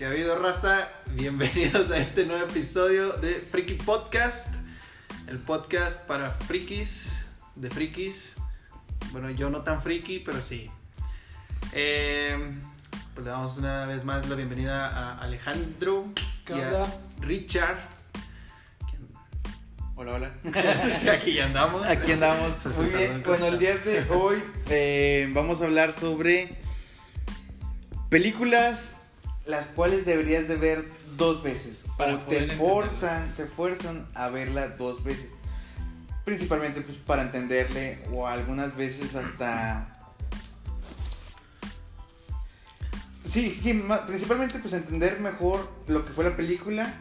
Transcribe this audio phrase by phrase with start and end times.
[0.00, 0.88] ¿Qué ha habido, raza?
[1.08, 4.54] Bienvenidos a este nuevo episodio de Freaky Podcast.
[5.26, 8.36] El podcast para frikis, de frikis.
[9.12, 10.70] Bueno, yo no tan friki, pero sí.
[11.74, 12.34] Eh,
[13.12, 16.06] pues le damos una vez más la bienvenida a Alejandro
[16.46, 16.86] ¿Qué y a?
[17.18, 17.76] Richard.
[19.96, 20.32] Hola, hola.
[21.12, 21.84] Aquí ya andamos.
[21.84, 22.54] Aquí andamos.
[22.78, 23.12] Muy bien.
[23.12, 26.56] en Bueno, el día de hoy eh, vamos a hablar sobre
[28.08, 28.96] películas
[29.50, 31.84] las cuales deberías de ver dos veces.
[31.98, 32.64] Para o te entenderla.
[32.64, 35.30] forzan, te fuerzan a verla dos veces.
[36.24, 39.96] Principalmente pues para entenderle o algunas veces hasta...
[43.30, 46.92] Sí, sí, principalmente pues entender mejor lo que fue la película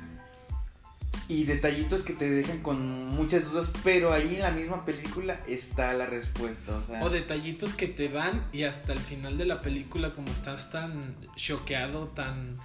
[1.30, 5.94] y detallitos que te dejan con muchas dudas, pero ahí en la misma película está
[5.94, 9.62] la respuesta, o sea, O detallitos que te dan y hasta el final de la
[9.62, 12.58] película como estás tan choqueado, tan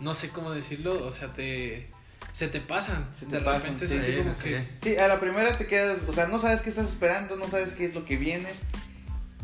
[0.00, 1.88] no sé cómo decirlo, o sea, te
[2.32, 4.58] se te pasan, Se te de pasan, repente sí, es así sí, como sí, que
[4.58, 4.66] sí.
[4.82, 7.74] Sí, a la primera te quedas, o sea, no sabes qué estás esperando, no sabes
[7.74, 8.48] qué es lo que viene.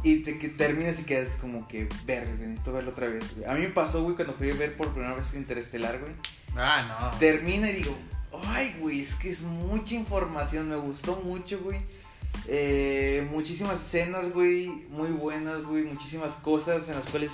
[0.03, 3.49] Y te que terminas y quedas como que, verga, necesito verlo otra vez, güey.
[3.51, 6.13] A mí me pasó, güey, cuando fui a ver por primera vez Interestelar, güey.
[6.57, 7.19] Ah, no.
[7.19, 7.97] Termina y digo,
[8.33, 11.81] ay, güey, es que es mucha información, me gustó mucho, güey.
[12.47, 17.33] Eh, muchísimas escenas, güey, muy buenas, güey, muchísimas cosas en las cuales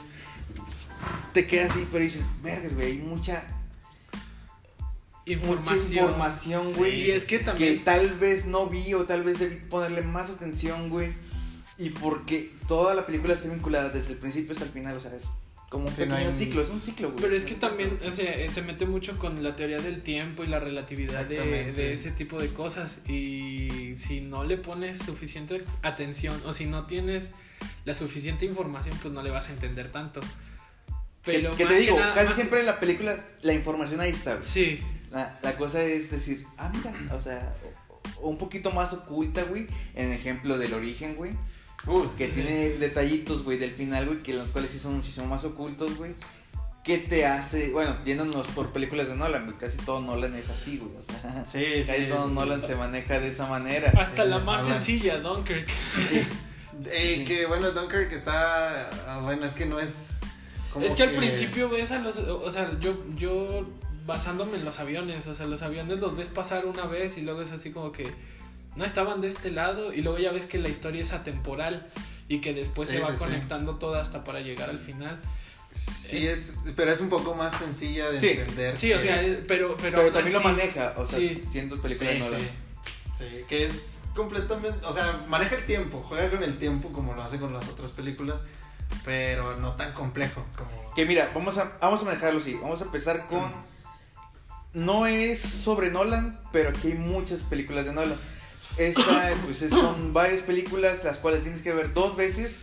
[1.33, 3.45] te quedas así, pero dices, vergas, güey, hay mucha,
[5.27, 5.79] información.
[5.79, 6.93] mucha información, güey.
[6.93, 10.03] Sí, y es que que también tal vez no vi o tal vez debí ponerle
[10.03, 11.13] más atención, güey.
[11.77, 15.15] Y porque toda la película está vinculada desde el principio hasta el final, o sea,
[15.15, 15.25] es
[15.75, 17.21] como un Sí, no pequeño hay- ciclo, es un ciclo, güey.
[17.23, 20.45] Pero es que también o sea, eh, se mete mucho con la teoría del tiempo
[20.45, 23.01] y la relatividad de, de ese tipo de cosas.
[23.09, 27.31] Y si no le pones suficiente atención o si no tienes
[27.85, 30.21] la suficiente información, pues no le vas a entender tanto.
[31.25, 34.35] Pero más te digo, nada- casi más- siempre en la película la información ahí está.
[34.37, 34.45] güey.
[34.47, 38.93] Sí, La, la cosa es decir, ah, mira, o sea, o- o un poquito más
[38.93, 41.33] oculta, güey, en ejemplo del origen, güey.
[41.87, 45.45] Uy, Que tiene detallitos, güey, del final, güey, que los cuales sí son muchísimo más
[45.45, 46.15] ocultos, güey.
[46.83, 50.79] Que te hace, bueno, yéndonos por películas de Nolan, güey, casi todo Nolan es así,
[50.79, 51.45] güey, o sea.
[51.47, 52.07] Sí, Casi sí.
[52.11, 53.91] todo Nolan se maneja de esa manera.
[53.99, 54.79] hasta Sí, la más hablan.
[54.79, 55.69] sencilla, Dunkirk.
[56.87, 58.91] Eh, que bueno, Dunkirk está.
[59.07, 60.17] ah, Bueno, es que no es.
[60.73, 63.65] como Es que al principio ves a los, o sea, yo, yo
[64.07, 67.43] basándome en los aviones, o sea, los aviones los ves pasar una vez y luego
[67.43, 68.11] es así como que
[68.77, 71.87] no estaban de este lado y luego ya ves que la historia es atemporal
[72.29, 73.19] y que después Sí, se va sí, sí.
[73.25, 75.21] conectando toda hasta para llegar al final.
[75.73, 76.55] Sí, es.
[76.77, 78.29] Pero es un poco más sencilla de Sí.
[78.29, 78.77] entender.
[78.77, 79.17] Sí, o sea,
[79.49, 81.43] pero pero, Pero también lo maneja, o sea, sí.
[81.51, 82.41] siendo película de Nolan.
[82.41, 82.47] sí.
[83.15, 84.85] Sí, que es completamente.
[84.87, 87.91] O sea, maneja el tiempo, juega con el tiempo como lo hace con las otras
[87.93, 88.41] películas,
[89.05, 90.95] pero no tan complejo como.
[90.95, 92.55] Que mira, vamos a, vamos a manejarlo así.
[92.55, 93.53] Vamos a empezar con.
[94.73, 98.19] No es sobre Nolan, pero aquí hay muchas películas de Nolan.
[98.77, 102.61] Esta, pues es- son varias películas, las cuales tienes que ver dos veces.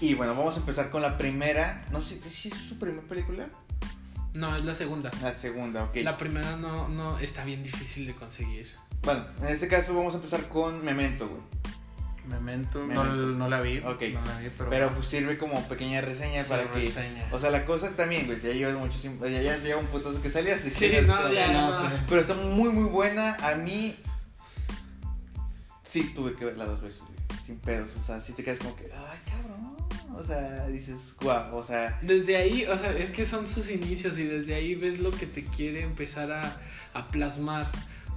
[0.00, 1.84] Y bueno, vamos a empezar con la primera.
[1.90, 3.48] No sé si es su primera película.
[4.34, 5.10] No, es la segunda.
[5.22, 5.96] La segunda, ok.
[6.02, 8.68] La primera no no está bien difícil de conseguir.
[9.02, 11.40] Bueno, en este caso vamos a empezar con Memento, güey.
[12.28, 13.04] Memento, Memento.
[13.04, 13.78] No, no la vi.
[13.78, 14.02] Ok.
[14.12, 14.68] No la vi, pero.
[14.70, 16.80] Pero pues sirve como pequeña reseña Sí, para que.
[16.80, 17.26] reseña.
[17.32, 18.98] O sea, la cosa también, güey, ya lleva mucho.
[19.22, 21.02] Ya, ya lleva un putazo que salió, así Sí, que.
[21.02, 21.72] no, ya, no.
[22.08, 23.34] Pero está muy, muy buena.
[23.36, 23.96] A mí.
[25.88, 27.02] Sí, tuve que verla dos veces.
[27.42, 27.88] Sin pedos.
[27.98, 28.90] O sea, sí te quedas como que.
[28.92, 29.74] Ay, cabrón.
[30.14, 31.56] O sea, dices, guau.
[31.56, 34.98] O sea, Desde ahí, o sea, es que son sus inicios y desde ahí ves
[34.98, 36.60] lo que te quiere empezar a,
[36.92, 37.70] a plasmar.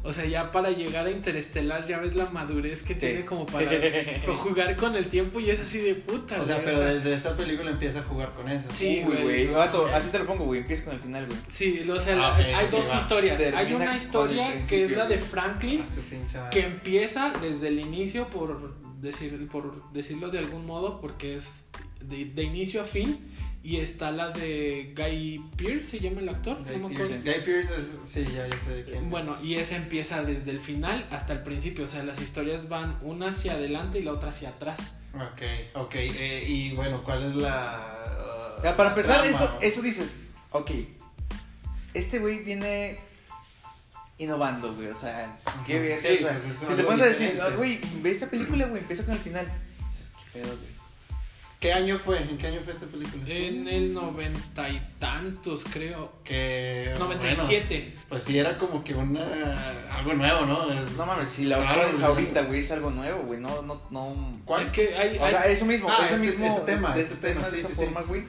[0.03, 2.99] O sea, ya para llegar a Interestelar ya ves la madurez que Sí.
[3.01, 3.69] tiene como para
[4.35, 6.41] jugar con el tiempo y es así de puta.
[6.41, 8.67] O sea, güey, pero desde esta película empieza a jugar con eso.
[8.73, 9.55] Sí, uy, güey, güey.
[9.93, 10.61] así te lo pongo, güey.
[10.61, 11.37] Empieza con el final, güey.
[11.49, 12.97] Sí, o sea, Ah, hay dos va.
[12.97, 13.41] historias.
[13.53, 15.85] Hay una historia que es la de Franklin,
[16.35, 21.67] Ah, que empieza desde el inicio, por, decir, por decirlo de algún modo, porque es
[22.01, 23.19] de, de inicio a fin.
[23.63, 26.63] Y está la de Guy Pearce, se llama el actor.
[26.65, 26.95] Guy no me.
[26.95, 27.95] Guy Pearce es.
[28.05, 29.09] Sí, ya, ya sé de quién.
[29.11, 29.43] Bueno, es.
[29.43, 31.83] y esa empieza desde el final hasta el principio.
[31.83, 34.79] O sea, las historias van una hacia adelante y la otra hacia atrás.
[35.13, 35.41] Ok,
[35.75, 35.93] ok.
[35.95, 38.57] eh, y bueno, ¿cuál es la.
[38.59, 39.37] uh, Ya, para empezar, trama?
[39.37, 40.13] eso, eso dices,
[40.51, 40.71] ok.
[41.93, 42.97] Este güey viene
[44.17, 44.87] innovando, güey.
[44.87, 45.37] O sea,
[45.67, 45.83] qué Ujú.
[45.83, 45.99] bien.
[45.99, 47.39] Sí, o sea, pues te pones a decir.
[47.39, 49.45] "Ah, güey, ve esta película, güey, empieza con el final.
[49.45, 50.70] Dices, qué pedo, güey.
[51.61, 52.17] ¿Qué año fue?
[52.19, 53.23] ¿En qué año fue esta película?
[53.27, 56.11] En el noventa y tantos, creo.
[56.23, 56.91] Que.
[56.97, 57.79] 97.
[57.79, 59.93] bueno, pues sí, era como que una.
[59.95, 60.73] Algo nuevo, ¿no?
[60.73, 63.39] Es- No mames, si la pones ahorita, güey, es algo nuevo, güey.
[63.39, 64.39] No, no, no.
[64.43, 64.63] ¿Cuál?
[64.63, 65.19] Es que hay.
[65.19, 67.43] O hay- sea, eso mismo, Ah, ese este- mismo este tema, de este este tema,
[67.43, 68.23] sí, de esa sí, forma, güey,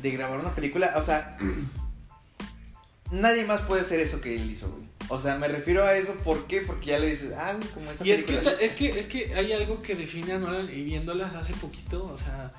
[0.00, 1.36] de grabar una película, o sea,
[3.10, 4.89] nadie más puede hacer eso que él hizo, güey.
[5.08, 6.60] O sea, me refiero a eso, ¿por qué?
[6.60, 9.52] Porque ya le dices, ah, como esta Y es que, es que es que hay
[9.52, 12.52] algo que define a Nolan y viéndolas hace poquito, o sea,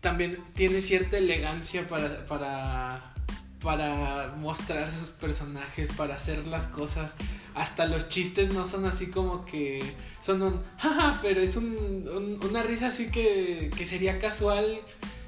[0.00, 3.14] también tiene cierta elegancia para para
[3.62, 7.12] para mostrarse sus personajes, para hacer las cosas.
[7.54, 9.82] Hasta los chistes no son así como que
[10.20, 14.80] son un jaja, pero es un, un- una risa así que, que sería casual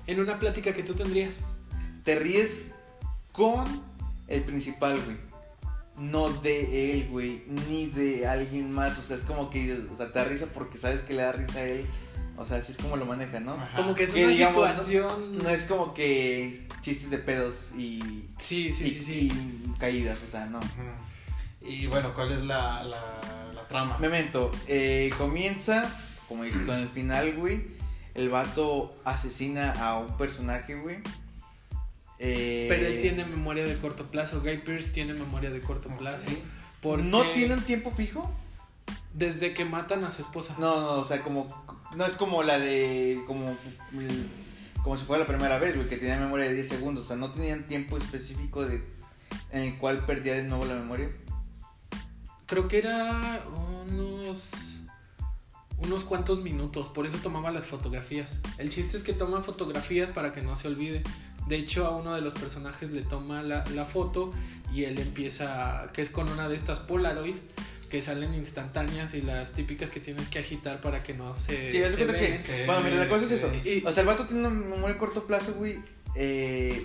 [0.07, 1.39] en una plática que tú tendrías.
[2.05, 2.73] Te ríes
[3.33, 3.65] con
[4.29, 5.17] el principal, güey.
[5.99, 7.43] No de él, güey.
[7.69, 8.99] Ni de alguien más.
[8.99, 11.23] O sea, es como que dices, o sea, te da risa porque sabes que le
[11.23, 11.87] da risa a él.
[12.39, 13.53] O sea, así es como lo maneja, ¿no?
[13.55, 13.77] Ajá.
[13.77, 15.39] Como que es Que una situación.
[15.39, 19.33] No es como que chistes de pedos y, Sí, sí, y- sí, sí.
[19.33, 20.61] y caídas, o sea, no.
[21.63, 23.99] Y bueno, ¿cuál es la, la, la trama?
[23.99, 25.91] Memento, eh, comienza,
[26.29, 27.75] como dice, con el final, güey.
[28.15, 30.99] El vato asesina a un personaje, güey.
[32.19, 34.41] Eh, Pero él tiene memoria de corto plazo.
[34.41, 36.29] Guy Pearce tiene memoria de corto plazo.
[36.81, 38.33] Porque ¿No tiene un tiempo fijo?
[39.13, 40.55] Desde que matan a su esposa.
[40.59, 41.47] No, no, o sea, como.
[41.95, 43.21] No es como la de.
[43.27, 43.51] Como.
[43.93, 44.27] el-
[44.83, 47.05] Como si fuera la primera vez, güey, que tenía memoria de 10 segundos.
[47.07, 48.83] O sea, no tenían tiempo específico de.
[49.51, 51.11] En el cual perdía de nuevo la memoria.
[52.47, 53.43] Creo que era
[53.91, 54.49] unos.
[55.79, 56.89] Unos cuantos minutos.
[56.89, 58.39] Por eso tomaba las fotografías.
[58.59, 61.03] El chiste es que toma fotografías para que no se olvide.
[61.47, 64.33] De hecho, a uno de los personajes le toma la, la foto
[64.73, 65.91] y él empieza.
[65.93, 67.37] que es con una de estas Polaroid.
[67.89, 71.71] Que salen instantáneas y las típicas que tienes que agitar para que no se.
[71.71, 71.97] Sí, se
[72.43, 72.65] que.
[72.67, 73.49] Bueno, mira, la cosa es eso.
[73.65, 75.77] Y- O sea, el vato tiene una memoria a corto plazo, güey.
[76.17, 76.85] Eh,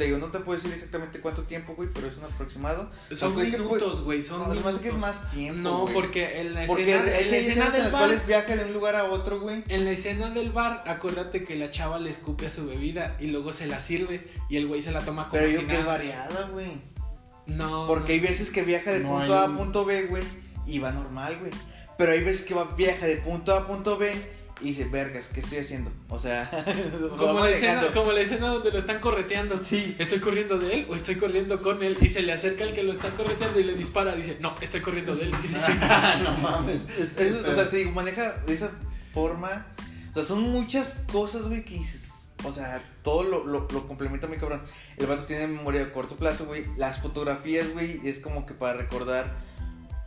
[0.00, 2.90] te digo, no te puedo decir exactamente cuánto tiempo, güey, pero es un aproximado.
[3.14, 4.22] Son que minutos, güey.
[4.22, 5.00] Son No, hace que es minutos.
[5.00, 5.60] más tiempo.
[5.60, 8.56] No, porque en la Porque escena, en la escena en del las bar, cuales viaja
[8.56, 9.62] de un lugar a otro, güey.
[9.68, 13.26] en la escena del bar, acuérdate que la chava le escupe a su bebida y
[13.26, 15.74] luego se la sirve y el güey se la toma como Pero si yo que
[15.74, 15.92] es nada.
[15.98, 16.80] variada, güey.
[17.44, 17.86] No.
[17.86, 20.22] Porque hay veces que viaja de No punto hay A a un- punto B, güey,
[20.66, 21.52] y va normal, güey.
[21.98, 24.10] Pero hay veces que va, viaja de punto A a punto B
[24.60, 25.90] y dice, vergas, ¿qué estoy haciendo?
[26.08, 26.50] O sea,
[27.16, 29.62] como la, escena, como la escena donde lo están correteando.
[29.62, 29.96] Sí.
[29.98, 31.96] ¿Estoy corriendo de él o estoy corriendo con él?
[32.00, 34.14] Y se le acerca el que lo está correteando y le dispara.
[34.14, 35.32] Dice, no, estoy corriendo de él.
[35.42, 35.58] Dice,
[36.24, 36.82] no mames.
[36.98, 38.70] Es- es- o sea, te digo, maneja de esa
[39.12, 39.66] forma.
[40.10, 42.08] O sea, son muchas cosas, güey, que dices.
[42.44, 44.62] O sea, todo lo, lo, lo complementa muy cabrón.
[44.96, 46.64] El vato tiene memoria a corto plazo, güey.
[46.76, 49.26] Las fotografías, güey, es como que para recordar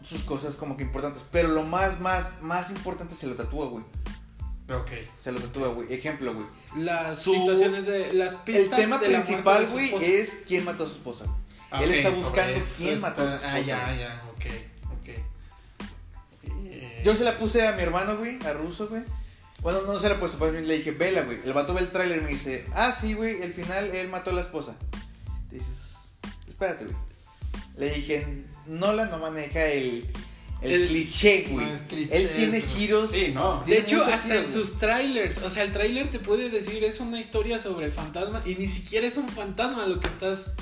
[0.04, 1.24] sus cosas como que importantes.
[1.32, 3.84] Pero lo más, más, más importante se lo tatúa, güey.
[4.81, 4.92] Ok.
[5.24, 5.94] Se lo tatúa, güey.
[5.94, 6.46] Ejemplo, güey.
[6.78, 8.14] las Su- situaciones de.
[8.14, 11.25] Las El pistas tema de la muerte principal, güey, es quién mató a su esposa.
[11.72, 14.00] Ah, Él está buscando esto quién está- mató a su Ah, esposa, ya, güey.
[14.00, 14.46] ya, ok,
[15.00, 15.10] ok.
[16.66, 19.04] Eh, Yo se la puse a mi hermano, güey, a Ruso, güey.
[19.62, 21.40] Bueno, no se la puse, pues le dije, vela, güey.
[21.46, 24.30] El vato ve el tráiler y me dice, ah, sí, güey, el final él mató
[24.31, 24.76] a la esposa.
[25.50, 25.94] Te dices,
[26.48, 26.98] espérate, güey.
[27.78, 30.06] Le dije, Nolan no maneja el,
[30.63, 31.71] el, El- cliché, no güey.
[31.71, 33.12] es cliché, Él tiene giros.
[33.12, 33.63] Sí, no.
[33.65, 34.54] De hecho, hasta giros, en güey.
[34.65, 38.56] sus trailers, o sea, el trailer te puede decir es una historia sobre fantasma y
[38.56, 40.54] ni siquiera es un fantasma lo que estás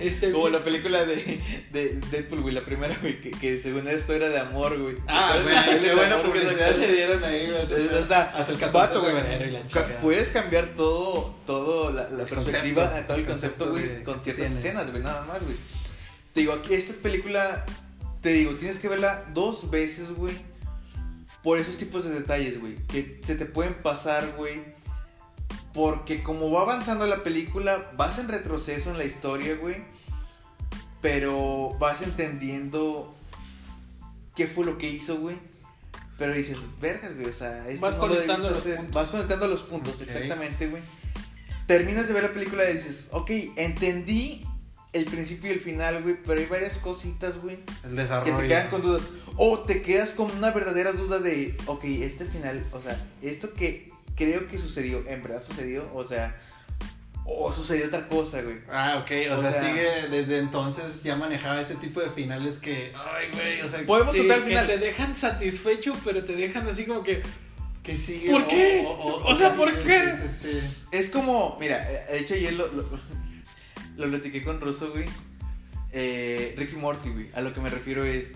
[0.00, 1.40] este Como la película de,
[1.70, 4.96] de Deadpool, güey, la primera, güey, que, que según esto era de amor, güey.
[5.06, 7.62] Ah, ¿Te güey, qué buena publicidad le dieron ahí, güey.
[7.62, 9.98] Hasta el 14 vato, de güey, febrero y la ca- chica.
[10.02, 14.50] Puedes cambiar todo, todo la, la El perspectiva, concepto, todo el concepto, güey, con ciertas
[14.50, 15.54] escenas, güey, nada más, güey.
[16.32, 17.64] Te digo, aquí esta película,
[18.20, 20.34] te digo, tienes que verla dos veces, güey,
[21.42, 24.74] por esos tipos de detalles, güey, que se te pueden pasar, güey.
[25.72, 29.84] Porque como va avanzando la película, vas en retroceso en la historia, güey.
[31.02, 33.14] Pero vas entendiendo
[34.34, 35.38] qué fue lo que hizo, güey.
[36.18, 38.76] Pero dices, vergas, güey, o sea, esto Vas no conectando los hacer".
[38.76, 38.94] puntos.
[38.94, 40.82] Vas conectando los puntos, exactamente, güey.
[41.66, 44.42] Terminas de ver la película y dices, ok, entendí
[44.96, 48.36] el principio y el final, güey, pero hay varias cositas, güey, El que desarrollo.
[48.38, 49.02] te quedan con dudas.
[49.36, 53.90] O te quedas con una verdadera duda de, ok, este final, o sea, esto que
[54.16, 55.90] creo que sucedió, ¿en verdad sucedió?
[55.94, 56.34] O sea,
[57.24, 58.58] o sucedió otra cosa, güey.
[58.70, 62.58] Ah, ok, o, O sea, sea- sigue desde entonces ya manejaba ese tipo de finales
[62.58, 66.34] que, ay, güey, o sea, Podemos Sí, contar el que te dejan satisfecho, pero te
[66.36, 67.22] dejan así como que
[67.82, 68.30] que sigue.
[68.32, 68.84] ¿Por qué?
[68.88, 70.00] O sea, sí, ¿por sí, qué?
[70.22, 70.86] Sí, sí, sí.
[70.90, 72.82] Es como, mira, eh, de hecho ayer lo, lo,
[73.96, 75.06] lo platiqué con Russo, güey.
[75.92, 77.30] Eh, Ricky Morty, güey.
[77.34, 78.28] A lo que me refiero es.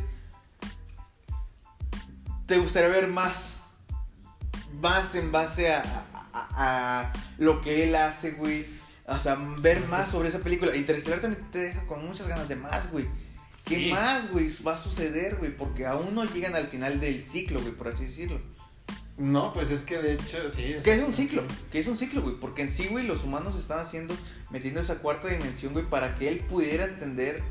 [2.47, 3.59] ¿Te gustaría ver más?
[4.81, 5.83] Más en base a,
[6.33, 6.49] a-
[7.03, 8.67] a lo que él hace, güey.
[9.07, 10.75] O sea, ver más sobre esa película.
[10.75, 13.07] Interestelar también te deja con muchas ganas de más, güey.
[13.65, 13.91] ¿Qué Sí.
[13.91, 15.57] más, güey, va a suceder, güey?
[15.57, 18.41] Porque aún no llegan al final del ciclo, güey, por así decirlo.
[19.21, 20.77] No, pues es que de hecho, sí.
[20.83, 22.37] Que es un ciclo, que es un ciclo, güey.
[22.37, 24.17] Porque en sí, güey, los humanos están haciendo,
[24.49, 27.43] metiendo esa cuarta dimensión, güey, para que él pudiera entender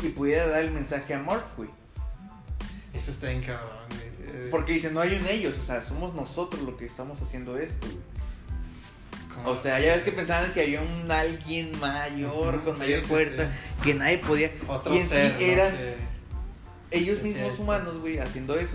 [0.00, 1.70] y pudiera dar el mensaje a Mark, güey.
[2.94, 4.00] Eso está bien cabrón, güey.
[4.30, 7.58] Eh, Porque dice, no hay un ellos, o sea, somos nosotros los que estamos haciendo
[7.58, 7.98] esto, güey.
[9.44, 13.06] O sea, ya ves que pensaban que había un alguien mayor, con sí, mayor sí,
[13.06, 13.82] fuerza, sí.
[13.82, 14.52] que nadie podía.
[14.68, 15.52] Otro y en ser, sí ¿no?
[15.52, 15.74] eran
[16.92, 18.74] ellos mismos humanos, güey, haciendo eso.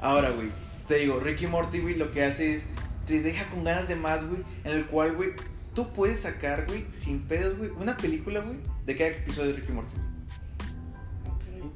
[0.00, 0.50] Ahora, güey,
[0.88, 2.62] te digo, Ricky Morty, güey, lo que hace es,
[3.06, 5.30] te deja con ganas de más, güey, en el cual, güey,
[5.74, 9.72] tú puedes sacar, güey, sin pedos, güey, una película, güey, de cada episodio de Ricky
[9.72, 9.92] Morty.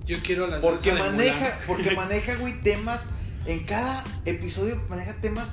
[0.06, 1.52] Yo quiero la Porque maneja, Mulan.
[1.66, 3.00] porque maneja, güey, temas,
[3.46, 5.48] en cada episodio maneja temas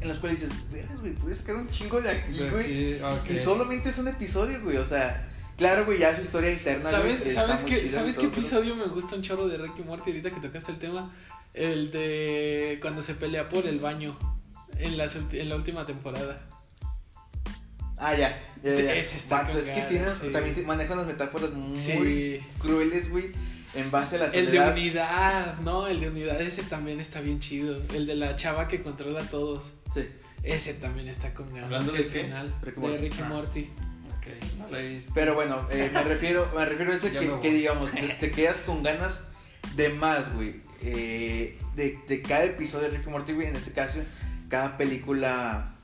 [0.00, 3.00] en los cuales dices, vergas, güey, puedes sacar un chingo de aquí, güey.
[3.30, 7.32] Y solamente es un episodio, güey, o sea, claro, güey, ya su historia interna, ¿Sabes,
[7.32, 9.82] ¿sabes, qué, chida y ¿sabes todo, qué pero- episodio me gusta un chorro de Ricky
[9.82, 11.10] Morty ahorita que tocaste el tema?
[11.56, 14.16] El de cuando se pelea por el baño
[14.78, 16.46] en, las ulti- en la última temporada.
[17.98, 18.94] Ah, ya, ya, ya.
[18.94, 20.28] Ese está Vato, es que tienen, sí.
[20.30, 22.40] también manejan las metáforas muy Sí.
[22.58, 23.32] crueles, güey,
[23.74, 24.72] en base a la El de soledad.
[24.72, 27.80] unidad, no, el de unidad ese también está bien chido.
[27.94, 29.64] El de la chava que controla a todos.
[29.94, 30.06] Sí.
[30.42, 31.64] Ese también está con ganas.
[31.64, 32.22] ¿Hablando de qué?
[32.24, 32.54] final.
[32.62, 32.98] Ricky de Morty.
[33.02, 33.28] Ricky Ah.
[33.28, 33.70] Morty.
[34.18, 34.26] Ok,
[34.58, 35.12] no lo he visto.
[35.14, 38.56] Pero bueno, eh, me refiero, me refiero a eso Ya que, digamos, te, te quedas
[38.66, 39.22] con ganas
[39.74, 40.65] de más, güey.
[40.82, 43.48] Eh, de, de cada episodio de Ricky Morty, güey.
[43.48, 44.00] En este caso,
[44.48, 45.74] cada película,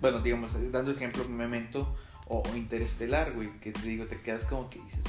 [0.00, 1.96] bueno, digamos, dando ejemplo, Memento
[2.26, 3.50] o, o Interestelar, güey.
[3.60, 5.00] Que te digo, te quedas como que dices,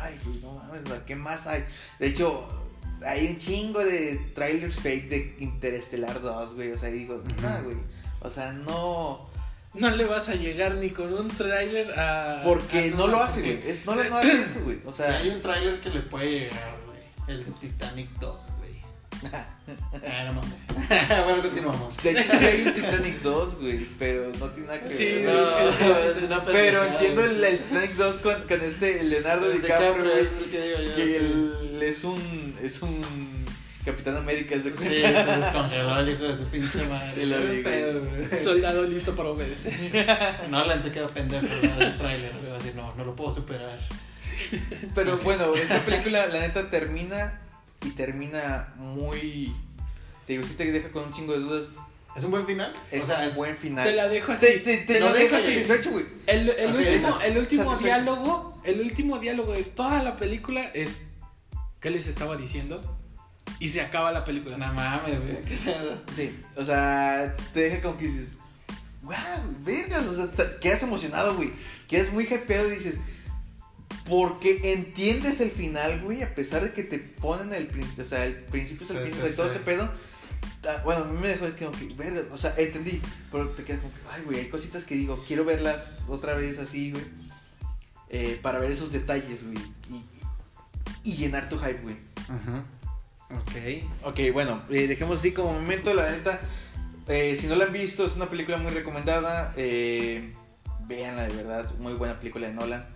[0.00, 1.64] ay, güey, no mames, o sea, ¿qué más hay?
[1.98, 2.48] De hecho,
[3.04, 6.72] hay un chingo de trailers fake de Interestelar 2, güey.
[6.72, 7.76] O sea, y digo, no, güey.
[8.20, 9.28] O sea, no.
[9.74, 12.42] No le vas a llegar ni con un tráiler a.
[12.44, 13.60] Porque a no lo hace, güey.
[13.84, 14.78] No, no hace eso, güey.
[14.84, 17.00] O Si sea, hay un tráiler que le puede llegar, güey.
[17.26, 18.53] El de Titanic 2, güey.
[19.32, 21.24] Ah, no mames.
[21.24, 21.96] bueno, continuamos.
[22.02, 25.26] De hecho, sí hay un Titanic 2, güey, pero no tiene nada que Sí, ver.
[25.26, 25.84] de No, sí.
[26.16, 30.20] es una pero entiendo el, el Titanic 2 con, con este Leonardo El DiCaprio, güey,
[30.24, 30.94] es el que digo yo.
[30.96, 31.14] que sí.
[31.16, 33.44] él es un es un
[33.84, 35.24] Capitán América, ¿se Sí, cuenta?
[35.34, 37.14] se descongeló el hijo de su pinche madre.
[37.16, 38.42] Qué pedo, güey.
[38.42, 39.74] Soldado listo para obedecer.
[40.48, 41.76] Nolan se quedó pendejo ¿no?
[41.78, 42.32] del tráiler.
[42.42, 43.78] güey, Así, no, no lo puedo superar.
[44.94, 47.40] Pero bueno, esta película, la neta, termina
[47.84, 49.54] y termina muy.
[50.26, 51.64] Te digo, sí te deja con un chingo de dudas.
[52.16, 52.72] ¿Es un buen final?
[52.92, 53.84] Es o sea, un es buen final.
[53.86, 54.46] Te la dejo así.
[54.46, 56.06] Te, te, te lo lo dejo satisfecho, güey.
[56.26, 57.84] El, el Ok, último, el último satisfecho.
[57.84, 61.00] diálogo, el último diálogo de toda la película es
[61.80, 62.80] ¿qué les estaba diciendo?
[63.58, 64.56] Y se acaba la película.
[64.56, 65.38] No mames, güey.
[66.16, 68.28] Sí, o sea, te deja como que dices,
[69.02, 69.14] wow,
[69.60, 71.50] vergas, o sea, te- quedas emocionado, güey.
[71.88, 72.94] Quedas muy hypeado y dices,
[74.08, 78.24] porque entiendes el final, güey, a pesar de que te ponen el principio, o sea,
[78.26, 79.52] el principio es el Sí, fin sí, de todo sí.
[79.56, 79.90] ese pedo.
[80.84, 83.92] Bueno, a mí me dejó como que, vergas, o sea, entendí, pero te quedas como
[83.92, 87.04] que, ay, güey, hay cositas que digo, quiero verlas otra vez así, güey,
[88.08, 89.58] eh, para ver esos detalles, güey,
[89.90, 91.96] y, y llenar tu hype, güey.
[92.28, 92.64] Ajá.
[93.30, 94.10] Ok.
[94.10, 96.40] Ok, bueno, eh, dejemos así como momento, la neta.
[97.08, 99.52] eh, si no la han visto, es una película muy recomendada.
[99.56, 100.32] Eh,
[100.86, 102.86] véanla de verdad, muy buena película de Nolan.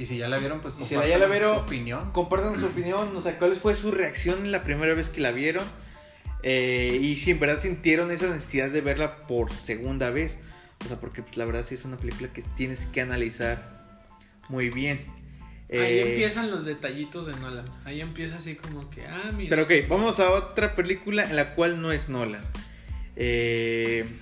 [0.00, 2.10] Y si ya la vieron, pues si ya la vieron, su opinión.
[2.12, 5.62] Compartan su opinión, o sea, cuál fue su reacción la primera vez que la vieron.
[6.42, 10.38] Eh, y si en verdad sintieron esa necesidad de verla por segunda vez.
[10.82, 13.98] O sea, porque pues, la verdad sí es una película que tienes que analizar
[14.48, 15.04] muy bien.
[15.70, 17.66] Ahí Eh, empiezan los detallitos de Nolan.
[17.84, 19.50] Ahí empieza así como que, ah, mira.
[19.50, 19.86] Pero ok, sí.
[19.86, 22.42] vamos a otra película en la cual no es Nolan.
[23.16, 24.18] Eh,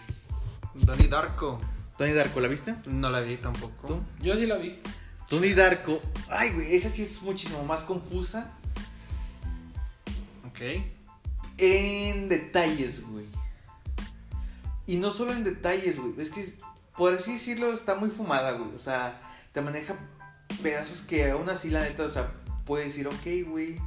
[0.75, 1.61] Donnie Darko.
[1.97, 2.75] Tony Darko, ¿la viste?
[2.87, 3.87] No la vi tampoco.
[3.87, 4.01] ¿Tú?
[4.21, 4.79] Yo sí la vi.
[5.29, 8.51] Tony Darko, ay, güey, esa sí es muchísimo más confusa
[10.47, 10.61] Ok.
[11.59, 13.27] en detalles, güey.
[14.87, 16.51] Y no solo en detalles, güey, es que,
[16.97, 18.75] por así decirlo, está muy fumada, güey.
[18.75, 19.21] O sea,
[19.53, 19.97] te maneja
[20.63, 22.33] pedazos que aún así, la neta, o sea,
[22.65, 23.79] puedes decir, ok, güey.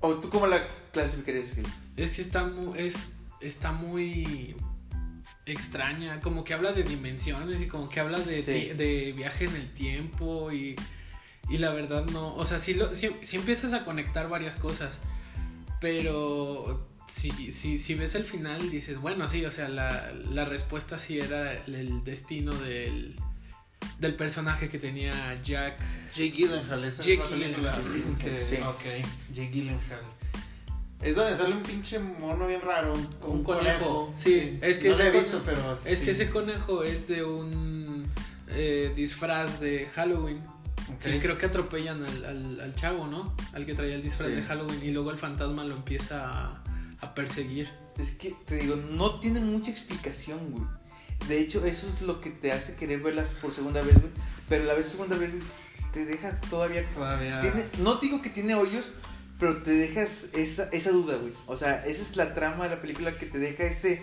[0.00, 0.60] ¿O tú cómo la
[0.92, 1.66] clasificarías, Gil?
[1.96, 4.56] Es que está muy, es, está muy
[5.52, 6.20] extraña.
[6.20, 8.72] Como que habla de dimensiones y como que habla de, Sí.
[8.74, 10.76] de viaje en el tiempo y,
[11.48, 12.34] y la verdad no.
[12.34, 14.98] O sea, sí, lo, sí, sí empiezas a conectar varias cosas.
[15.80, 20.98] Pero si, si, si ves el final dices, bueno, sí, o sea, la, la respuesta
[20.98, 23.16] sí era el, el destino del,
[23.98, 25.78] del personaje que tenía Jack.
[26.14, 27.78] Jake Gyllenhaal, esa Jake es la película.
[27.78, 28.18] Gyllenhaal.
[28.18, 28.62] Que, Sí.
[28.62, 30.02] Ok, Jake Gyllenhaal.
[31.02, 32.92] Es donde sale un pinche mono bien raro.
[32.92, 34.12] Un, con Un conejo.
[34.16, 35.72] Sí, es que no lo ese he visto, conejo- pero.
[35.72, 36.04] Es sí.
[36.04, 38.06] que ese conejo es de un
[38.48, 40.42] eh, disfraz de Halloween.
[40.94, 41.02] Ok.
[41.04, 43.34] Que creo que atropellan al, al, al chavo, ¿no?
[43.52, 44.36] Al que traía el disfraz Sí.
[44.36, 46.62] de Halloween y luego el fantasma lo empieza a,
[47.00, 47.70] a perseguir.
[47.96, 50.64] Es que te digo, no tiene mucha explicación, güey.
[51.28, 54.12] De hecho, eso es lo que te hace querer verlas por segunda vez, güey.
[54.48, 55.42] Pero la vez segunda vez, güey,
[55.92, 56.84] te deja todavía.
[56.94, 57.40] Todavía.
[57.40, 58.90] Tiene, no digo que tiene hoyos,
[59.40, 61.32] pero te dejas esa, esa duda, güey.
[61.46, 64.02] O sea, esa es la trama de la película que te deja ese.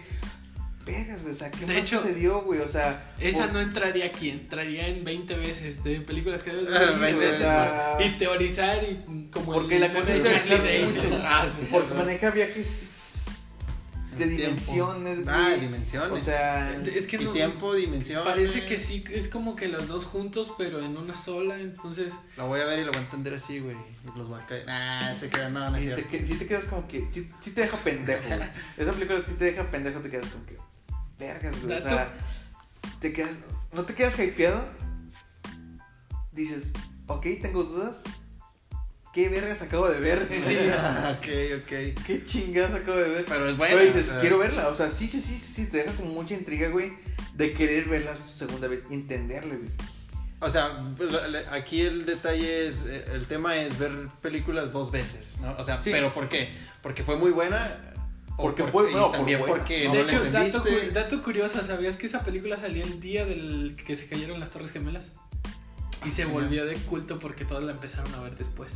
[0.86, 1.34] Vegas, güey.
[1.34, 2.62] O sea, ¿qué De más hecho, sucedió, güey?
[2.62, 3.14] O sea.
[3.20, 7.00] Esa por- no entraría aquí, entraría en 20 veces de películas que debes Ah, ver
[7.00, 7.72] 20 veces más.
[8.06, 10.86] Y teorizar y como Porque el la cosa es Day.
[10.86, 11.22] mucho.
[11.24, 12.97] Ah, Porque maneja viajes
[14.18, 15.36] de dimensiones, güey.
[15.36, 16.12] Ah, dimensiones.
[16.12, 16.72] O sea.
[16.84, 18.26] Es que no, tiempo, dimensiones.
[18.26, 22.14] parece que sí, es como que los dos juntos, pero en una sola, entonces...
[22.36, 23.76] La voy a ver y la voy a entender así, güey.
[24.16, 24.66] Los voy a caer.
[24.70, 26.48] Ah, se queda, no, no es Sí te, cierto.
[26.48, 27.08] quedas como que.
[27.12, 28.50] Sí, sí te deja pendejo, güey.
[28.78, 30.58] Esa película sí te deja pendejo, te quedas como que.
[31.20, 31.78] Vergas, güey.
[31.78, 32.14] O sea,
[33.00, 33.32] te quedas.
[33.74, 34.68] No te quedas hypeado.
[36.32, 36.72] Dices,
[37.08, 38.04] ok, tengo dudas.
[39.18, 40.28] ¿Qué vergas acabo de ver?
[40.32, 40.56] Sí.
[41.18, 41.28] ok,
[41.64, 42.06] ok.
[42.06, 43.26] ¿Qué chingados acabo de ver?
[43.28, 43.74] Pero es buena.
[43.74, 44.68] Pero dices, o sea, quiero verla.
[44.68, 46.94] O sea, sí, sí, sí, sí, sí, te deja como mucha intriga, güey.
[47.34, 49.72] De querer verla segunda vez entenderle, güey.
[50.40, 51.10] O sea, pues,
[51.50, 55.56] aquí el detalle es, eh, el tema es ver películas dos veces, ¿no?
[55.58, 55.90] O sea, Sí.
[55.92, 56.56] pero ¿por qué?
[56.84, 57.96] Porque fue muy buena.
[58.40, 59.56] o Porque fue- no, también buena.
[59.56, 60.24] porque No, de hecho,
[60.94, 64.70] dato, curioso, ¿sabías que esa película salió el día del que se cayeron las Torres
[64.72, 65.08] Gemelas?
[66.06, 68.74] Y Ah, se sí, volvió de culto porque todos la empezaron a ver después.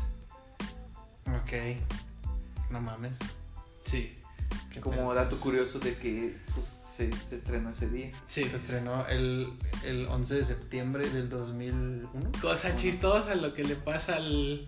[1.28, 1.78] Ok.
[2.70, 3.14] No mames.
[3.82, 4.18] Sí,
[4.72, 5.14] Qué Como pedo.
[5.14, 6.36] dato curioso de que
[6.96, 8.12] se, se estrenó ese día.
[8.28, 8.44] sí.
[8.46, 9.48] Se estrenó el,
[9.84, 12.32] el 11 de septiembre del 2001.
[12.42, 14.68] Cosa chistosa lo que le pasa al,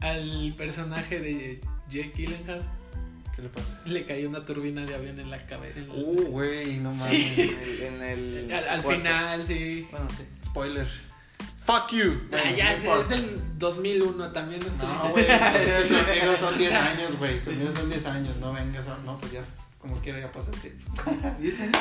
[0.00, 2.62] al personaje de Jake Gyllenhaal.
[3.34, 3.80] ¿Qué le pasa?
[3.86, 5.80] Le cayó una turbina de avión en la cabeza.
[5.94, 7.24] Uh, güey, no mames.
[7.34, 7.50] Sí.
[7.80, 8.38] En el.
[8.38, 9.86] En el al final, sí.
[9.90, 10.24] Bueno, sí.
[10.44, 10.88] Spoiler.
[11.64, 12.20] Fuck you.
[12.32, 16.72] Ah, Bueno, ya, no es del 2001, también no estoy No, güey, conmigo son 10
[16.74, 17.38] años, güey.
[17.40, 18.98] Conmigo son 10 años, no vengas a...
[19.04, 19.42] No, pues ya,
[19.78, 20.92] como quiera ya pasa el tiempo.
[21.40, 21.76] ¿10 años?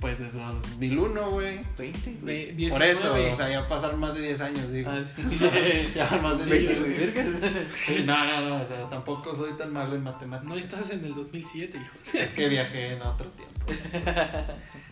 [0.00, 1.60] Pues desde 2001, güey.
[1.78, 2.46] 20, güey.
[2.46, 2.70] Ve- 19.
[2.70, 4.90] Por eso, o sea, ya pasaron más de 10 años, digo.
[4.90, 5.38] Ah, O sí.
[5.38, 5.52] sea,
[5.94, 7.14] ya más de 10 20, güey, años.
[7.14, 7.72] vergas.
[7.72, 10.48] Sí, no, no, no, o sea, tampoco soy tan malo en matemáticas.
[10.48, 12.18] No estás en el 2007, hijo.
[12.18, 13.54] Es que viajé en otro tiempo.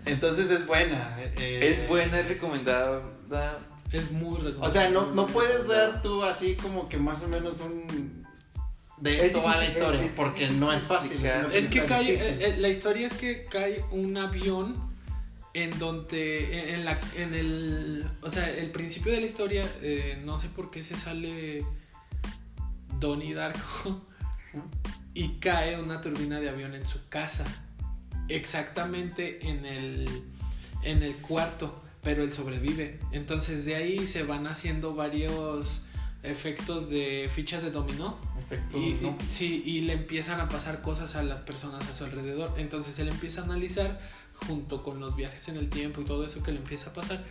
[0.04, 1.16] Entonces es buena.
[1.38, 3.02] eh, Es buena, es recomendada.
[3.92, 4.66] Es muy recomendable.
[4.66, 8.26] O sea, no, no puedes dar tú así como que más o menos un...
[8.98, 11.24] De Es esto va la historia, es- porque no es fácil.
[11.54, 14.90] Es que cae, eh, eh, la historia es que cae un avión
[15.54, 20.20] en donde, en, en la, en el, o sea, el principio de la historia, eh,
[20.24, 21.64] no sé por qué se sale
[23.00, 24.02] Donnie Darko
[25.14, 27.44] y cae una turbina de avión en su casa,
[28.28, 30.08] exactamente en el,
[30.82, 32.98] en el cuarto, pero él sobrevive.
[33.12, 35.82] Entonces de ahí se van haciendo varios
[36.22, 38.16] efectos de fichas de dominó.
[38.38, 42.54] Efecto, Y, sí, y le empiezan a pasar cosas a las personas a su alrededor.
[42.56, 44.00] Entonces él empieza a analizar
[44.46, 47.24] junto con los viajes en el tiempo y todo eso que le empieza a pasar.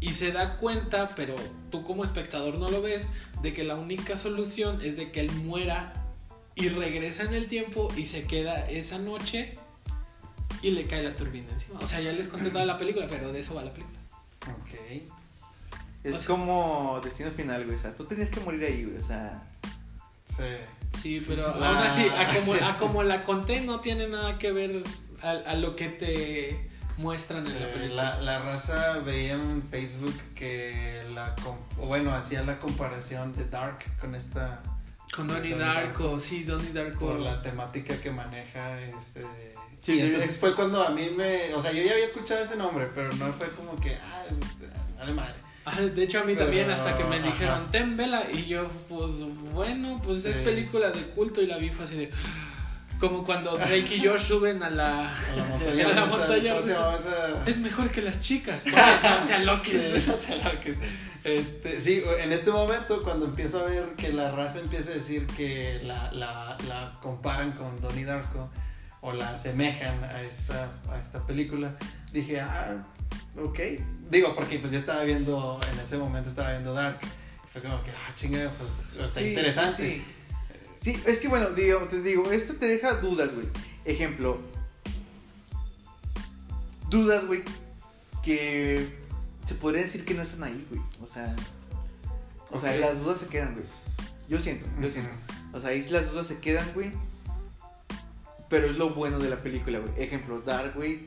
[0.00, 1.34] Y se da cuenta, pero
[1.70, 3.08] tú como espectador no lo ves,
[3.42, 5.92] de que la única solución es de que él muera
[6.56, 9.58] y regresa en el tiempo y se queda esa noche
[10.62, 11.78] y le cae la turbina encima.
[11.80, 13.98] O sea, ya les conté toda la película, pero de eso va la película.
[14.60, 14.74] Ok.
[16.04, 17.76] Es O sea- como destino final, güey.
[17.76, 18.98] O sea, tú tenías que morir ahí, güey.
[18.98, 19.42] O sea,
[20.24, 20.44] Sí.
[21.02, 22.76] Sí, pero La- aún así, a como, sí, a sí.
[22.78, 24.82] como la conté, no tiene nada que ver
[25.22, 28.02] a, a lo que te muestran en la Sí, película.
[28.16, 31.34] la, la raza veía en Facebook que la...
[31.76, 34.62] bueno, hacía la comparación de Dark con esta...
[35.14, 37.08] Con Donnie Donnie Darko, sí, Donnie Darko.
[37.08, 39.53] Por la temática que maneja este...
[39.84, 41.52] Sí, y entonces fue cuando a mí me...
[41.54, 43.94] O sea, yo ya había escuchado ese nombre, pero no fue como que...
[43.96, 44.24] Ah,
[44.98, 45.34] dale madre.
[45.66, 47.26] Ah, de hecho, a mí Pero, también, hasta que me ajá.
[47.26, 48.24] dijeron, ten vela.
[48.32, 49.12] Y yo, pues
[49.52, 50.28] bueno, pues Sí.
[50.30, 51.40] es película de culto.
[51.40, 52.10] Y la vi fue así de.
[53.00, 55.16] Como cuando Drake y Josh suben a la.
[55.16, 56.54] A la montaña A la montaña.
[57.46, 58.66] Es mejor que las chicas.
[58.72, 59.82] No te aloques.
[59.82, 60.76] Sí, no te aloques.
[61.24, 65.26] Este, sí, en este momento cuando empiezo a ver que la raza empieza a decir
[65.28, 68.50] que la, la, la comparan con Donnie Darko
[69.04, 71.76] o la asemejan a esta, a esta película,
[72.10, 72.84] dije, ah,
[73.36, 73.60] ok.
[74.10, 77.00] Digo, porque pues yo estaba viendo, en ese momento estaba viendo Dark.
[77.52, 79.82] Fue como que, ah, chinga, pues está sí, interesante.
[79.82, 80.04] Sí,
[80.84, 83.46] Sí, es que bueno, digo, te digo, esto te deja dudas, güey.
[83.86, 84.38] Ejemplo,
[86.90, 87.42] dudas, güey,
[88.22, 88.86] que
[89.46, 90.82] se podría decir que no están ahí, güey.
[91.02, 91.34] O sea,
[92.50, 93.64] o sea, las dudas se quedan, güey.
[94.28, 95.10] Yo siento, yo siento.
[95.54, 96.92] O sea, ahí las dudas se quedan, güey.
[98.48, 99.92] Pero es lo bueno de la película, güey.
[100.02, 101.06] Ejemplo, Dark, güey.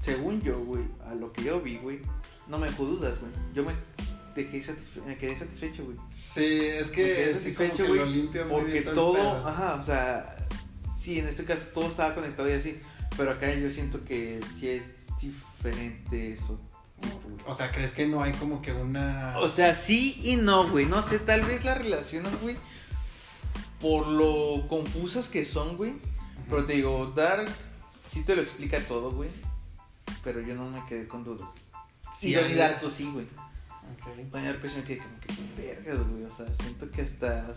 [0.00, 2.00] Según yo, güey, a lo que yo vi, güey,
[2.48, 3.32] no me dejó dudas, güey.
[3.52, 3.72] Yo me
[4.34, 5.96] dejé satisfe- me quedé satisfecho, güey.
[6.10, 10.34] Sí, es Me quedé que satisfecho, güey, Porque todo, ajá, o sea,
[10.98, 12.80] sí, en este caso todo estaba conectado y así,
[13.16, 14.84] pero acá yo siento que sí es
[15.20, 16.58] diferente eso.
[17.00, 17.20] tipo.
[17.46, 19.34] O sea, ¿crees que no hay como que una...
[19.40, 20.86] O sea, sí y no, güey.
[20.86, 22.56] No sé, tal vez la relacionan, güey.
[23.80, 25.94] Por lo confusas que son, güey.
[26.50, 27.48] Pero te digo, Dark
[28.06, 29.30] sí te lo explica todo, güey.
[30.24, 31.48] Pero yo no me quedé con dudas.
[32.12, 33.24] Sí, y Donnie Darko sí, güey.
[33.24, 34.16] Ok.
[34.30, 35.32] Donnie Darko sí me quedé como que
[35.62, 36.24] vergas, güey.
[36.24, 37.54] O sea, siento que hasta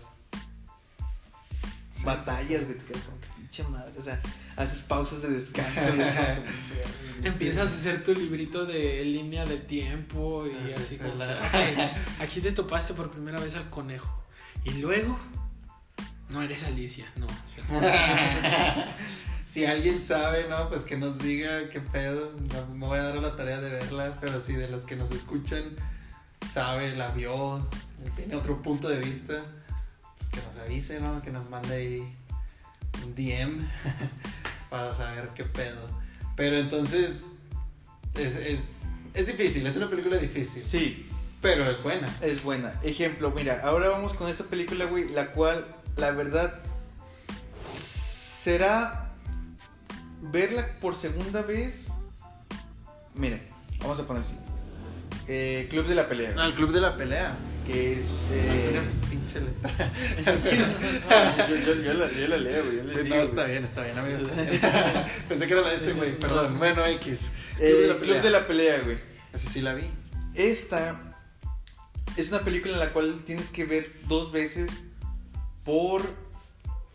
[1.90, 2.78] Sí, batallas, sí, güey.
[2.78, 3.92] Te quedas como que pinche madre.
[4.00, 4.22] O sea,
[4.56, 6.08] haces pausas de descanso, güey.
[7.24, 7.76] Empiezas a sí.
[7.90, 12.22] hacer tu librito de línea de tiempo y Ah, así sí, como la- que, "Ok,
[12.22, 14.24] aquí te topaste por primera vez al conejo
[14.66, 15.18] y luego
[16.34, 17.28] no eres Alicia, no.
[19.46, 20.68] si alguien sabe, ¿no?
[20.68, 22.34] Pues que nos diga qué pedo.
[22.52, 25.12] No me voy a dar la tarea de verla, pero si de los que nos
[25.12, 25.64] escuchan
[26.52, 27.66] sabe, la vio,
[28.16, 29.44] tiene otro punto de vista,
[30.18, 31.22] pues que nos avise, ¿no?
[31.22, 32.16] Que nos mande ahí
[33.06, 33.70] un DM
[34.72, 35.88] para saber qué pedo.
[36.36, 37.34] Pero entonces
[38.16, 41.08] es, es, es difícil, es una película difícil, Sí,
[41.44, 42.08] pero es buena.
[42.22, 42.74] es buena.
[42.82, 45.64] Ejemplo, mira, ahora vamos con esta película, güey, la cual,
[45.98, 46.60] la verdad,
[47.66, 49.10] será
[50.22, 51.90] verla por segunda vez.
[53.16, 53.40] Mira,
[53.80, 54.36] vamos a poner así.
[55.28, 57.34] Eh, Club de la Pelea, No, el club de la pelea.
[57.66, 58.00] que es...
[58.32, 59.72] eh, Pinche letra.
[61.50, 62.80] yo, yo- yo la, yo la leo, güey.
[62.90, 63.24] Sí, digo, no, güey.
[63.24, 64.18] está bien, está bien, amigo.
[64.18, 64.62] Está bien.
[65.30, 66.20] Pensé que era la de este, güey.
[66.20, 66.58] Perdón.
[66.58, 67.32] Bueno, X.
[67.60, 68.98] Eh, Club de la Pelea, güey.
[69.32, 69.86] Esa sí la vi.
[70.34, 71.00] Esta
[72.18, 74.70] es una película en la cual tienes que ver dos veces
[75.66, 76.02] por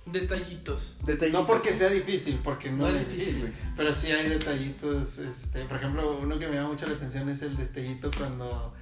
[0.07, 0.97] Detallitos.
[1.05, 1.41] detallitos.
[1.43, 3.53] No porque sea difícil, porque no, No es difícil.
[3.77, 5.19] Pero sí hay detallitos.
[5.19, 8.75] Este, por ejemplo, uno que me llama mucho la atención es el destellito cuando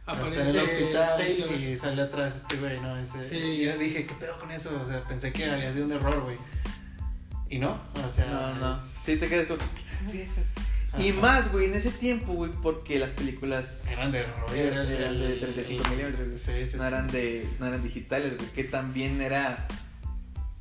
[0.00, 1.52] está en Aparece el hospital Taylor.
[1.52, 2.96] y sale atrás este güey, ¿no?
[2.96, 3.36] Ese, Sí.
[3.36, 4.70] Y yo dije, ¿qué pedo con eso?
[4.84, 6.38] O sea, pensé que había sido un error, güey.
[7.48, 8.26] Y no, o sea.
[8.26, 8.74] No, no.
[8.74, 9.60] es- Sí, te quedas como.
[10.98, 15.08] Y más, güey, en ese tiempo, güey, porque las películas Eran de rollo, eran, era
[15.08, 16.40] el- de el- 35 milímetros.
[16.40, 16.88] Sí, sí, no sí.
[16.88, 19.66] eran de no eran digitales, güey, que también era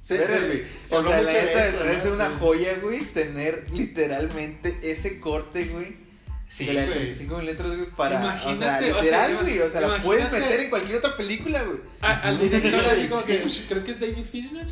[0.02, 0.64] Se- se- güey.
[0.84, 2.34] se O sea, la neta es una Sí.
[2.40, 6.02] joya, güey, tener literalmente ese corte, güey.
[6.48, 7.00] Sí, de la de güey.
[7.00, 8.18] 35 milímetros, güey, para.
[8.18, 9.60] o sea, Imagínate, o sea, literal, güey.
[9.60, 11.80] O sea, la puedes meter en cualquier otra película, güey.
[12.02, 13.66] Al director así como que Sí.
[13.68, 14.68] creo que es David Fishner.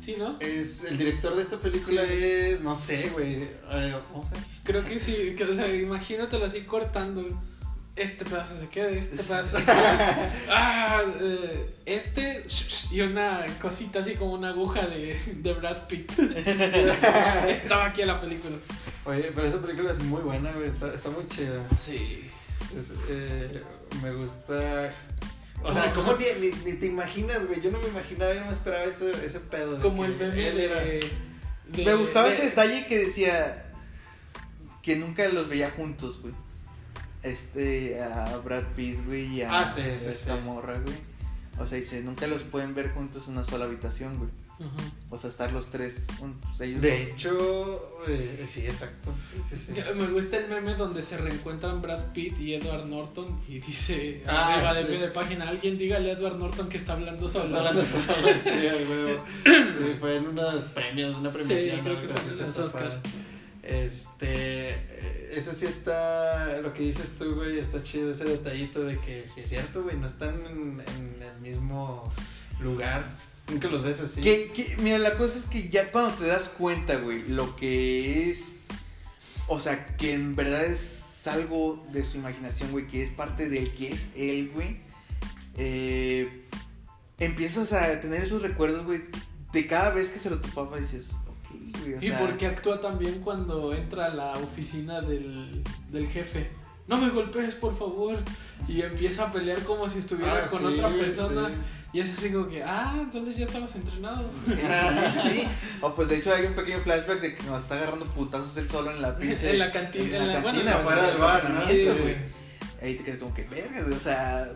[0.00, 0.36] Sí, ¿no?
[0.40, 2.12] Es, el director de esta película Sí.
[2.20, 3.34] es, no sé, güey.
[3.70, 4.51] eh, vamos a ver.
[4.64, 7.26] Creo que sí, que, o sea, imagínatelo así cortando.
[7.94, 10.32] Este pedazo se queda, este pedazo se queda.
[10.50, 12.42] Ah, eh, este
[12.90, 16.10] y una cosita así como una aguja de, de Brad Pitt.
[17.48, 18.56] Estaba aquí en la película.
[19.04, 20.68] Oye, pero esa película es muy buena, güey.
[20.68, 21.66] Está, está muy chida.
[21.78, 22.28] Sí.
[22.78, 23.62] Es, eh,
[24.02, 24.90] me gusta.
[25.64, 27.60] O sea, ¿cómo ni, ni, ni te imaginas, güey?
[27.60, 29.80] Yo no me imaginaba, yo no me esperaba ese, ese pedo.
[29.80, 33.66] Como el él de, era- de- Me gustaba de- ese detalle que decía
[34.82, 36.34] que nunca los veía juntos, güey.
[37.22, 40.42] Este, a Brad Pitt, güey, y a, Ah, sí, sí, esta sí.
[40.44, 40.96] morra, güey.
[41.58, 44.30] O sea, dice, nunca los pueden ver juntos en una sola habitación, güey.
[44.58, 44.70] Ujú.
[45.10, 47.08] O sea, estar los tres juntos, ellos De dos.
[47.08, 49.12] hecho, eh, sí, exacto.
[49.32, 49.80] Sí, sí, sí.
[49.96, 54.54] Me gusta el meme donde se reencuentran Brad Pitt y Edward Norton y dice Ah,
[54.54, 54.86] arriba de sí.
[54.88, 57.46] pie de página, alguien dígale a Edward Norton que está hablando solo.
[57.46, 58.04] Está hablando solo,
[58.42, 59.24] sí, huevo.
[59.44, 61.76] Sí, fue en unos premios, una premiación.
[61.78, 62.00] Sí, creo ¿no?
[62.00, 62.98] que Algo fue así, en los está Oscars.
[63.72, 68.98] Este, eh, eso sí está, lo que dices tú, güey, está chido ese detallito de
[68.98, 70.82] que sí es cierto, güey, no están en,
[71.22, 72.12] el mismo
[72.60, 73.16] lugar.
[73.48, 74.20] Nunca los ves así.
[74.78, 78.52] Mira, la cosa es que ya cuando te das cuenta, güey, lo que es.
[79.48, 83.74] O sea, que en verdad es algo de su imaginación, güey, que es parte del
[83.74, 84.80] que es él, güey.
[85.56, 86.46] eh,
[87.18, 89.02] empiezas a tener esos recuerdos, güey,
[89.52, 91.08] de cada vez que se lo topaba, dices,
[91.74, 91.94] ok, güey.
[91.94, 96.50] O Y sea, porque actúa también cuando entra a la oficina del, del jefe.
[96.88, 98.16] No me golpees, por favor.
[98.68, 101.48] Y empieza a pelear como si estuviera Ah, con sí, otra persona.
[101.48, 101.54] sí.
[101.94, 104.30] Y es así como que, ah, entonces ya estabas entrenado.
[104.46, 105.44] Sí.
[105.80, 108.68] O pues de hecho hay un pequeño flashback de que nos está agarrando putazos él
[108.68, 109.50] solo en la pinche.
[109.50, 111.42] En la cantina, en la- cantina, afuera del bar.
[112.82, 113.94] Ahí te quedas como que verga, güey.
[113.94, 114.48] O sea,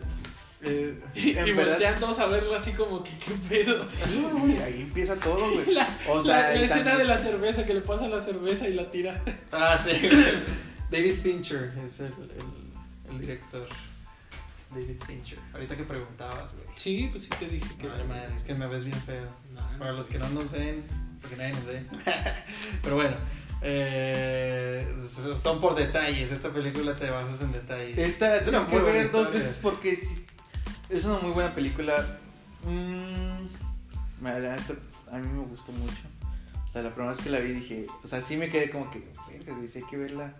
[0.63, 3.87] Eh, Y, En y verdad- voltean todos a verlo así como que, ¿qué pedo?
[3.89, 5.67] sí, güey, ahí empieza todo, güey.
[5.75, 8.21] La, O la- sea, la y escena también- de la cerveza, que le pasa la
[8.21, 9.23] cerveza y la tira.
[9.53, 9.93] ah, sí.
[10.91, 13.69] David Fincher es el, el, el director.
[14.71, 15.39] David Fincher.
[15.53, 16.69] Ahorita que preguntabas, güey.
[16.77, 19.29] Sí, pues sí te dije que Madre madre, es que me ves bien feo.
[19.53, 19.97] No, Para no.
[19.99, 20.85] los que no nos ven,
[21.21, 21.83] porque nadie nos ve.
[22.83, 23.17] Pero bueno,
[23.63, 24.87] eh,
[25.43, 26.31] son por detalles.
[26.33, 27.97] Esta película te basas en detalles.
[27.99, 29.99] Esta Es tienes que ver dos veces porque
[30.89, 32.19] es una muy buena película.
[32.65, 33.47] Mm,
[34.23, 34.75] la neta,
[35.11, 36.03] a mí me gustó mucho.
[36.73, 39.07] sea, la primera vez que la vi dije, o sea, sí me quedé como que,
[39.29, 40.35] verga, güey, sí hay que verla.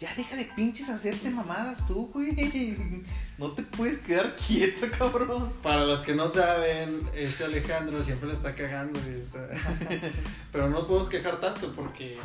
[0.00, 2.76] Ya deja de pinches hacerte mamadas tú, güey.
[3.38, 5.52] No te puedes quedar quieto, cabrón.
[5.62, 8.98] Para los que no saben, este Alejandro siempre le está cagando.
[9.00, 9.48] y está-
[10.52, 12.16] Pero no nos podemos quejar tanto porque.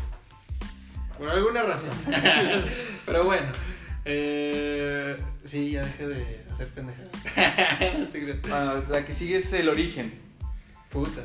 [1.18, 1.94] Por alguna razón.
[3.06, 3.52] Pero bueno.
[4.06, 7.12] Eh, sí, ya dejé de hacer pendejadas.
[8.00, 8.34] No te.
[8.50, 10.14] Bueno, la que sigue es el origen.
[10.90, 11.22] Puta.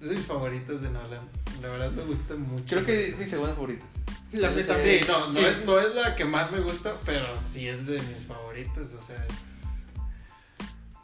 [0.00, 1.28] Es de mis favoritos de Nolan.
[1.62, 2.64] La verdad me gusta mucho.
[2.68, 3.84] Creo que es mi segunda favorita.
[4.32, 5.44] La Sí, neta, Sí, no, no, sí.
[5.44, 8.92] Es, no es la que más me gusta, pero sí es de mis favoritos.
[8.94, 9.36] O sea, es.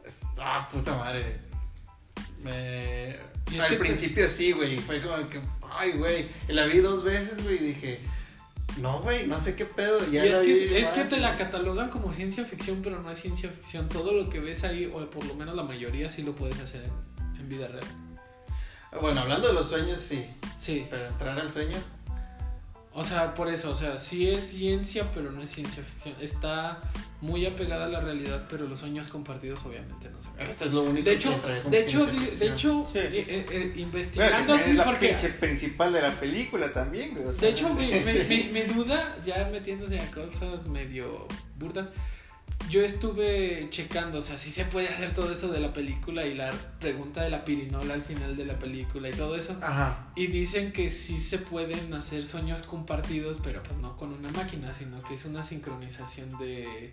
[0.06, 1.36] es- ah, puta madre.
[2.42, 3.16] Me.
[3.50, 4.78] Y es al que te- principio sí, güey.
[4.78, 5.40] Fue como que.
[5.70, 6.28] Ay, güey.
[6.48, 8.00] La vi dos veces, güey, y dije.
[8.78, 9.98] No, güey, no sé qué pedo.
[10.10, 13.18] Y es que, vi es que te la catalogan como ciencia ficción, pero no es
[13.18, 13.88] ciencia ficción.
[13.88, 16.84] Todo lo que ves ahí, o por lo menos la mayoría, sí lo puedes hacer
[16.84, 17.84] en, en vida real.
[19.00, 20.26] Bueno, hablando de los sueños, sí.
[20.58, 21.76] Sí, Pero entrar al sueño.
[22.92, 26.14] O sea, por eso, o sea, sí es ciencia, pero no es ciencia ficción.
[26.20, 26.80] Está
[27.20, 30.50] muy apegada a la realidad, pero los sueños compartidos obviamente no se.
[30.50, 32.98] Eso es lo único De que hecho, como de hecho, de, hecho, Sí.
[32.98, 35.08] eh, eh, eh, investigando que así es la porque...
[35.08, 37.26] pinche principal de la película también, güey.
[37.26, 38.24] o sea, De hecho, mi, Sí, mi- sí.
[38.28, 41.88] mi- mi duda, ya metiéndose a cosas medio burdas,
[42.68, 46.34] yo estuve checando, o sea, si se puede hacer todo eso de la película y
[46.34, 49.56] la pregunta de la pirinola al final de la película y todo eso.
[49.62, 50.12] Ajá.
[50.14, 54.72] Y dicen que sí se pueden hacer sueños compartidos, pero pues no con una máquina,
[54.74, 56.92] sino que es una sincronización de,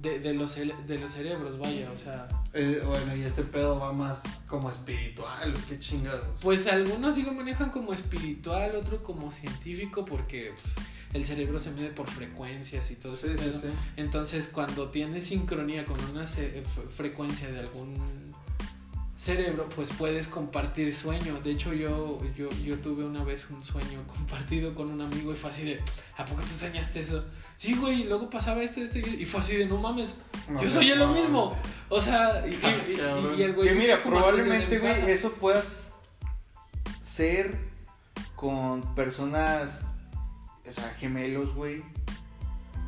[0.00, 2.28] de, de los, de los cerebros, vaya, o sea...
[2.54, 6.24] Eh, bueno, y este pedo va más como espiritual, o qué chingados.
[6.40, 10.76] Pues algunos sí lo manejan como espiritual, otro como científico, porque pues,
[11.12, 13.68] el cerebro se mide por frecuencias y todo sí, sí, sí.
[13.96, 16.26] Entonces, cuando tienes sincronía con una
[16.96, 18.27] frecuencia de algún
[19.18, 21.40] cerebro, pues puedes compartir sueño.
[21.42, 25.36] De hecho, yo, yo, yo tuve una vez un sueño compartido con un amigo y
[25.36, 25.80] fue así de,
[26.16, 27.24] ¿a poco te soñaste eso?
[27.56, 30.62] Sí, güey, y luego pasaba esto, esto, y y fue así de, no mames, No
[30.62, 31.56] yo soy lo mismo.
[31.88, 33.68] O sea, y, y- y- y el güey...
[33.68, 35.94] Que mira, probablemente, güey, eso puedas
[37.00, 37.52] ser
[38.36, 39.80] con personas,
[40.68, 41.82] o sea, gemelos, güey.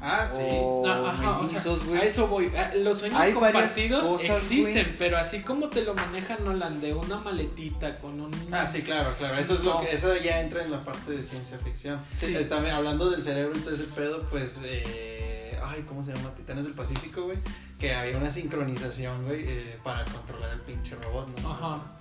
[0.02, 0.40] Ah, sí.
[0.42, 1.62] O Ah, ajá, o sea,
[2.00, 2.50] a eso voy.
[2.56, 6.94] Ah, Los sueños Hay compartidos cosas, existen, pero así como te lo manejan Nolan de
[6.94, 8.30] una maletita con un.
[8.50, 9.36] Ah, sí, claro, claro.
[9.36, 12.00] Eso es lo que, eso ya entra en la parte de ciencia ficción.
[12.16, 12.36] Sí.
[12.72, 16.30] Hablando del cerebro y todo ese pedo, pues, eh, ay, ¿cómo se llama?
[16.34, 17.38] Titanes del Pacífico, güey.
[17.78, 21.50] Que había una sincronización, güey, eh, para controlar el pinche robot, ¿no?
[21.52, 21.66] Ajá.
[21.66, 22.00] O sea,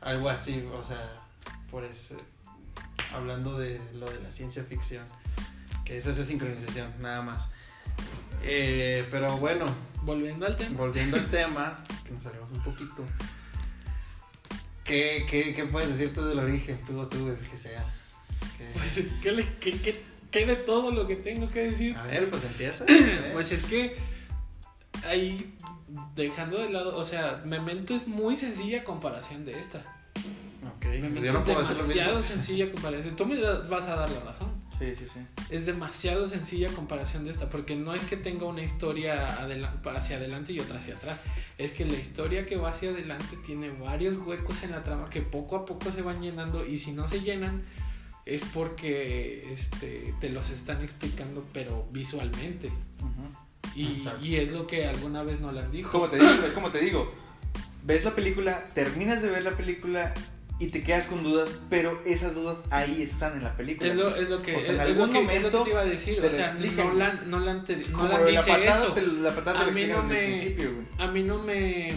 [0.00, 1.12] algo así, o sea,
[1.70, 2.16] por eso,
[3.14, 5.04] hablando de lo de la ciencia ficción.
[5.88, 7.50] Que es esa sincronización, nada más.
[8.44, 9.64] Eh, pero bueno,
[10.02, 10.76] Volviendo al tema.
[10.78, 13.04] volviendo al tema, que nos salimos un poquito.
[14.84, 16.78] ¿Qué, qué, qué puedes decir tú del origen?
[16.86, 17.84] Tú o tú, el que sea.
[18.56, 19.02] ¿Qué- Pues,
[19.60, 21.96] ¿qué, qué, de todo lo que tengo que decir?
[21.96, 22.84] A ver, pues empieza.
[23.32, 23.96] Pues es que
[25.06, 25.54] ahí,
[26.14, 29.78] dejando de lado, o sea, Memento es muy sencilla comparación de esta.
[29.78, 32.28] ok, pues Memento yo no es puedo hacer lo demasiado mismo.
[32.30, 33.16] sencilla comparación.
[33.16, 34.50] Tú me vas a dar la razón.
[34.78, 35.20] Sí, sí, sí.
[35.50, 40.52] Es demasiado sencilla comparación de esta, porque no es que tenga una historia hacia adelante
[40.52, 41.18] y otra hacia atrás.
[41.58, 45.22] Es que la historia que va hacia adelante tiene varios huecos en la trama que
[45.22, 47.62] poco a poco se van llenando y si no se llenan
[48.24, 52.70] es porque este, te los están explicando pero visualmente.
[53.74, 55.92] Y, y es lo que alguna vez Nolan dijo.
[55.92, 57.12] Como te digo, es como te digo,
[57.84, 60.14] ves la película, terminas de ver la película
[60.60, 63.88] y te quedas con dudas, pero esas dudas ahí están en la película.
[63.90, 65.62] Es lo, es lo que, O sea, en es, algún que, es lo que momento
[65.64, 66.20] te iba a decir.
[66.20, 66.54] O sea.
[67.26, 68.92] Nolan, te, la patada, eso.
[68.92, 70.86] te, la patada A te la mí explican no desde el me- principio, güey.
[70.98, 71.92] a mí no me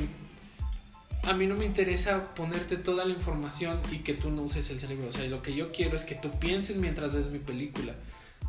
[1.24, 4.80] a mí no me interesa ponerte toda la información y que tú no uses el
[4.80, 7.94] cerebro o sea lo que yo quiero es que tú pienses mientras ves mi película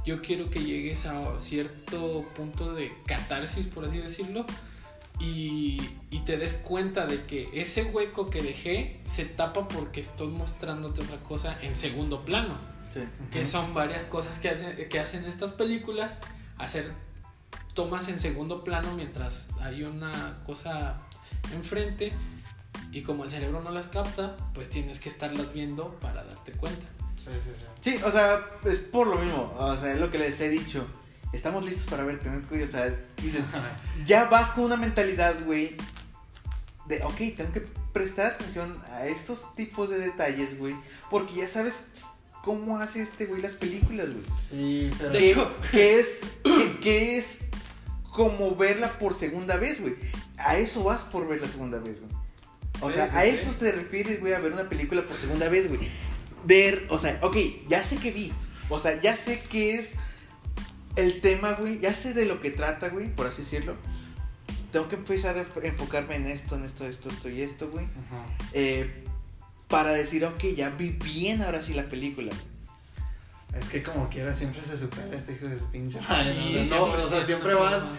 [0.06, 4.46] yo quiero que llegues a cierto punto de catarsis por así decirlo
[5.22, 5.80] y,
[6.10, 11.00] y te des cuenta de que ese hueco que dejé se tapa porque estoy mostrándote
[11.02, 13.00] otra cosa en segundo plano Sí.
[13.30, 16.18] que son varias cosas que hacen, que hacen estas películas,
[16.58, 16.92] hacer
[17.72, 21.00] tomas en segundo plano mientras hay una cosa
[21.54, 22.12] enfrente
[22.90, 26.86] y como el cerebro no las capta, pues tienes que estarlas viendo para darte cuenta.
[27.16, 27.66] Sí, sí, sí.
[27.80, 30.86] Sí, o sea, es por lo mismo, o sea, es lo que les he dicho.
[31.32, 32.92] Estamos listos para ver tener güey, o sea,
[33.22, 33.42] dices,
[34.06, 35.76] ya vas con una mentalidad, güey,
[36.86, 37.60] de, ok, tengo que
[37.92, 40.74] prestar atención a estos tipos de detalles, güey,
[41.10, 41.84] porque ya sabes
[42.42, 44.24] cómo hace este güey las películas, güey.
[44.50, 45.12] Sí, pero.
[45.12, 47.38] Que, hecho- que es que, que es
[48.10, 49.94] como verla por segunda vez, güey.
[50.36, 52.12] A eso vas por ver la segunda vez, güey.
[52.80, 53.28] O Sí, sea, sí, a sí.
[53.28, 55.80] eso te refieres, güey, a ver una película por segunda vez, güey.
[56.44, 57.36] ver, o sea, ok,
[57.68, 58.32] ya sé que vi,
[58.68, 59.92] o sea, ya sé qué es
[60.96, 63.76] el tema, güey, ya sé de lo que trata, güey, por así decirlo.
[64.70, 67.84] Tengo que empezar a enfocarme en esto, en esto, esto, esto y esto, güey.
[67.84, 68.24] Ajá.
[68.52, 69.04] Eh,
[69.68, 72.32] para decir, ok, ya vi bien ahora sí la película.
[73.54, 75.98] Es que como quiera siempre se supera este hijo de su pinche.
[75.98, 76.22] Sí, ¿no?
[76.22, 77.90] sí, no, siempre, o sea, siempre vas,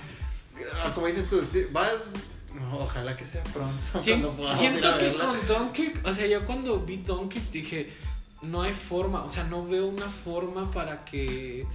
[0.84, 2.16] ah, como dices tú, vas,
[2.54, 4.00] no, ojalá que sea pronto.
[4.02, 5.26] Siento que verla.
[5.26, 7.92] con Dunkirk, o sea, yo cuando vi Dunkirk dije,
[8.42, 11.66] no hay forma, o sea, no veo una forma para que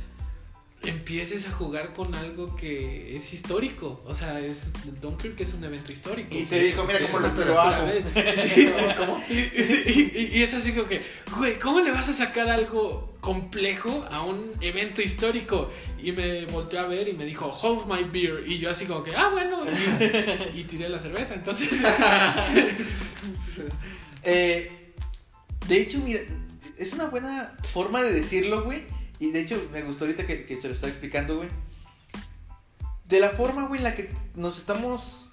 [0.85, 4.01] empieces a jugar con algo que es histórico.
[4.07, 4.69] O sea, es
[5.01, 6.35] Dunkirk es un evento histórico.
[6.35, 7.87] Y te digo, mira cómo lo, lo hago.
[8.43, 9.23] Sí, ¿cómo?
[9.29, 11.03] Y, y- y- y es así como que,
[11.37, 15.69] güey, ¿cómo le vas a sacar algo complejo a un evento histórico?
[16.03, 18.45] Y me volteó a ver y me dijo, hold my beer.
[18.47, 19.59] Y yo así como que, ah, bueno.
[20.55, 21.35] Y, y tiré la cerveza.
[21.35, 21.71] Entonces,
[24.25, 24.71] Eh,
[25.69, 26.21] de hecho, mira,
[26.77, 28.83] es una buena forma de decirlo, güey.
[29.18, 31.48] Y de hecho, me gustó ahorita que, que se lo estaba explicando, güey.
[33.07, 35.31] De la forma, güey, en la que nos estamos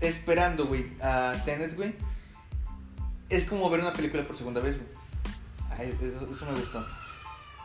[0.00, 1.94] esperando, güey, a Tenet, güey.
[3.28, 4.88] Es como ver una película por segunda vez, güey.
[5.70, 6.86] Ay, eso, eso me gustó.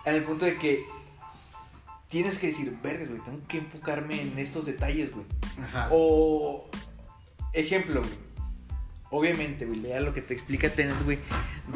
[0.05, 0.85] En el punto de que
[2.07, 5.25] tienes que decir, vergas, güey, tengo que enfocarme en estos detalles, güey.
[5.63, 5.89] Ajá.
[5.91, 6.69] O
[7.53, 8.31] ejemplo, güey.
[9.09, 11.19] Obviamente, güey, lea lo que te explica Tenet, güey,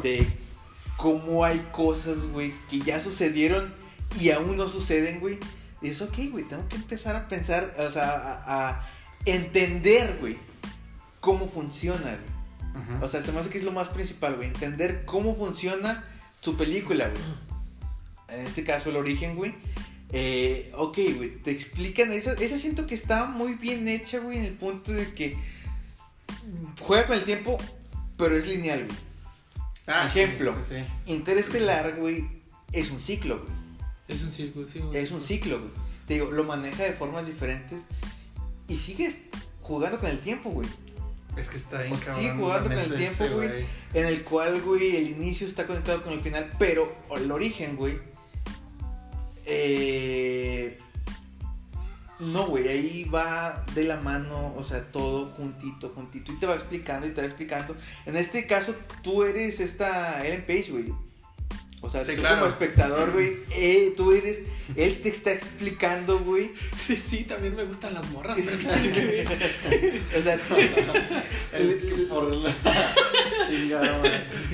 [0.02, 0.26] de
[0.96, 3.74] cómo hay cosas, güey, que ya sucedieron
[4.20, 5.38] y aún no suceden, güey.
[5.82, 8.88] Y es ok, güey, tengo que empezar a pensar, o sea, a, a
[9.24, 10.38] entender, güey,
[11.20, 12.36] cómo funciona, güey.
[13.00, 16.04] O sea, se me hace que es lo más principal, güey, entender cómo funciona
[16.40, 18.40] su película, güey.
[18.40, 19.54] En este caso, el origen, güey.
[20.12, 22.12] Eh, ok, güey, te explican.
[22.12, 25.36] Esa, esa siento que está muy bien hecha, güey, en el punto de que
[26.80, 27.58] juega con el tiempo,
[28.16, 29.05] pero es lineal, güey.
[29.86, 30.54] Ah, sí, ejemplo.
[30.62, 30.84] Sí, sí.
[31.12, 32.26] Interestelar, güey,
[32.72, 33.52] es un ciclo, güey.
[34.08, 34.80] es un círculo, sí.
[34.80, 34.98] güey.
[34.98, 35.70] Es un ciclo, güey.
[36.06, 37.78] Te digo, lo maneja de formas diferentes
[38.68, 39.28] y sigue
[39.62, 40.68] jugando con el tiempo, güey.
[41.36, 42.16] Es que está bien O cabrón.
[42.16, 43.66] sigue jugando con el tiempo, ese güey.
[43.92, 47.98] En el cual, güey, el inicio está conectado con el final, pero el origen, güey.
[49.44, 50.78] Eh,
[52.18, 56.32] no, güey, ahí va de la mano, o sea, todo juntito, juntito.
[56.32, 57.76] Y te va explicando y te va explicando.
[58.06, 60.92] En este caso, tú eres esta Ellen Page, güey.
[61.82, 62.36] O sea, Sí, tú claro.
[62.40, 64.40] como espectador, güey, eh, tú eres,
[64.76, 66.50] él te está explicando, güey.
[66.78, 68.56] Sí, sí, también me gustan las morras, pero.
[70.18, 70.34] O sea,
[71.52, 72.56] Es que por la
[73.48, 74.00] chingada.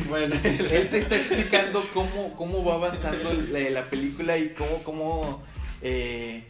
[0.08, 0.34] Bueno.
[0.42, 5.42] él te está explicando cómo, cómo va avanzando la, la película y cómo, cómo,
[5.80, 6.48] eh,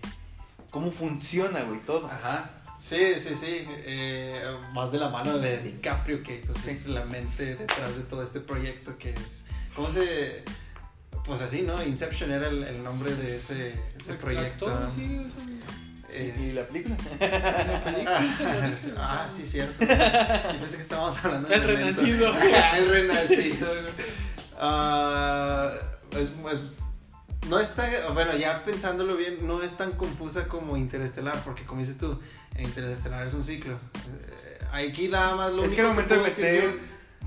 [0.72, 2.06] cómo funciona, güey, todo.
[2.08, 2.50] Ajá.
[2.80, 3.64] Sí, sí, sí.
[3.86, 6.70] Eh, más de la mano de DiCaprio, que pues, Sí.
[6.70, 9.44] es la mente detrás de todo este proyecto que es.
[9.76, 10.42] ¿Cómo se.?
[11.24, 11.80] Pues así, ¿no?
[11.84, 14.66] Inception era el, el nombre de ese, ese proyecto.
[14.96, 15.24] Sí,
[16.12, 16.96] es ¿Y la película?
[17.20, 18.18] la
[18.98, 19.78] Ah, ah, sí, cierto.
[19.84, 22.02] Yo pensé que estábamos hablando El del Memento.
[22.02, 22.34] Renacido.
[22.76, 23.68] el renacido.
[24.58, 25.70] Ah,
[26.12, 26.20] es,
[26.52, 26.62] es-
[27.48, 31.80] no es tan, bueno, ya pensándolo bien, no es tan confusa como Interestelar, porque como
[31.80, 32.18] dices tú,
[32.58, 33.74] Interestelar es un ciclo.
[33.74, 36.78] Eh, Aquí nada más lo es único que al momento de decir meter yo-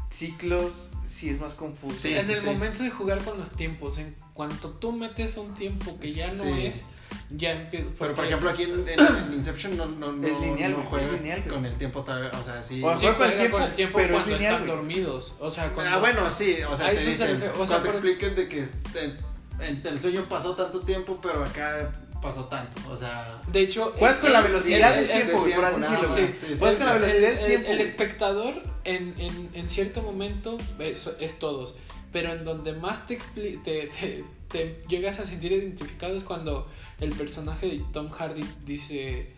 [0.10, 0.72] ciclos,
[1.06, 1.96] sí es más confuso.
[1.96, 2.46] Sí, en el sí.
[2.46, 6.44] momento de jugar con los tiempos, en cuanto tú metes un tiempo que ya no
[6.44, 6.66] Sí.
[6.66, 6.84] es,
[7.30, 7.86] ya empieza.
[8.00, 11.06] Pero por ejemplo aquí en, en- en Inception no, no, no, Es lineal, no juega
[11.06, 12.82] es lineal, con el tiempo tal, o sea, sí.
[12.84, 14.68] O sea, sí juega con el tiempo, con el tiempo pero es cuando lineal, están
[14.68, 14.78] güey.
[14.78, 15.34] dormidos.
[15.40, 15.96] O sea, cuando.
[15.96, 18.36] Ah, bueno, sí, o sea, te se dicen, refiere, o cuando sea, te por- expliquen
[18.36, 19.18] de que en
[19.62, 21.92] el sueño pasó tanto tiempo, pero acá
[22.22, 23.40] pasó tanto, o sea...
[23.52, 26.56] De hecho, Juegas con la velocidad el- del el- tiempo, por así decirlo, sí, sí,
[26.58, 27.70] Juegas con la velocidad el, del el- tiempo.
[27.72, 31.76] el espectador en, en, en cierto momento es, es todos,
[32.12, 36.68] pero en donde más te, expli- te, te, te llegas a sentir identificado es cuando
[37.00, 39.34] el personaje de Tom Hardy dice,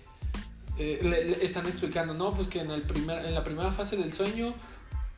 [0.77, 3.97] eh, le, le están explicando, no, pues que en, el primer, en la primera fase
[3.97, 4.53] del sueño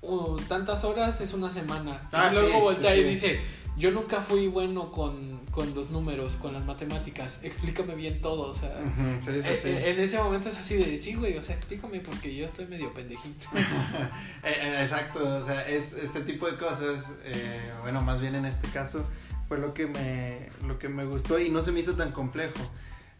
[0.02, 2.08] uh, tantas horas es una semana.
[2.14, 3.10] Ah, y luego sí, voltea sí, y sí.
[3.10, 3.39] dice,
[3.80, 8.53] yo nunca fui bueno con, con los números, con las matemáticas, explícame bien todo, o
[8.53, 8.69] sea...
[8.86, 9.69] Ujú, sí, sí, Eh, sí.
[9.69, 12.65] eh, En ese momento es así de, sí, güey, o sea, explícame porque yo estoy
[12.67, 13.47] medio pendejito.
[14.43, 18.67] Eh, exacto, o sea, es este tipo de cosas, eh, bueno, más bien en este
[18.69, 19.05] caso
[19.47, 22.59] fue lo que me lo que me gustó y no se me hizo tan complejo.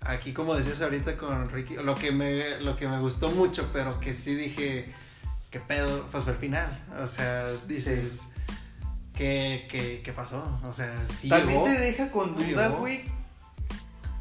[0.01, 3.99] Aquí como decías ahorita con Ricky, lo que me lo que me gustó mucho, pero
[3.99, 4.93] que sí dije
[5.51, 6.82] qué pedo, pues fue el final.
[7.01, 8.30] O sea, dices
[9.20, 10.60] ¿qué, qué, qué pasó?
[10.64, 11.64] O sea, sí También llegó.
[11.66, 13.04] te deja con duda, güey.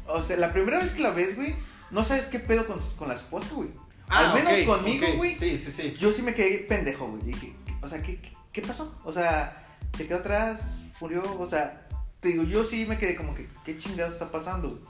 [0.07, 1.55] O sea, la primera vez que la ves, güey,
[1.89, 3.69] no sabes qué pedo con, con la esposa, güey.
[4.09, 5.33] Ah, Al menos conmigo, güey.
[5.35, 5.95] Sí, sí, sí.
[5.99, 7.23] Yo sí me quedé pendejo, güey.
[7.23, 8.93] Dije, o sea, ¿qué, qué, qué pasó?
[9.05, 11.87] O sea, se quedó atrás, murió, o sea,
[12.19, 14.69] te digo, yo sí me quedé como que, ¿qué chingado está pasando?
[14.69, 14.81] güey?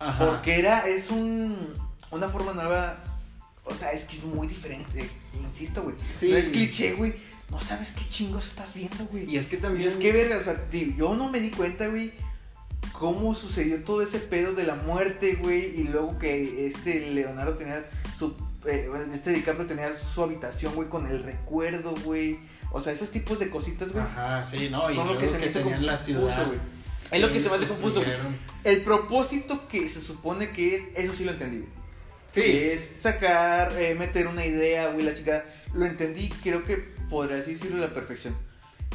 [0.00, 0.26] Ajá.
[0.26, 1.56] Porque era, es un,
[2.10, 2.98] una forma nueva,
[3.64, 5.08] o sea, es que es muy diferente,
[5.40, 5.94] insisto, güey.
[6.12, 6.30] Sí.
[6.30, 7.14] No es cliché, güey,
[7.52, 9.30] no sabes qué chingos estás viendo, güey.
[9.30, 9.84] Y es que también.
[9.84, 12.10] Dices, qué verga, o sea, tío, yo no me di cuenta, güey,
[12.92, 17.84] cómo sucedió todo ese pedo de la muerte, güey, y luego que este Leonardo tenía
[18.18, 18.34] su,
[18.64, 22.38] eh, este DiCaprio tenía su habitación, güey, con el recuerdo, güey.
[22.70, 24.02] O sea, esos tipos de cositas, güey.
[24.02, 24.90] Ajá, sí, no.
[24.90, 26.46] Y Son lo que se me que tenían la confuso, ciudad.
[26.46, 26.58] güey.
[27.10, 28.16] Es lo que se me hace confuso, güey.
[28.64, 31.70] El propósito que se supone que es, eso sí lo entendí, güey.
[32.32, 32.40] Sí.
[32.40, 35.44] Es sacar, eh, meter una idea, güey, la chica.
[35.74, 38.34] Lo entendí, creo que podría así decirlo a la perfección.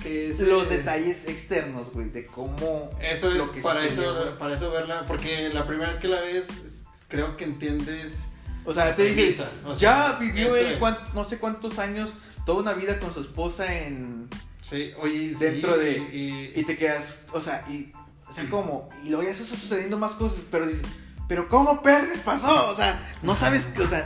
[0.04, 2.90] Es, Los eh, detalles externos, güey, de cómo.
[3.02, 4.38] Eso es lo que para eso, güey.
[4.38, 8.30] para eso verla, porque la primera vez que la ves, es- creo que entiendes.
[8.66, 12.12] O sea, te dices, o sea, ya vivió él cuan- no sé cuántos años,
[12.46, 14.28] toda una vida con su esposa en.
[14.62, 17.92] Sí, oye, sí, Dentro de- y- Y te quedas, o sea, y.
[18.30, 18.90] O sea, ¿cómo?
[19.06, 20.84] Y luego ya se están sucediendo más cosas, pero dices,
[21.30, 22.70] ¿pero cómo perres pasó?
[22.70, 24.06] O sea, no sabes, que- o sea,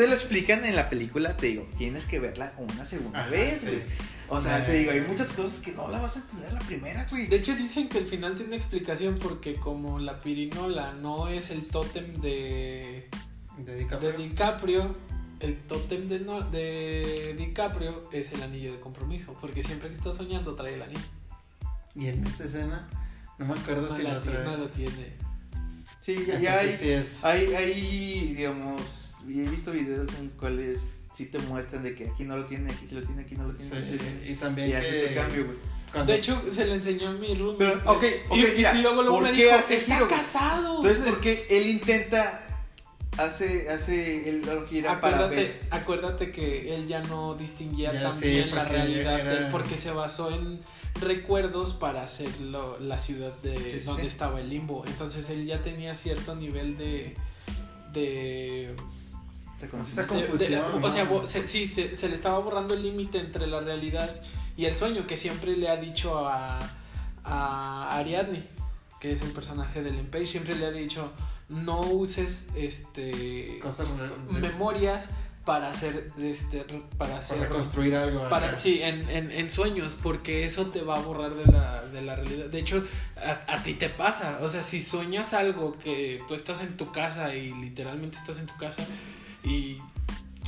[0.00, 3.60] te lo explican en la película, te digo, tienes que verla una segunda Ajá, vez,
[3.60, 3.82] sí.
[4.28, 7.06] O sea, te digo, hay muchas cosas que no la vas a entender la primera,
[7.10, 7.26] güey.
[7.26, 11.66] De hecho dicen que el final tiene explicación porque como la pirinola no es el
[11.66, 13.10] tótem de,
[13.58, 14.96] de de DiCaprio.
[15.40, 20.12] El tótem de, no- de DiCaprio es el anillo de compromiso, porque siempre que está
[20.12, 21.00] soñando trae el anillo.
[21.94, 22.88] Y en esta escena,
[23.38, 24.50] no me acuerdo No, si la la tiene, trae.
[24.50, 25.12] no lo tiene.
[26.00, 27.24] Sí, ya, hay, sí es.
[27.24, 28.80] hay, hay, digamos,
[29.28, 30.82] he visto videos en cuales
[31.14, 33.46] sí te muestran de que aquí no lo tiene, aquí sí lo tiene, aquí no
[33.48, 33.98] lo tiene.
[33.98, 33.98] sí
[34.28, 35.04] y también Y que.
[35.06, 35.56] ese cambio, güey.
[35.92, 37.56] cuando- De hecho, se le enseñó a mi room.
[37.58, 40.76] Pero, ok, ok, y, y- mira, y luego, luego ¿por me qué dijo, está casado.
[40.76, 42.46] Entonces, porque él intenta,
[43.18, 45.60] hace, hace el gira para Acuérdate, ver.
[45.70, 49.76] acuérdate que él ya no distinguía Ya, tan bien la realidad era- de él, porque
[49.76, 50.60] se basó en
[51.00, 54.08] recuerdos para hacer lo- la ciudad de sí, donde sí.
[54.08, 54.84] estaba el limbo.
[54.86, 57.16] Entonces él ya tenía cierto nivel de
[57.92, 58.76] de,
[59.66, 60.50] Esa confusión.
[60.80, 64.14] de- o sea, se, sí, se, se le estaba borrando el límite entre la realidad
[64.56, 66.60] y el sueño que siempre le ha dicho a,
[67.24, 68.46] a Ariadne,
[69.00, 71.12] que es el personaje de Ellen Page, siempre le ha dicho
[71.48, 73.88] no uses este Cosas
[74.28, 75.10] memorias
[75.44, 76.64] para hacer este
[76.98, 78.28] para hacer para reconstruir algo.
[78.28, 82.02] para sí en, en, en sueños porque eso te va a borrar de la, de
[82.02, 82.84] la realidad de hecho
[83.16, 86.92] a, a ti te pasa o sea si sueñas algo que tú estás en tu
[86.92, 88.84] casa y literalmente estás en tu casa
[89.44, 89.78] y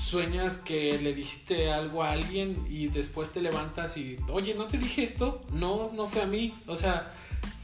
[0.01, 4.77] sueñas que le dijiste algo a alguien y después te levantas y oye no te
[4.79, 7.13] dije esto no no fue a mí o sea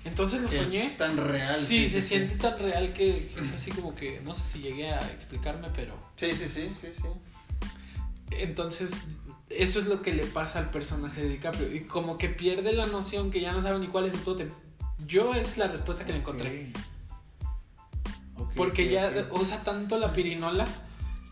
[0.04, 1.54] entonces lo Que es soñé tan real.
[1.54, 4.90] Sí, se siente tan real que, que es así como que no sé si llegué
[4.90, 7.08] a explicarme, pero Sí, sí, sí, sí, sí.
[8.30, 8.92] entonces
[9.50, 12.86] eso es lo que le pasa al personaje de DiCaprio y como que pierde la
[12.86, 14.50] noción que ya no sabe ni cuál es su tótem.
[15.06, 16.72] Yo esa es la respuesta que le encontré.
[18.56, 20.66] Porque ya usa tanto la pirinola.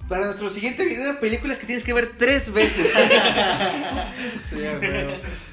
[0.09, 2.87] Para nuestro siguiente video, películas que tienes que ver tres veces.
[4.49, 4.57] Sí.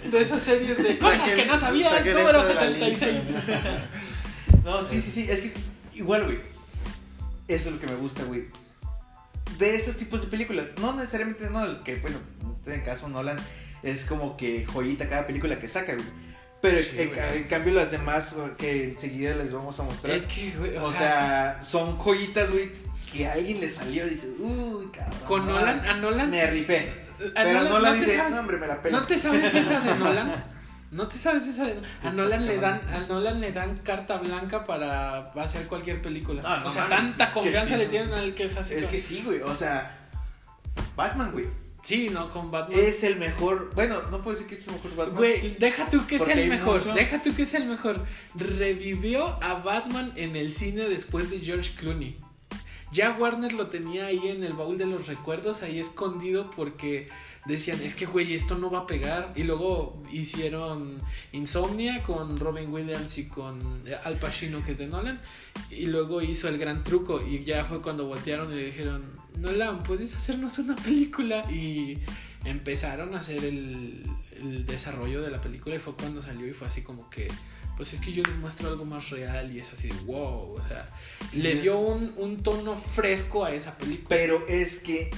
[0.10, 3.38] De esas series de cosas Saquen- que no sabías, número esto de la 76.
[4.64, 5.28] No, sí, sí, sí.
[5.30, 5.52] Es que
[5.94, 6.40] igual, güey.
[7.48, 8.46] Eso es lo que me gusta, güey.
[9.58, 10.68] De esos tipos de películas.
[10.80, 13.38] No necesariamente, no, que bueno, en este caso Nolan
[13.82, 16.06] es como que joyita cada película que saca, güey.
[16.62, 17.20] Pero Sí, en, güey.
[17.38, 18.28] en cambio las demás
[18.58, 20.16] que enseguida les vamos a mostrar.
[20.16, 22.70] Es que, güey, o, o, sea, sea, son joyitas, güey,
[23.14, 25.20] que a alguien le salió y dice, uy, cabrón.
[25.28, 26.92] con no, Nolan, a Nolan, Me rifé.
[27.36, 29.00] a Pero Nolan, ¿no te dice, sabes- no, hombre, me la pela.
[29.00, 30.44] ¿No te sabes esa de Nolan?
[30.92, 34.64] ¿No te sabes esa de A Nolan le dan, a Nolan le dan carta blanca
[34.64, 36.42] para hacer cualquier película.
[36.44, 37.90] No, no o sea, tanta es confianza sí, le ¿no?
[37.90, 38.76] tienen al que es así.
[38.76, 39.42] Es que sí, güey.
[39.42, 40.10] O sea,
[40.96, 41.46] Batman, güey.
[41.82, 42.80] Sí, no, con Batman.
[42.80, 43.72] Es el mejor.
[43.74, 45.16] Bueno, no puedo decir que es el mejor Batman.
[45.18, 48.06] Güey, deja tú que sea el mejor, mucho- deja tú que sea el mejor.
[48.36, 52.20] Revivió a Batman en el cine después de George Clooney.
[52.94, 57.10] Ya Warner lo tenía ahí en el baúl de los recuerdos, ahí escondido porque
[57.46, 59.34] decían, es que güey, esto no va a pegar.
[59.36, 65.20] Y luego hicieron Insomnia con Robin Williams y con Al Pacino, que es de Nolan.
[65.72, 69.04] Y luego hizo El Gran Truco y ya fue cuando voltearon y dijeron,
[69.40, 71.52] Nolan, ¿puedes hacernos una película?
[71.52, 71.98] Y
[72.46, 74.04] empezaron a hacer el
[74.68, 77.28] desarrollo de la película y fue cuando salió y fue así como que,
[77.78, 80.62] pues es que yo les muestro algo más real y es así de wow, o
[80.68, 80.90] sea,
[81.34, 84.10] le dio un, un tono fresco a esa película.
[84.10, 85.10] Pero es que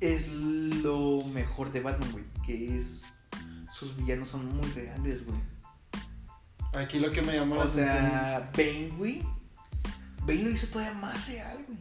[0.00, 2.24] es lo mejor de Batman, güey.
[2.44, 3.02] Que es.
[3.72, 5.38] Sus villanos son muy reales, güey.
[6.74, 7.86] Aquí lo que me llamó la O atención.
[7.86, 9.22] sea, Bane, güey.
[10.20, 11.78] Bane lo hizo todavía más real, güey.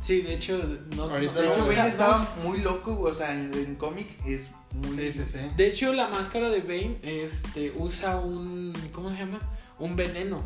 [0.00, 0.58] Sí, de hecho,
[0.96, 1.04] no.
[1.04, 3.74] Ahorita no- De hecho, o Bane sea, estaba no- muy loco, o sea, en, en
[3.74, 4.96] cómic es muy...
[4.96, 5.38] Sí, sí, sí.
[5.56, 8.72] de hecho, la máscara de Bane este, usa un.
[8.92, 9.40] ¿Cómo se llama?
[9.78, 10.42] Un veneno.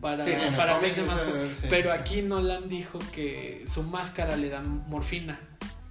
[0.00, 1.16] Para, Sí, para hacerse más
[1.52, 5.38] sí, Pero aquí Nolan dijo que su máscara le da morfina.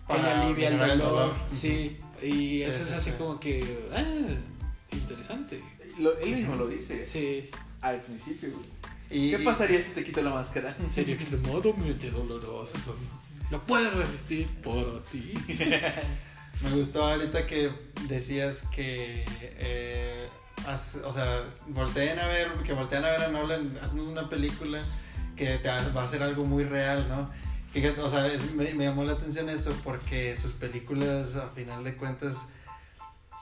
[0.07, 0.91] Que le Para alivia el dolor.
[0.91, 1.33] el dolor.
[1.49, 1.97] Sí.
[2.21, 3.15] Y Sí, eso sí, es así sí.
[3.17, 3.87] como que.
[3.95, 4.03] Ah,
[4.91, 5.61] interesante.
[5.99, 7.49] Lo- él mismo lo dice Sí.
[7.81, 8.65] al principio, güey.
[9.11, 10.75] Y- ¿Qué pasaría si te quito la máscara?
[10.89, 12.79] Sería extremadamente doloroso.
[13.49, 15.33] Lo puedes resistir por ti.
[16.61, 17.71] Me gustó ahorita que
[18.07, 19.25] decías que,
[19.57, 20.27] eh,
[20.67, 24.83] haz- o sea, volteen a ver, que voltean a ver a Nolan, haznos una película
[25.35, 27.29] que te va va a hacer algo muy real, ¿no?
[27.73, 31.83] Fíjate, o sea, es- me, me llamó la atención eso porque sus películas, a final
[31.83, 32.35] de cuentas,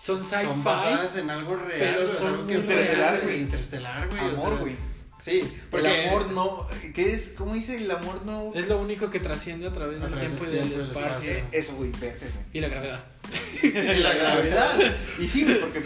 [0.01, 3.39] Son basadas en algo real, pero güey, son algo Interestelar, güey.
[3.41, 4.21] Interestelar, güey.
[4.21, 4.75] o Amor, sea, güey.
[5.21, 6.67] Sí, porque El amor no...
[6.93, 7.33] ¿Qué es?
[7.37, 7.75] ¿Cómo dice?
[7.77, 8.51] El amor no...
[8.55, 10.99] Es lo único que trasciende a través A del través tiempo y del del tiempo
[10.99, 11.31] y del espacio.
[11.33, 12.45] Eh, Eso, güey, verte, güey.
[12.53, 13.03] Y la gravedad.
[13.63, 14.95] Y la gravedad.
[15.19, 15.83] Y sí, güey, porque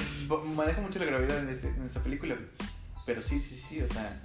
[0.55, 2.47] maneja mucho la gravedad en, este, en esta película, güey.
[3.05, 4.21] Pero sí, sí, sí, o sea...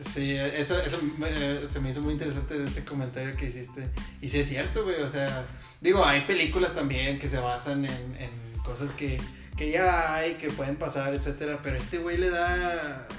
[0.00, 3.88] Sí, eso, eso me- se me hizo muy interesante ese comentario que hiciste.
[4.20, 5.00] Y sí es cierto, güey.
[5.02, 5.44] O sea,
[5.80, 8.30] digo, hay películas también que se basan en, en
[8.64, 9.20] cosas que,
[9.56, 11.58] que ya hay, que pueden pasar, etcétera.
[11.64, 13.14] Pero este güey le da eh,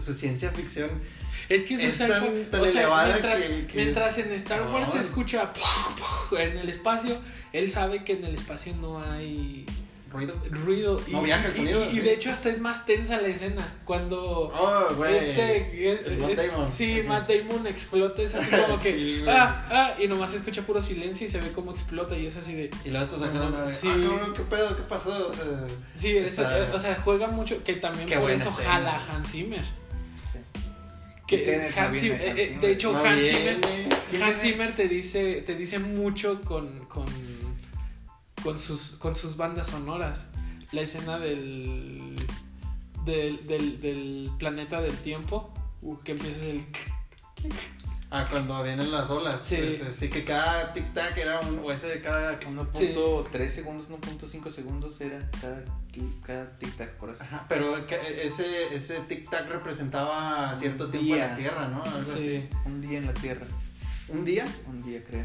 [0.00, 0.90] su ciencia ficción.
[1.48, 2.44] Es que eso Es tan- sci-fi.
[2.50, 5.52] tan O sea, elevada mientras, que- que- mientras en Star Wars se escucha
[6.38, 7.16] en el espacio,
[7.52, 9.66] él sabe que en el espacio no hay
[10.10, 10.34] Ruido.
[10.50, 11.00] ruido.
[11.08, 13.28] Y, No viaja el y- sonido, y, y de hecho hasta es más tensa la
[13.28, 13.66] escena.
[13.86, 15.16] Cuando Oh, güey.
[15.16, 16.70] este es- Matt Damon.
[16.70, 17.08] sí, Ujú.
[17.08, 20.82] Matt Damon explota, es así como que Sí, ah, ah, y nomás se escucha puro
[20.82, 23.70] silencio y se ve cómo explota y es así de Y luego estás sacando una.
[23.70, 23.88] Sí.
[23.90, 24.76] Ah, ¿qué pedo?
[24.76, 25.28] ¿Qué pasó?
[25.28, 25.44] O sea,
[25.96, 28.68] Sí, es- Está- o sea, juega mucho, que también por eso escena.
[28.70, 29.64] jala a Hans Zimmer.
[31.36, 32.60] Que Tenet no Hans Zimmer- Hans eh, eh, Zimmer.
[32.60, 33.38] de hecho, No Hans viene.
[33.38, 33.60] Zimmer,
[34.10, 34.56] ¿Quién Hans viene?
[34.58, 37.06] Zimmer te dice, te dice mucho con, con,
[38.42, 40.26] con, sus, con sus bandas sonoras.
[40.72, 42.16] La escena del,
[43.04, 45.52] del, del, del planeta del tiempo,
[46.04, 46.64] que empiezas el...
[48.14, 49.40] Ah, cuando vienen las olas.
[49.40, 49.56] Sí.
[49.56, 51.60] Pues, así que cada tic-tac era un.
[51.64, 52.38] O ese de cada.
[52.38, 55.64] 1.3 segundos, 1.5 segundos era cada,
[56.22, 57.22] cada tic-tac por eso.
[57.22, 61.82] Ajá, pero que ese, ese tic-tac representaba cierto Un tiempo en la Tierra, ¿no?
[61.84, 62.12] Algo Sí.
[62.44, 62.48] así.
[62.66, 63.46] Un día en la Tierra.
[64.08, 64.44] ¿Un día?
[64.66, 65.24] Un día, creo.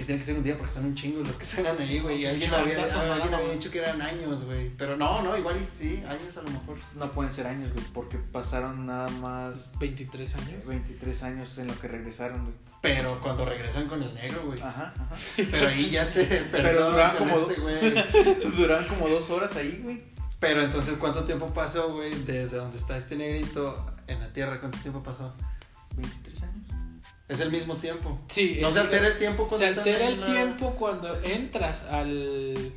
[0.00, 2.22] Sí, tiene que ser un día porque son un chingo los que suenan ahí, güey.
[2.22, 4.70] Y alguien había, alguien había dicho que eran años, güey.
[4.78, 6.78] Pero no, no, igual y sí, años a lo mejor.
[6.94, 10.66] No pueden ser años, güey, porque pasaron nada más 23 años.
[10.66, 12.54] 23 años en lo que regresaron, güey.
[12.80, 14.58] Pero cuando regresan con el negro, güey.
[14.62, 15.16] Ajá, ajá.
[15.36, 18.54] Pero ahí ya se Pero duraban con como este, güey.
[18.56, 20.02] Duraron como dos horas ahí, güey.
[20.38, 22.14] Pero entonces, ¿cuánto tiempo pasó, güey?
[22.24, 25.34] Desde donde está este negrito en la Tierra, ¿cuánto tiempo pasó?
[25.94, 26.39] 23 años.
[27.30, 28.18] Es el mismo tiempo.
[28.28, 32.72] Sí, ¿No se altera el tiempo cuando Se altera el la- tiempo cuando entras al...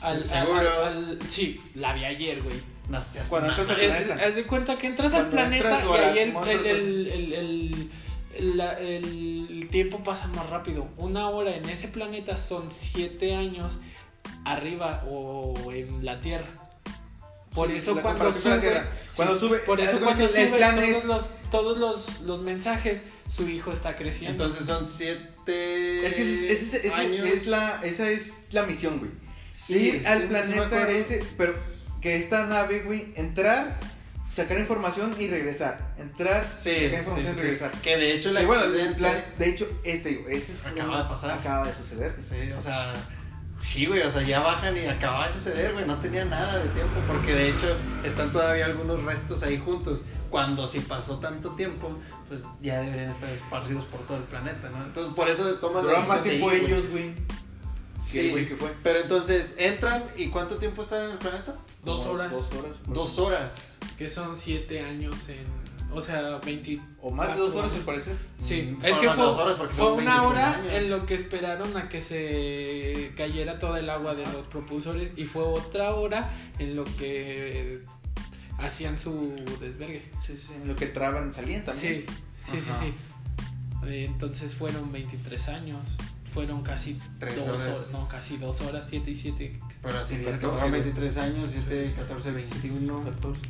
[0.00, 0.84] Al, Sí, al- seguro.
[0.84, 2.56] al- al- sí, la vi ayer, güey.
[2.88, 4.14] No seas Cuando entras al planeta.
[4.26, 7.32] Haz de cuenta que entras al planeta entras, y ahí el, atmósfera, el, el, el,
[7.32, 7.90] el-
[8.36, 10.88] el- la- el tiempo pasa más rápido.
[10.98, 13.80] Una hora en ese planeta son siete años
[14.44, 16.46] arriba o en la Tierra.
[17.54, 18.88] Por Sí, eso la cuando la sube, Tierra.
[19.08, 22.42] sí, Cuando sube, por eso de cuando sube plan todos, es- los, todos los, los
[22.42, 24.44] mensajes, su hijo está creciendo.
[24.44, 27.26] Entonces son siete Es que ese- ese- ese- años.
[27.26, 29.10] es la, esa es la misión, güey.
[29.52, 31.54] Sí, Ir al sí planeta ese, pero
[32.00, 33.78] que esta nave, güey, entrar,
[34.32, 35.94] sacar información y regresar.
[35.96, 37.40] Entrar, Sí, sacar información sí, y sí.
[37.42, 37.70] regresar.
[37.82, 40.66] Que de hecho el Y bueno, accidente- el plan, de hecho, este, digo, ese es
[40.66, 41.30] Acaba un- de pasar.
[41.38, 42.16] Acaba de suceder.
[42.20, 42.92] Sí, o sea,
[43.56, 46.68] sí, güey, o sea, ya bajan y acaba de suceder, güey, no tenía nada de
[46.70, 51.96] tiempo, porque de hecho están todavía algunos restos ahí juntos, cuando si pasó tanto tiempo,
[52.28, 54.84] pues ya deberían estar esparcidos por todo el planeta, ¿no?
[54.84, 57.14] Entonces, por eso toman la más tiempo ir, ellos, güey.
[57.98, 58.74] Sí, el güey que fue.
[58.82, 61.56] pero entonces, ¿entran y cuánto tiempo están en el planeta?
[61.84, 62.32] Dos horas.
[62.32, 62.76] Dos horas.
[62.86, 63.76] Dos horas.
[63.96, 65.63] Que son siete años en.
[65.94, 66.80] O sea, 20.
[67.00, 68.16] O más de dos horas, al parecer.
[68.38, 70.72] Sí, Mm, es que fue, dos horas porque fue son una 23 hora años.
[70.72, 75.24] en lo que esperaron a que se cayera todo el agua de los propulsores y
[75.26, 77.82] fue otra hora en lo que
[78.58, 80.02] hacían su desvergue.
[80.24, 80.54] Sí, sí, sí.
[80.62, 82.04] En lo que traban, salían también.
[82.06, 82.06] Sí,
[82.38, 82.80] sí, sí, Ajá.
[82.80, 82.94] sí.
[83.86, 85.80] Eh, Entonces fueron 23 años.
[86.32, 87.60] Fueron casi Tres dos horas.
[87.60, 87.90] horas.
[87.92, 89.60] No, casi dos horas, 7 y 7.
[89.82, 90.82] Pero si dices que 14, fueron güey.
[90.82, 93.04] 23 años, 7, 14, 21.
[93.04, 93.40] 14.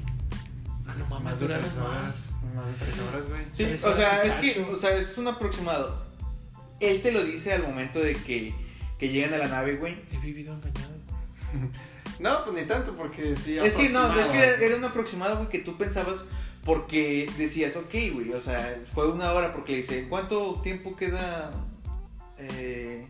[0.95, 1.87] Ah, no mames, Más de duraron 3 más.
[1.89, 2.35] horas.
[2.55, 3.45] Más de 3 horas, güey.
[3.47, 6.05] Sí, Tres o sea, es que, o sea, es un aproximado.
[6.81, 8.55] Él te lo dice al momento de que,
[8.99, 9.97] que llegan a la nave, güey.
[10.13, 10.95] He vivido engañado.
[12.21, 13.59] No, pues ni tanto, porque sí.
[13.59, 16.19] Es que no, es que era, era un aproximado, güey, que tú pensabas
[16.65, 21.51] Porque decías, ok, güey, o sea, fue una hora porque le dice, ¿cuánto tiempo queda
[22.39, 23.09] eh,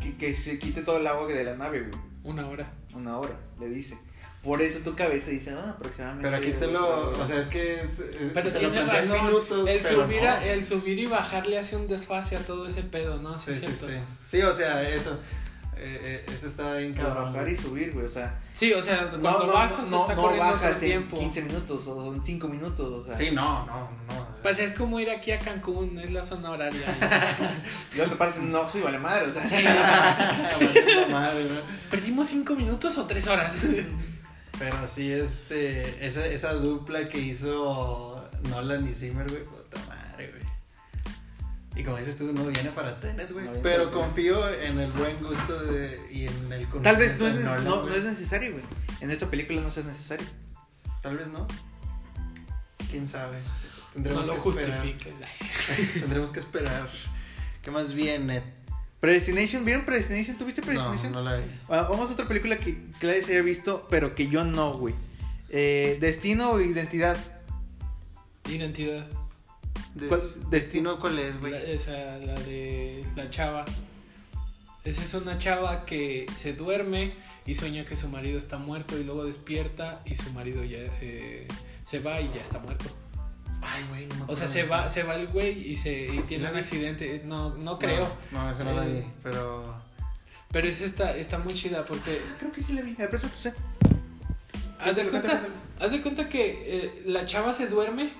[0.00, 2.00] que, que se quite todo el agua de la nave, güey?
[2.22, 2.72] Una hora.
[2.94, 3.98] Una hora, le dice.
[4.46, 6.28] Por eso tu cabeza dice, ah, aproximadamente.
[6.30, 7.10] Pero aquí te lo.
[7.20, 7.74] O sea, es que.
[7.80, 9.26] Es, es- Pero te lo tiene en razón.
[9.26, 10.28] minutos, el, pero subir no.
[10.30, 13.34] a- el subir y bajar le hace un desfase a todo ese pedo, ¿no?
[13.34, 13.86] Sí, sí, sí.
[14.24, 15.18] Sí, o sea, eso.
[15.78, 17.32] Eh, eh, eso está bien Para cabrón.
[17.34, 18.40] bajar y subir, güey, o sea.
[18.54, 21.18] Sí, o sea, No, cuando no, bajas no, está no corriendo bajas en tiempo.
[21.18, 23.14] 15 minutos o en 5 minutos, o sea.
[23.14, 24.14] Sí, no, no, no.
[24.14, 24.42] o sea.
[24.42, 26.80] Pues es como ir aquí a Cancún, es la zona horaria.
[27.92, 29.42] Y luego te paras en un Oxxo y vale madre, o sea.
[29.46, 29.56] Sí.
[30.64, 31.60] Valiendo madre, ¿no?
[31.90, 33.52] ¿Perdimos cinco minutos o tres horas?
[34.58, 36.06] Pero sí, este.
[36.06, 40.46] Esa, esa dupla que hizo Nolan y Zimmer, güey, puta madre, güey.
[41.76, 43.46] Y como dices tú, no viene para Tenet, güey.
[43.46, 47.44] No pero confío en el buen gusto de, y en el Tal vez no es,
[47.44, 48.64] Nolan, no, no es necesario, güey.
[49.00, 50.26] En esta película no es necesario.
[51.02, 51.46] Tal vez no.
[52.90, 53.38] Quién sabe.
[53.38, 54.82] No Tendremos lo que esperar.
[56.00, 56.90] Tendremos que esperar.
[57.62, 58.55] ¿Qué más viene?
[59.00, 60.36] Predestination, ¿vieron Predestination?
[60.38, 61.12] ¿Tuviste No, Predestination?
[61.12, 61.44] no la vi.
[61.68, 64.94] Ah, vamos a otra película que Gladys haya visto, pero que yo no, güey.
[65.50, 67.16] Eh, Destino o Identidad.
[68.48, 69.06] Identidad.
[69.94, 71.52] Des- ¿Cuál- ¿Destino cuál es, güey?
[71.52, 73.64] La- esa, la de la chava.
[74.84, 79.04] Esa es una chava que se duerme y sueña que su marido está muerto y
[79.04, 81.46] luego despierta y su marido ya eh,
[81.84, 82.84] se va y ya está muerto.
[83.62, 84.70] Ay, güey, no me O sea, se eso.
[84.70, 87.22] va, se va el güey y se y ¿Sí tiene un accidente.
[87.24, 88.06] No, no creo.
[88.32, 89.74] No, no, esa no la Eh, vi, pero...
[90.52, 92.92] Pero es esta, está muy chida porque Creo que sí la vi.
[92.94, 93.52] A ver, eso sé.
[94.80, 95.42] haz de cuenta,
[95.80, 98.10] haz de cuenta que eh, la chava se duerme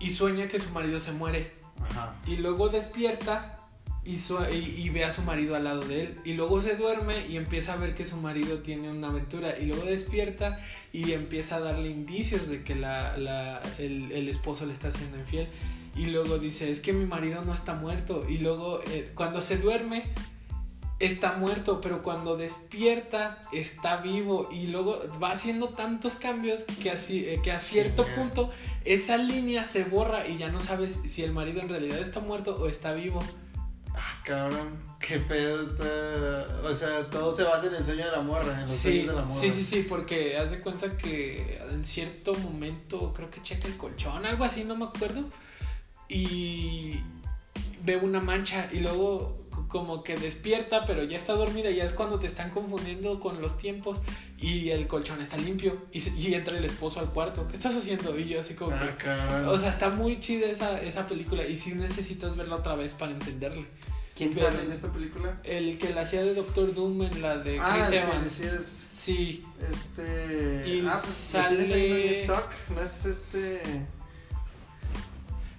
[0.00, 1.52] y sueña que su marido se muere.
[1.90, 2.14] Ajá.
[2.26, 3.59] Y luego despierta
[4.04, 6.18] y, su- y, y ve a su marido al lado de él.
[6.24, 9.58] Y luego se duerme y empieza a ver que su marido tiene una aventura.
[9.58, 10.58] Y luego despierta
[10.92, 15.18] y empieza a darle indicios de que la, la- el, el esposo le está haciendo
[15.18, 15.48] infiel.
[15.96, 18.24] Y luego dice, es que mi marido no está muerto.
[18.28, 20.04] Y luego eh, cuando se duerme
[20.98, 24.48] está muerto, pero cuando despierta está vivo.
[24.52, 28.50] Y luego va haciendo tantos cambios que, así, eh, que a cierto punto
[28.84, 32.56] esa línea se borra y ya no sabes si el marido en realidad está muerto
[32.60, 33.20] o está vivo.
[34.02, 36.58] Ah, cabrón, qué pedo está...
[36.66, 39.06] O sea, todo se basa en el sueño de la morra, en los Sí, sueños
[39.08, 39.40] de la morra.
[39.40, 43.76] sí, sí, sí, porque haz de cuenta que en cierto momento creo que checa el
[43.76, 45.24] colchón, algo así, no me acuerdo.
[46.08, 47.00] Y
[47.84, 49.36] ve una mancha y luego
[49.70, 53.56] como que despierta, pero ya está dormida, ya es cuando te están confundiendo con los
[53.56, 53.98] tiempos
[54.38, 57.46] y el colchón está limpio y, se- y entra el esposo al cuarto.
[57.48, 58.18] ¿Qué estás haciendo?
[58.18, 59.46] Y yo así como Ah, que...
[59.48, 63.12] O sea, está muy chida esa, esa película y sí necesitas verla otra vez para
[63.12, 63.66] entenderle.
[64.16, 65.40] ¿Quién pero- sale en esta película?
[65.44, 68.24] El que la hacía de Doctor Doom en la de ah, Chris el que Evans.
[68.24, 68.64] decías...
[69.00, 70.64] Sí, Este...
[70.68, 73.62] Y ah, pues tienes ahí en sale- TikTok, ¿no es este...?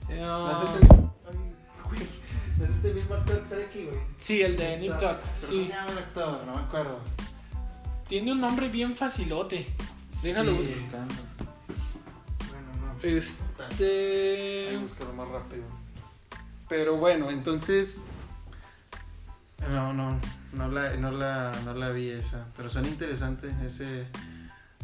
[0.10, 0.96] No es Ah, este...
[1.28, 1.38] Ay,
[1.78, 2.21] no
[2.64, 3.98] es este mismo actor que sale aquí, güey.
[4.20, 5.66] sí, el de Nip Tuck, Pero ¿Cómo sí.
[5.66, 6.44] se llama el actor?
[6.46, 7.00] No me acuerdo.
[8.08, 9.68] Tiene un nombre bien facilote.
[10.24, 10.58] Déjalo Sí.
[10.58, 10.98] busco.
[12.50, 13.00] Bueno, no.
[13.02, 14.66] Este.
[14.68, 15.64] Hay que buscarlo más rápido.
[16.68, 18.06] Pero bueno, entonces.
[19.70, 20.20] No, no,
[20.54, 22.48] no la, no la, no la vi esa.
[22.58, 24.08] Pero suena interesante ese,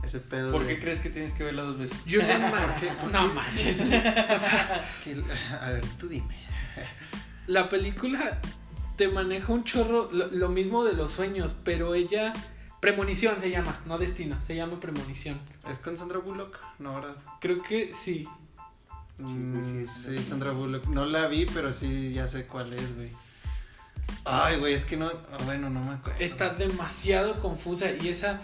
[0.04, 0.52] ese pedo.
[0.52, 2.00] ¿Por de- qué crees que tienes que verla dos veces?
[2.06, 2.90] Julian Marque.
[3.12, 3.82] No manches.
[3.82, 3.86] O
[4.40, 5.24] sea, que-
[5.62, 6.36] a ver, tú dime.
[7.48, 8.40] La película
[8.98, 10.10] te maneja un chorro.
[10.12, 12.34] Lo, lo mismo de los sueños, pero ella.
[12.80, 15.40] Premonición se llama, no destino, se llama premonición.
[15.68, 16.60] ¿Es con Sandra Bullock?
[16.78, 17.16] No, ¿verdad?
[17.42, 18.28] Creo que sí.
[19.18, 20.86] Mm, sí, sí, Sandra Bullock.
[20.86, 23.10] No la vi, pero sí ya sé cuál es, güey.
[24.26, 25.10] Ay, güey, es que no.
[25.46, 26.20] Bueno, no me acuerdo.
[26.20, 28.42] Está demasiado confusa y esa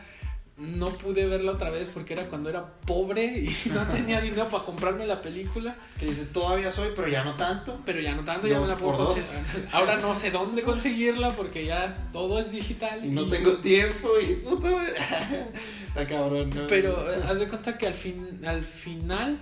[0.57, 4.63] no pude verla otra vez porque era cuando era pobre y no tenía dinero para
[4.63, 5.75] comprarme la película.
[5.99, 7.81] Que dices, todavía soy, pero ya no tanto.
[7.85, 9.67] Pero ya no tanto, ya No, me la puedo conseguir.
[9.71, 13.03] Ahora no sé dónde conseguirla porque ya todo es digital.
[13.03, 14.85] Y no tengo tiempo y güey.
[15.87, 16.67] Está cabrón, ¿no?
[16.67, 19.39] Pero eh, haz de cuenta que al, fin, al final.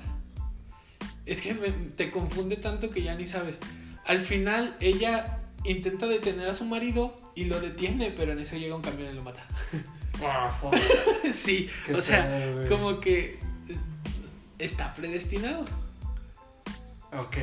[1.26, 3.58] Es que me- te confunde tanto que ya ni sabes.
[4.06, 8.76] Al final ella intenta detener a su marido y lo detiene, pero en eso llega
[8.76, 9.46] un camión y lo mata.
[11.34, 13.78] Sí, Qué o sea, pedo, como que eh,
[14.60, 15.66] está predestinado.
[17.14, 17.38] Ok.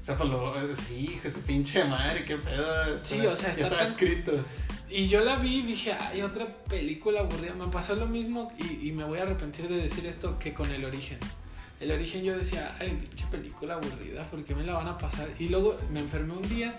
[0.00, 0.74] O sea, pues lo.
[0.74, 2.98] Sí, hijo de su pinche madre, qué pedo.
[2.98, 4.32] Sí, o sea, está estaba tan- escrito.
[4.90, 7.54] Y yo la vi y dije, ay, otra película aburrida.
[7.54, 10.70] Me pasó lo mismo y, y me voy a arrepentir de decir esto que con
[10.70, 11.18] El Origen.
[11.80, 15.28] El Origen yo decía, ay, pinche película aburrida, ¿por qué me la van a pasar?
[15.38, 16.78] Y luego me enfermé un día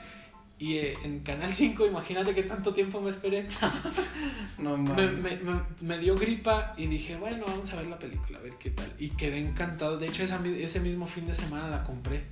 [0.63, 3.47] Y eh, en Canal 5, imagínate que tanto tiempo me esperé.
[4.57, 5.41] No Me, mames.
[5.43, 8.53] me- me- me dio gripa y dije, bueno, vamos a ver la película, a ver
[8.59, 8.89] qué tal.
[8.97, 9.97] Y quedé encantado.
[9.97, 12.23] De hecho, esa ese mismo fin de semana la compré.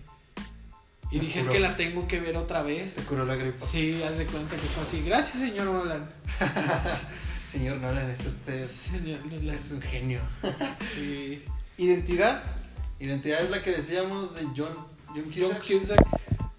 [1.11, 2.93] Y dije, es que la tengo que ver otra vez.
[2.95, 3.65] Te curó la gripa.
[3.65, 5.01] Sí, haz de cuenta que fue así.
[5.05, 6.07] Gracias, señor Nolan.
[7.43, 8.65] Señor Nolan, es usted.
[8.65, 9.55] Señor Nolan.
[9.55, 10.21] Es un genio.
[10.79, 11.43] Sí.
[11.77, 12.41] Identidad.
[12.99, 14.73] Identidad es la que decíamos de John,
[15.09, 15.99] John John Cusack.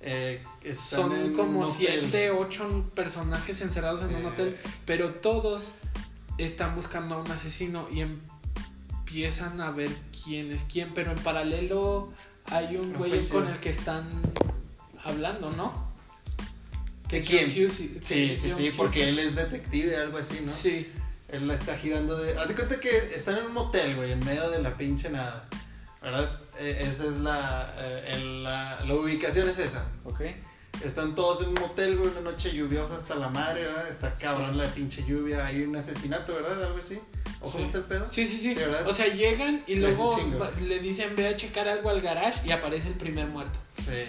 [0.05, 0.43] Eh,
[0.77, 5.71] son como siete, ocho personajes encerrados en un hotel, pero todos
[6.39, 9.91] están buscando a un asesino y empiezan a ver
[10.25, 12.13] quién es quién, pero en paralelo
[12.47, 13.33] hay un No, güey pues sí.
[13.33, 14.09] con el que están
[15.05, 15.93] hablando, ¿no?
[17.09, 17.53] ¿De quién?
[17.53, 17.69] Sí,
[18.01, 20.51] sí, sí, porque él es detective, algo así, ¿no?
[20.51, 20.91] Sí,
[21.29, 22.37] Él la está girando de.
[22.39, 25.47] Haz de cuenta que están en un motel, güey, en medio de la pinche nada.
[26.03, 26.41] ¿Verdad?
[26.59, 28.81] Eh, esa es la, eh, el- la.
[28.85, 29.85] La ubicación es esa.
[30.05, 30.21] Ok.
[30.85, 33.89] Están todos en un motel, güey, una noche lluviosa hasta la madre, ¿verdad?
[33.89, 34.59] Está cabrón Sí.
[34.59, 35.47] la pinche lluvia.
[35.47, 36.61] Hay un asesinato, ¿verdad?
[36.65, 36.99] Algo así.
[37.41, 37.63] ¿O cómo Sí.
[37.65, 38.07] está el pedo?
[38.11, 38.57] sí, sí, sí.
[38.87, 40.17] O sea, llegan y luego
[40.61, 43.59] le dicen ve a checar algo al garage y aparece el primer muerto.
[43.75, 44.05] Sí.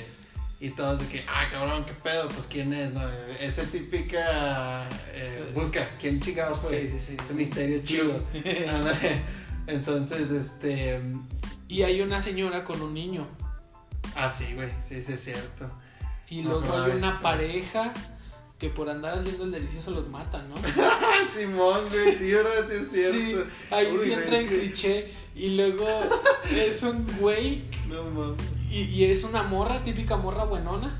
[0.60, 3.02] Y todos de que, ah, cabrón, qué pedo, pues quién es, ¿no?
[3.39, 4.88] Esa típica.
[5.14, 6.82] eh, busca, ¿quién chingados fue?
[6.82, 7.18] Sí, sí, sí.
[7.22, 8.24] Ese misterio chido.
[9.68, 11.00] Entonces, este.
[11.74, 13.28] Y hay una señora con un niño.
[14.15, 15.69] Ah, sí, güey, sí, sí, es cierto.
[16.30, 17.21] Y Me luego hay una esto.
[17.21, 17.93] pareja
[18.59, 20.55] que por andar haciendo el delicioso los matan, ¿no?
[21.36, 22.65] Simón, güey, sí, ¿verdad?
[22.67, 23.17] Sí, es cierto.
[23.17, 23.36] Sí,
[23.74, 25.11] ahí Uy, sí entra en es que- cliché.
[25.36, 25.88] Y luego
[26.51, 28.39] es un güey No mames.
[28.69, 30.95] y, y es una morra, típica morra buenona,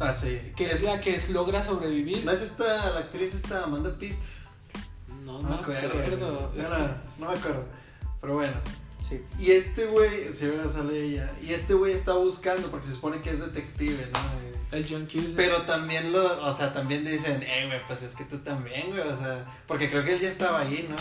[0.00, 0.40] Ah, sí.
[0.56, 2.24] que es, la que es- logra sobrevivir.
[2.24, 4.18] ¿No es esta, la actriz esta Amanda Pitt?
[5.24, 5.88] No, No me acuerdo.
[5.88, 6.52] acuerdo.
[6.54, 6.78] No, Es no,
[7.18, 7.64] no me acuerdo.
[8.20, 8.54] Pero bueno.
[9.08, 9.22] Sí.
[9.38, 11.32] Y este güey, si ahora sale ella.
[11.42, 14.18] Y este güey está buscando porque se supone que es detective, ¿no?
[14.18, 15.36] Eh, el John Cusack.
[15.36, 19.00] Pero también lo, o sea, también dicen, eh, güey, pues es que tú también, güey,
[19.00, 20.96] o sea, porque creo que él ya estaba ahí, ¿no?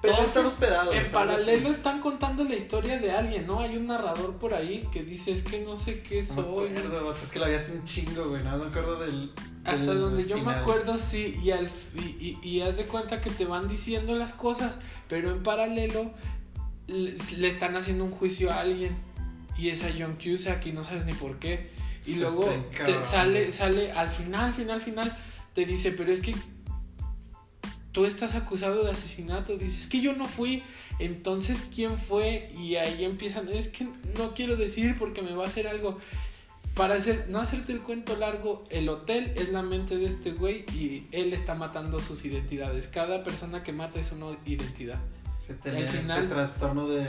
[0.00, 0.94] Pero Todos están hospedados.
[0.94, 1.76] En paralelo así.
[1.76, 3.60] están contando la historia de alguien, ¿no?
[3.60, 6.70] Hay un narrador por ahí que dice, es que no sé qué No soy.
[6.70, 9.30] me acuerdo, es que lo había hace un chingo, güey, no me acuerdo del.
[9.62, 13.20] Hasta del donde yo me acuerdo, sí, y, al, y, y, y haz de cuenta
[13.20, 16.12] que te van diciendo las cosas, pero en paralelo
[16.90, 18.94] le, le están haciendo un juicio a alguien.
[19.56, 21.70] Y es a John Cusack y no sabes ni por qué.
[22.06, 22.46] Y luego
[22.84, 25.16] te sale, sale al final, final, final,
[25.54, 26.34] te dice, pero es que
[27.92, 29.56] tú estás acusado de asesinato.
[29.56, 30.62] Dices, que yo no fui.
[30.98, 32.50] Entonces, ¿quién fue?
[32.56, 33.86] Y ahí empiezan, es que
[34.16, 35.98] no quiero decir porque me va a hacer algo.
[36.74, 40.64] Para hacer, no hacerte el cuento largo, el hotel es la mente de este güey
[40.72, 42.86] y él está matando sus identidades.
[42.86, 45.00] Cada persona que mata es una identidad.
[45.50, 47.04] Se tenía final- ese trastorno de,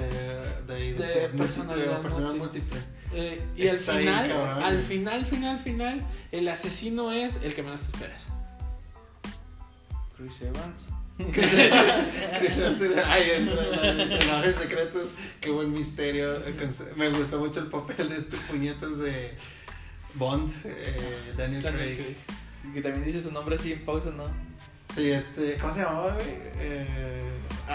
[0.68, 2.40] de, identidad múltiple personalidad múltiple.
[2.40, 2.80] múltiple.
[3.14, 7.88] Eh, y al final, al final, final, final, el asesino es el que menos te
[7.88, 8.24] esperas.
[10.18, 11.34] Chris Evans.
[11.34, 15.12] Chris Evans, Ahí entra en Ángeles Secretos.
[15.40, 16.42] Qué buen misterio.
[16.96, 19.36] Me gustó mucho el papel de este puñetas de
[20.16, 22.16] Bond, eh, Daniel, Daniel Craig.
[22.16, 22.74] Craig.
[22.74, 24.24] Que también dice su nombre así en pausa, ¿no?
[24.94, 25.56] Sí, este.
[25.56, 26.28] ¿Cómo se llamaba, güey?
[26.60, 27.30] Eh,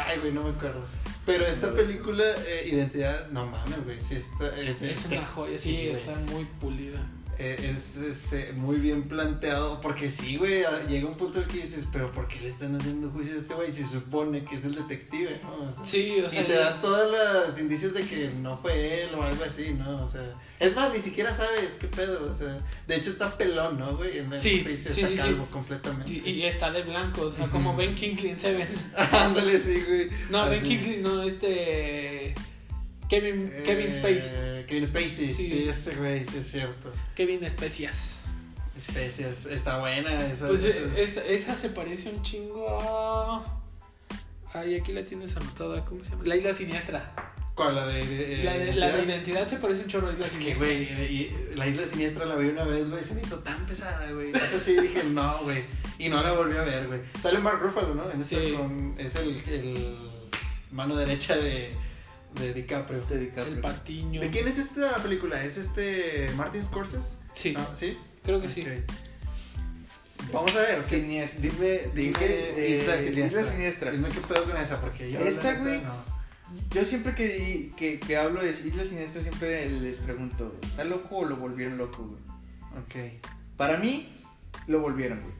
[0.06, 0.84] ay, güey, no me acuerdo.
[1.24, 4.46] Pero esta película, eh, Identidad, no mames, güey, sí está.
[4.58, 7.04] eh, Es este- una joya, sí, está muy pulida.
[7.38, 9.80] Eh, es este, muy bien planteado.
[9.80, 12.74] Porque sí, güey, llega un punto en el que dices, pero ¿por qué le están
[12.74, 13.70] haciendo juicio a este güey?
[13.72, 15.68] Si se supone que es el detective, ¿no?
[15.68, 19.02] O sea, Sí, o sea, y te dan todas las indicios de que no fue
[19.04, 20.02] él o algo así, ¿no?
[20.04, 20.22] O sea,
[20.60, 22.56] es más, ni siquiera sabes qué pedo, o sea,
[22.86, 24.18] de hecho está pelón, ¿no, güey?
[24.18, 25.22] En vez de Sí, Freezer sí, está sí, sí.
[25.22, 26.12] calvo completamente.
[26.12, 27.76] y, y está de blanco, o sea, como.
[27.76, 28.68] Ben Kingsley en Seven.
[29.12, 30.08] Ándale, sí, güey.
[30.30, 30.68] No, Ben Así.
[30.68, 32.34] Kingsley, no, este.
[33.08, 34.64] Kevin, Kevin Eh, Space.
[34.66, 35.48] Kevin Spacey, Sí.
[35.48, 35.68] sí.
[35.68, 36.92] ese güey, sí es cierto.
[37.14, 38.20] Kevin Especias.
[38.76, 40.48] Especias, está buena esa.
[40.48, 43.44] Pues esa- eh, es- esa se parece un chingo a.
[44.52, 46.24] Ay, aquí la tienes anotada, ¿cómo se llama?
[46.26, 47.14] La Isla Siniestra.
[47.54, 47.74] ¿Cuál?
[47.74, 48.00] La de.
[48.02, 49.48] eh, la, de, la de Identidad?
[49.48, 50.66] se parece un chorro a Isla Es que, Siniestra.
[50.66, 54.10] güey, eh, la isla siniestra la vi una vez, güey, se me hizo tan pesada,
[54.12, 54.30] güey.
[54.32, 55.62] Esa sí dije, no, güey.
[55.98, 57.00] Y no la volví a ver, güey.
[57.22, 58.10] Sale Mark Ruffalo, ¿no?
[58.10, 58.52] En Sí.
[58.54, 59.96] con- es el, el
[60.70, 61.70] mano derecha de,
[62.38, 63.04] de DiCaprio.
[63.06, 63.54] De DiCaprio.
[63.54, 64.20] El patiño.
[64.20, 65.42] ¿De quién es esta película?
[65.42, 67.16] ¿Es este Martin Scorsese?
[67.32, 67.98] Sí, Ah, ¿Sí?
[68.24, 68.64] creo que sí.
[70.32, 70.80] Vamos a ver.
[70.88, 71.40] ¿qué- Siniestra.
[71.40, 73.40] Dime, dime, eh, Isla Siniestra.
[73.42, 73.90] Isla Siniestra.
[73.92, 75.20] Dime qué pedo con esa, porque yo.
[75.20, 76.16] la Esta, güey, no.
[76.70, 81.24] Yo siempre que, que, que hablo de Isla Siniestra siempre les pregunto, ¿está loco o
[81.24, 82.20] lo volvieron loco, güey?
[82.82, 83.22] Ok.
[83.56, 84.08] Para mí,
[84.66, 85.34] lo volvieron, güey.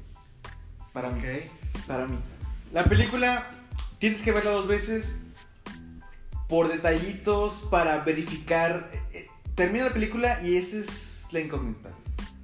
[0.93, 1.21] Para mí.
[1.21, 1.85] Ok.
[1.87, 2.19] Para mí.
[2.73, 3.47] La película
[3.99, 5.15] tienes que verla dos veces
[6.49, 8.91] por detallitos para verificar.
[8.93, 11.91] eh, eh, termina la película y esa es la incógnita.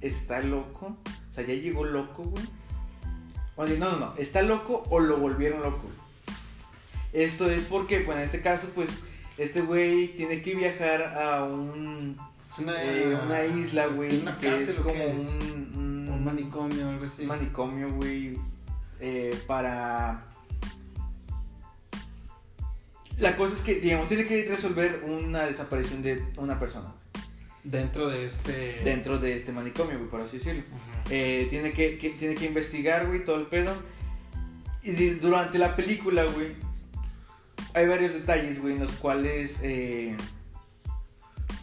[0.01, 0.97] ¿Está loco
[1.31, 2.43] O sea, ya llegó loco, güey.
[3.77, 4.13] No, no, no.
[4.17, 5.87] Está loco o lo volvieron loco.
[7.13, 8.89] Esto es porque, pues en este caso, pues,
[9.37, 12.17] este güey tiene que viajar a un,
[12.51, 15.37] Es una, eh, una isla, güey, Una que cárcel es como es?
[15.41, 17.21] un, un- Un manicomio o algo así.
[17.23, 18.37] un manicomio, güey,
[18.99, 20.25] eh, para...
[23.19, 26.93] La cosa es que, digamos, tiene que resolver una desaparición de una persona
[27.63, 28.81] Dentro de este.
[28.83, 30.63] dentro de este manicomio, güey, por así decirlo.
[31.09, 33.73] Eh, tiene, que, que- tiene que investigar, güey, todo el pedo.
[34.81, 36.55] Y de- durante la película, güey,
[37.73, 40.17] hay varios detalles, güey, en los cuales eh,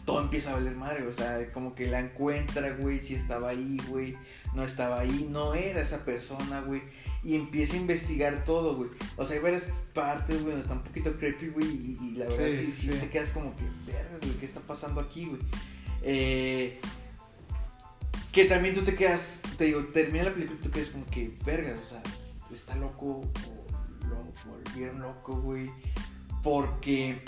[0.05, 1.07] todo empieza a valer madre.
[1.07, 4.17] O sea, como que la encuentra, güey, si estaba ahí, güey,
[4.53, 6.81] no estaba ahí, no era esa persona, güey.
[7.23, 8.89] Y empieza a investigar todo, güey.
[9.17, 12.25] O sea, hay varias partes, güey, donde está un poquito creepy, güey, y, y la
[12.25, 12.97] verdad Sí, sí, sí sí.
[12.99, 15.41] te quedas como que, verga, güey, ¿qué está pasando aquí, güey?
[16.03, 16.79] Eh,
[18.31, 21.37] que también tú te quedas, te digo, termina la película y tú quedas como que,
[21.45, 22.01] vergas, o sea,
[22.51, 25.69] está loco o lo volvieron loco, güey.
[26.43, 27.21] Porque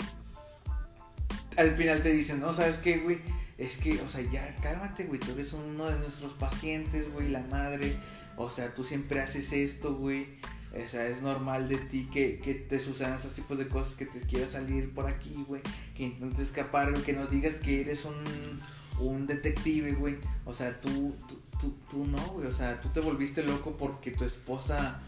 [1.56, 3.18] al final te dicen, no, ¿sabes qué, güey?
[3.58, 7.40] Es que, o sea, ya cálmate, güey, tú eres uno de nuestros pacientes, güey, la
[7.42, 7.96] madre.
[8.36, 10.26] O sea, tú siempre haces esto, güey.
[10.72, 14.06] O sea, es normal de ti que, que te sucedan esos tipos de cosas, que
[14.06, 15.62] te quieras salir por aquí, güey.
[15.96, 18.60] Que intentes escapar, güey, que nos digas que eres un,
[18.98, 20.16] un detective, güey.
[20.44, 22.48] O sea, tú, tú, tú, tú no, güey.
[22.48, 25.00] O sea, tú te volviste loco porque tu esposa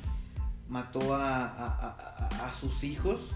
[0.68, 3.32] mató a, a, a- sus hijos.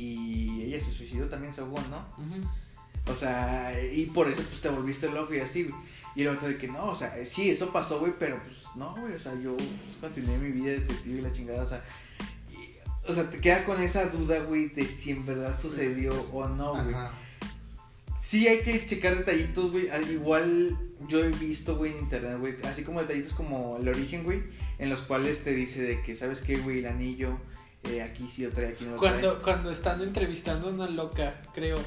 [0.00, 2.04] Y ella se suicidó también, se ahogó, ¿no?
[3.06, 5.74] O sea, y por eso pues te volviste loco y así, güey.
[6.14, 8.94] Y el otro de que no, o sea, sí, eso pasó, güey, pero pues no,
[8.96, 9.68] güey, o sea, yo pues,
[10.00, 11.84] continué mi vida de detective y la chingada, o sea,
[12.50, 16.48] y- o sea, te queda con esa duda, güey, de si en verdad sucedió o
[16.48, 16.94] no, güey.
[16.94, 17.12] Ajá.
[18.22, 20.78] Sí hay que checar detallitos, güey, al igual
[21.08, 24.42] yo he visto, güey, en internet, güey, así como detallitos como el origen, güey,
[24.78, 26.78] en los cuales te dice de que, ¿sabes qué, güey?
[26.80, 27.38] El anillo,
[27.84, 29.12] eh, aquí sí lo trae, aquí no lo trae.
[29.12, 31.78] Cuando, cuando están entrevistando a una loca, creo.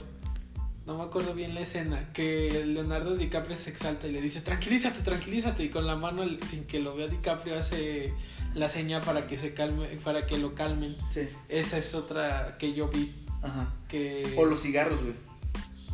[0.86, 2.12] No me acuerdo bien la escena.
[2.12, 5.64] Que Leonardo DiCaprio se exalta y le dice, tranquilízate, tranquilízate.
[5.64, 8.14] Y con la mano, sin que lo vea DiCaprio, hace
[8.54, 10.98] la seña para que se calme, para que lo calmen.
[11.12, 13.14] Sí, Esa es otra que yo vi.
[13.42, 13.74] ajá.
[13.88, 14.34] Que...
[14.38, 15.14] O los cigarros, güey.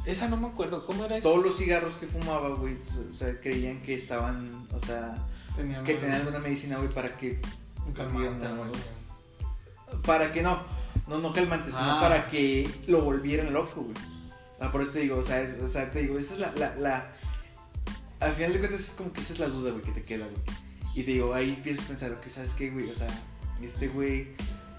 [0.06, 0.86] Esa no me acuerdo.
[0.86, 1.30] ¿Cómo era eso?
[1.30, 2.76] todos los cigarros que fumaba, güey,
[3.12, 5.16] o sea, creían que estaban, o sea,
[5.56, 7.40] Tenía que tenían alguna medicina, güey, para que,
[7.96, 8.48] calmante.
[10.06, 10.60] Para que no,
[11.08, 12.02] no, no calmante, sino Ah.
[12.02, 13.96] para que lo volvieran loco, güey.
[14.60, 16.52] Ah, por eso te digo, o sea, es- o sea, te digo, esa es la,
[16.56, 17.12] la, la,
[18.20, 20.26] al final de cuentas es como que esa es la duda, güey, que te queda,
[20.26, 20.42] güey.
[20.96, 22.90] Y te digo, ahí empiezas a pensar, ok, ¿sabes qué, güey?
[22.90, 23.08] O sea,
[23.62, 24.28] este güey,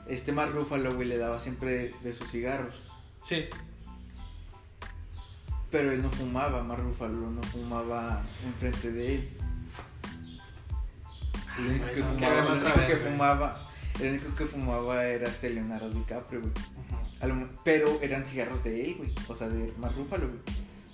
[0.09, 2.75] este Mark Ruffalo, güey, le daba siempre de sus cigarros.
[3.25, 3.47] Sí.
[5.71, 9.31] Pero él no fumaba, Mark Ruffalo no fumaba enfrente de él.
[11.59, 13.70] El único que fumaba, que fumaba,
[14.03, 16.53] el único que fumaba era este Leonardo DiCaprio, güey.
[17.65, 19.11] Pero eran cigarros de él, güey.
[19.29, 20.41] O sea, de Mark Ruffalo, güey.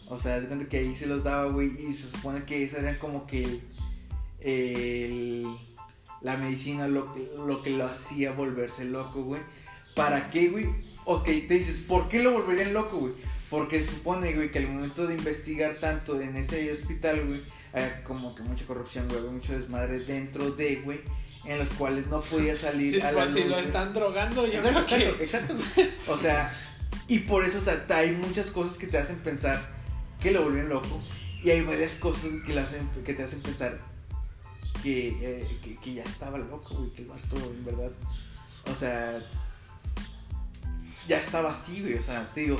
[0.08, 1.68] O sea, de cuenta que ahí se los daba, güey.
[1.88, 3.62] Y se supone que esa era como que el,
[4.40, 5.46] el-
[6.22, 9.40] la medicina, lo, que- lo que lo hacía volverse loco, güey.
[9.94, 10.66] ¿Para qué, güey?
[11.04, 13.12] Ok, te dices, ¿por qué lo volverían loco, güey?
[13.50, 17.42] Porque se supone, güey, que al momento de investigar tanto en ese hospital, güey,
[17.72, 21.00] había como que mucha corrupción, güey, mucho desmadre dentro de, güey,
[21.46, 23.66] en los cuales no podía salir Sí, a la pues si luz, lo güey.
[23.66, 25.24] están drogando, yo Exacto, creo que...
[25.24, 25.56] exacto.
[26.08, 26.52] O sea,
[27.08, 29.60] y por eso hay muchas cosas que te hacen pensar
[30.20, 31.00] que lo volvieron loco.
[31.42, 33.78] Y hay varias cosas que, hacen, que te hacen pensar
[34.82, 36.90] que, eh, que, que ya estaba loco, güey.
[36.90, 37.92] Que el vato, en verdad.
[38.70, 39.22] O sea,
[41.06, 41.94] ya estaba así, güey.
[41.94, 42.56] O sea, te digo.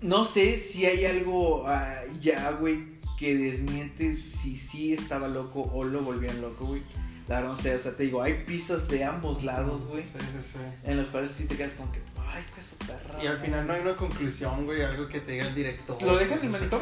[0.00, 2.84] No sé si hay algo ah, ya, güey,
[3.18, 6.82] que desmiente si sí estaba loco o lo volvieron loco, güey.
[7.28, 10.02] La verdad no sé, o sea, te digo, hay pistas de ambos lados, güey.
[10.02, 10.58] Sí, sí, sí.
[10.84, 13.22] En los cuales sí te quedas como que, ay, pues su perra.
[13.22, 16.02] Y al final no hay una conclusión, güey, algo que te diga el director.
[16.02, 16.80] Lo dejan en qué, güey.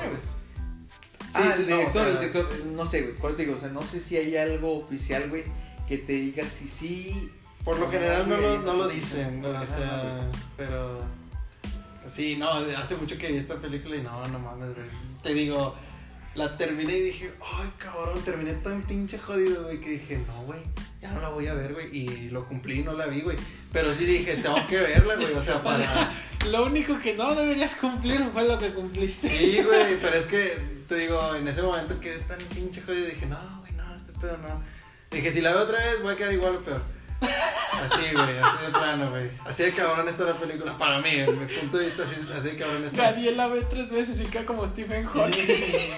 [1.30, 3.36] Sí, ah, sí, el no, o director, sea- el director, no sé, güey, por eso
[3.36, 5.44] te digo, o sea, no sé si hay algo oficial, güey,
[5.88, 7.30] que te diga si sí.
[7.64, 9.48] Por lo No, general no lo, no lo dicen, ¿no?
[9.50, 10.26] o sea,
[10.56, 11.00] pero...
[12.08, 14.86] Sí, no, hace mucho que vi esta película y no, no mames, güey.
[15.22, 15.76] Te digo,
[16.34, 20.60] la terminé y dije, ay, cabrón, terminé tan pinche jodido, güey, que dije, no, güey,
[21.00, 21.94] ya no la voy a ver, güey.
[21.94, 23.36] Y lo cumplí y no la vi, güey.
[23.72, 26.12] Pero sí dije, tengo que verla, güey, o sea, para...
[26.50, 29.28] Lo único que no deberías cumplir fue lo que cumpliste.
[29.28, 30.56] Sí, güey, pero es que,
[30.88, 34.12] te digo, en ese momento quedé tan pinche jodido y dije, no, güey, no, este
[34.12, 34.62] pedo no.
[35.10, 36.82] Dije, si la veo otra vez voy a quedar igual o peor.
[37.22, 39.30] Así, güey, así de plano, güey.
[39.44, 40.76] Así de cabrón está la película.
[40.78, 43.10] Para mí, en mi punto de vista, así, así de cabrón está.
[43.10, 45.46] Daniel la ve tres veces y queda como Stephen Hawking.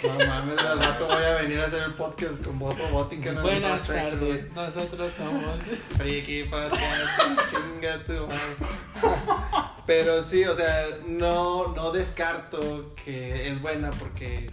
[0.02, 3.26] No mames, al rato voy a venir a hacer el podcast con Bob Robotic.
[3.26, 5.60] en el Buenas tardes, nosotros somos.
[5.98, 7.20] Friki podcast,
[7.50, 9.64] chinga tu madre.
[9.86, 14.50] Pero sí, o sea, no, no descarto que es buena porque.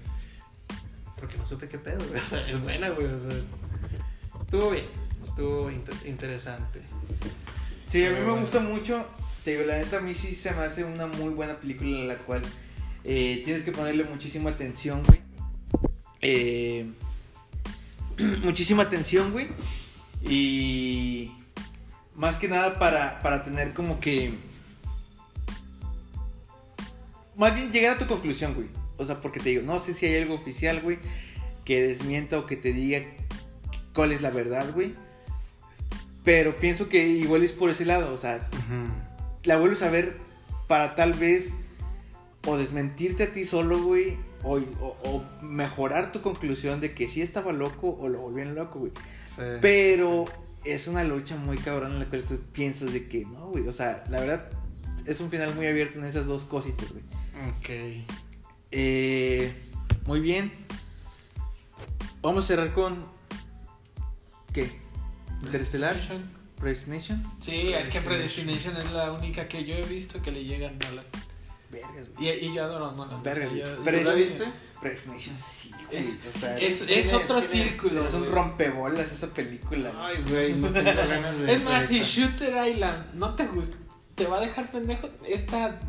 [1.17, 2.21] Porque no supe qué pedo, güey.
[2.21, 3.07] O sea, es buena, güey.
[3.07, 3.37] O sea,
[4.39, 4.87] estuvo bien,
[5.23, 6.81] estuvo inter- interesante.
[7.87, 9.05] Sí, a mí me gusta mucho.
[9.43, 12.05] Te digo, la neta, a mí sí se me hace una muy buena película a
[12.05, 12.41] la cual
[13.03, 15.19] eh, tienes que ponerle muchísima atención, güey.
[16.21, 16.85] Eh,
[18.43, 19.47] muchísima atención, güey.
[20.23, 21.31] Y
[22.15, 24.33] más que nada para, para tener como que...
[27.35, 28.67] Más bien llegar a tu conclusión, güey.
[28.97, 30.99] O sea, porque te digo, no sé si hay algo oficial, güey,
[31.65, 33.03] que desmienta o que te diga
[33.95, 34.93] cuál es la verdad, güey.
[36.23, 38.47] Pero pienso que igual es por ese lado, o sea,
[39.43, 40.17] la vuelves a ver
[40.67, 41.49] para tal vez
[42.47, 47.21] o desmentirte a ti solo, güey, o, o- o mejorar tu conclusión de que sí
[47.21, 48.91] estaba loco o lo volvían loco, güey.
[49.25, 49.41] Sí.
[49.61, 50.25] Pero
[50.65, 53.73] es una lucha muy cabrón en la cual tú piensas de que no, güey, o
[53.73, 54.49] sea, la verdad
[55.05, 57.03] es un final muy abierto en esas dos cositas, güey.
[57.49, 58.05] Ok.
[58.71, 59.53] Eh,
[60.05, 60.51] muy bien.
[62.21, 63.05] Vamos a cerrar con
[64.53, 64.80] ¿qué?
[65.43, 65.95] Interestelar,
[66.57, 67.23] Predestination.
[67.39, 68.77] Sí, es que Predestination.
[68.77, 71.05] Es la única que yo he visto que le llega a Nolan.
[71.71, 72.45] Vergas, Y, güey.
[72.47, 73.23] y yo adoro a Nolan.
[73.23, 74.45] Verga, o sea, yo- pero yo- ¿Tú la viste?
[74.81, 76.01] Predestination sí, güey.
[76.03, 77.13] Es- o sea, Es, es, ¿quién es es?
[77.13, 77.71] otro ¿quién es?
[77.71, 78.01] círculo.
[78.01, 78.29] un güey.
[78.31, 79.91] rompebolas esa película.
[79.97, 82.01] Ay, güey, no tengo ganas de Es más, si.
[82.01, 83.75] Shooter Island no te gusta,
[84.15, 85.09] te va a dejar pendejo.
[85.27, 85.79] Esta.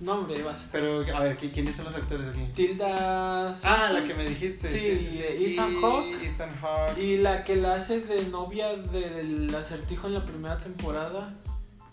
[0.00, 0.68] No, hombre, vas.
[0.70, 2.44] Pero, a ver, ¿qui- ¿quiénes son los actores aquí?
[2.54, 3.52] Tilda.
[3.64, 4.68] Ah, la que me dijiste.
[4.68, 6.22] Sí, Ethan Y- Hawke.
[6.24, 6.98] Ethan Hawke.
[6.98, 11.34] Y la que la hace de novia del acertijo en la primera temporada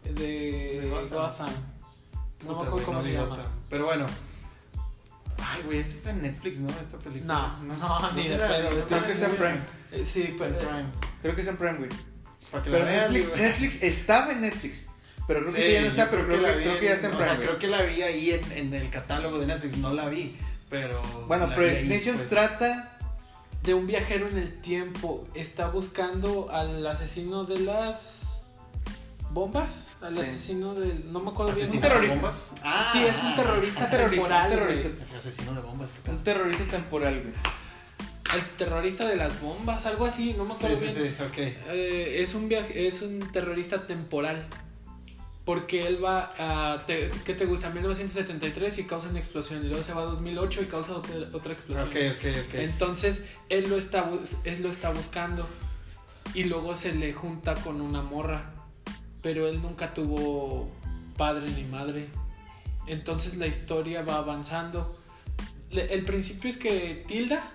[0.03, 1.09] de, De Gotham.
[1.09, 1.49] Gotham.
[2.45, 3.35] No me acuerdo cómo no se llama.
[3.37, 3.51] Gotham.
[3.69, 4.05] Pero bueno.
[5.37, 6.69] Ay, güey, esta está en Netflix, ¿no?
[6.79, 7.57] Esta película.
[7.63, 8.77] No, no, ni de pedo, vi.
[8.77, 9.61] está Creo que está en Prime.
[9.91, 10.69] Eh, Sí, Está en pero.
[10.69, 10.85] Prime.
[11.21, 11.89] Creo que es en Prime, güey.
[12.51, 13.37] Para que Pero la vean, Netflix.
[13.41, 14.85] Netflix estaba en Netflix.
[15.27, 17.13] Pero creo Sí, que ya no está, pero creo, que, creo que ya está en
[17.13, 17.31] o Prime.
[17.31, 19.77] sea, creo que la vi ahí en, en el catálogo de Netflix.
[19.77, 20.37] No la vi,
[20.69, 21.01] pero.
[21.27, 22.29] Bueno, Predestination pues.
[22.29, 22.91] trata.
[23.63, 28.43] de un viajero en el tiempo está buscando al asesino de las
[29.31, 30.21] bombas, al Sí.
[30.21, 31.63] asesino del no me acuerdo bien.
[31.67, 32.15] ¿Asesino Un terrorista.
[32.15, 32.49] de bombas?
[32.63, 34.77] Ah, Sí, es un terrorista un terrorista, temporal, un güey.
[34.83, 35.17] terrorista.
[35.17, 36.11] Asesino de bombas, qué.
[36.11, 37.33] Un terrorista temporal, güey.
[38.39, 41.15] El terrorista de las bombas, algo así, no me Sí, acuerdo sí, bien.
[41.17, 41.37] sí, ok.
[41.37, 44.45] Eh, es un viaje, es un terrorista temporal.
[45.45, 46.85] Porque él va a.
[46.87, 47.69] Te, ¿Qué te gusta?
[47.69, 49.63] 1973 y causa una explosión.
[49.63, 51.87] Y luego se va a 2008 y causa otra, otra explosión.
[51.87, 52.53] Ok, ok, ok.
[52.55, 54.09] Entonces él lo, está,
[54.43, 55.47] él lo está buscando.
[56.33, 58.51] Y luego se le junta con una morra.
[59.21, 60.71] Pero él nunca tuvo
[61.15, 62.09] padre ni madre.
[62.87, 64.97] Entonces la historia va avanzando.
[65.69, 67.51] Le- el principio es que Tilda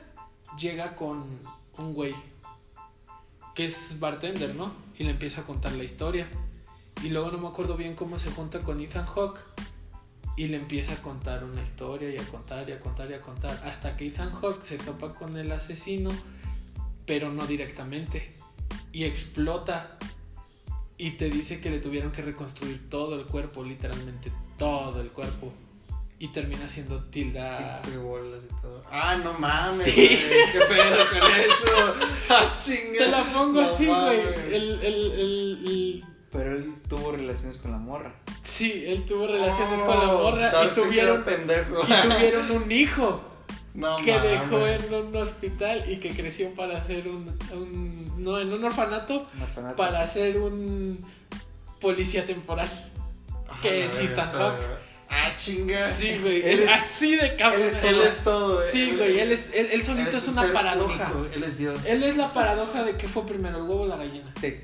[0.58, 1.26] llega con
[1.76, 2.14] un güey.
[3.56, 4.72] Que es bartender, ¿no?
[4.96, 6.28] Y le empieza a contar la historia.
[7.02, 9.40] Y luego no me acuerdo bien cómo se junta con Ethan Hawke.
[10.36, 13.20] Y le empieza a contar una historia y a contar y a contar y a
[13.20, 13.60] contar.
[13.64, 16.10] Hasta que Ethan Hawke se topa con el asesino,
[17.06, 18.34] pero no directamente.
[18.92, 19.98] Y explota.
[20.96, 25.52] Y te dice que le tuvieron que reconstruir todo el cuerpo, literalmente todo el cuerpo.
[26.18, 27.80] Y termina siendo Tilda.
[28.02, 28.82] Bolas y todo.
[28.90, 29.82] Ah, no mames.
[29.82, 30.06] Sí.
[30.06, 31.94] güey, ¿Qué pedo con eso?
[32.28, 32.98] Ah, chinga.
[32.98, 33.98] Te la pongo No así, güey.
[33.98, 34.38] mames.
[34.52, 35.12] El, el, el-
[35.66, 38.12] el- Pero él tuvo relaciones con la morra.
[38.44, 41.82] Sí, él tuvo relaciones con la Oh, morra y tuvieron, pendejo.
[41.82, 43.24] y tuvieron un hijo.
[43.74, 48.52] No que dejó en un hospital y que creció para ser un, un- no en
[48.52, 49.28] un orfanato
[49.76, 51.04] para ser un
[51.80, 52.68] policía temporal
[53.48, 54.58] Ah, que es Hawke.
[55.08, 55.88] Ah, chinga.
[55.90, 58.60] sí güey Él es- así de cabrón él es Él es todo.
[58.62, 61.86] sí güey él es él, él solito es un una paradoja único, Él es Dios.
[61.86, 64.56] él es la paradoja de que fue primero el huevo o la gallina Sí.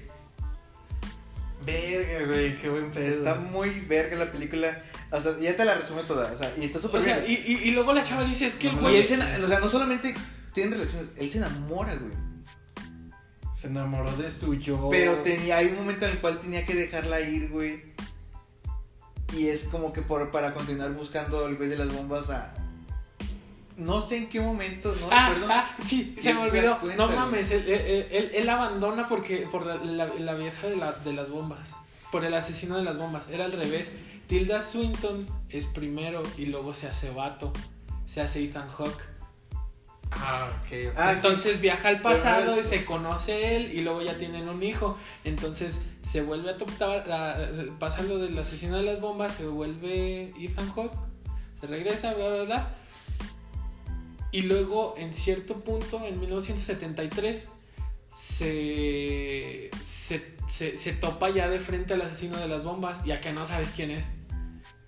[1.67, 3.19] Verga, güey, qué buen pedo.
[3.19, 4.83] Está muy verga la película.
[5.11, 6.33] O sea, ya te la resume toda.
[6.33, 7.43] O sea, y está súper o sea y, bien.
[7.47, 9.39] y, y luego la chava dice es que el No, Y güey él se, ena-
[9.43, 10.15] o sea, no solamente
[10.53, 12.13] tienen relaciones, él se enamora, güey.
[13.53, 14.89] Se enamoró de su yo.
[14.91, 17.83] Pero tenía, hay un momento en el cual tenía que dejarla ir, güey.
[19.37, 22.55] Y es como que por, para continuar buscando el güey de las bombas a...
[23.77, 25.53] No sé en qué momento, no Ah, recuerdo.
[25.55, 26.81] ah, sí, se me olvidó.
[26.81, 30.77] cuenta, no mames, él, él, él- él abandona porque por la, la- la vieja de,
[30.77, 31.69] la- de las bombas.
[32.11, 33.29] Por el asesino de las bombas.
[33.29, 33.93] Era al revés.
[34.29, 37.53] Tilda Swinton es primero y luego se hace vato.
[38.07, 39.03] Se hace Ethan Hawke.
[40.13, 40.73] Ah, ok.
[40.93, 40.95] ok.
[40.97, 41.17] Ah, sí.
[41.17, 44.97] Entonces viaja al pasado no y se conoce él y luego ya tienen un hijo.
[45.25, 47.05] Entonces se vuelve a topar,
[47.79, 50.95] pasa lo del asesino de las bombas, se vuelve Ethan Hawke,
[51.61, 52.71] se regresa, bla, bla, bla.
[54.33, 57.49] Y luego en cierto punto, en 1973,
[58.15, 63.33] se, se, se, se topa ya de frente al asesino de las bombas, ya que
[63.33, 64.05] no sabes quién es.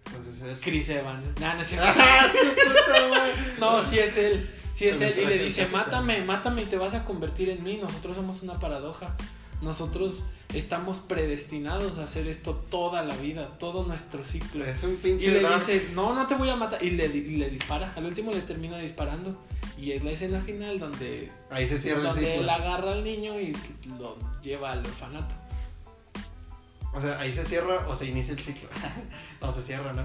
[0.05, 0.59] Pues es él.
[0.61, 1.27] Chris Evans.
[1.41, 1.87] Nah, no es cierto.
[1.97, 2.27] ¡Ah!
[3.59, 4.49] No, sí es él.
[4.75, 5.19] Sí es él.
[5.19, 7.79] Y le dice, mátame, mátame y te vas a convertir en mí.
[7.83, 9.17] Nosotros somos una paradoja.
[9.61, 10.23] Nosotros
[10.55, 14.65] estamos predestinados a hacer esto toda la vida, todo nuestro ciclo.
[14.65, 15.59] Es un Y pinche le dark.
[15.59, 16.83] dice, no, no te voy a matar.
[16.83, 17.93] Y le, y le dispara.
[17.97, 19.37] Al último le termina disparando.
[19.77, 23.39] Y es la escena final donde, Ahí se cierra el donde él agarra al niño
[23.41, 23.55] y
[23.99, 25.35] lo lleva al orfanato.
[26.95, 28.69] O sea, ahí se cierra o se inicia el ciclo.
[29.41, 30.05] no, se cierra, ¿no?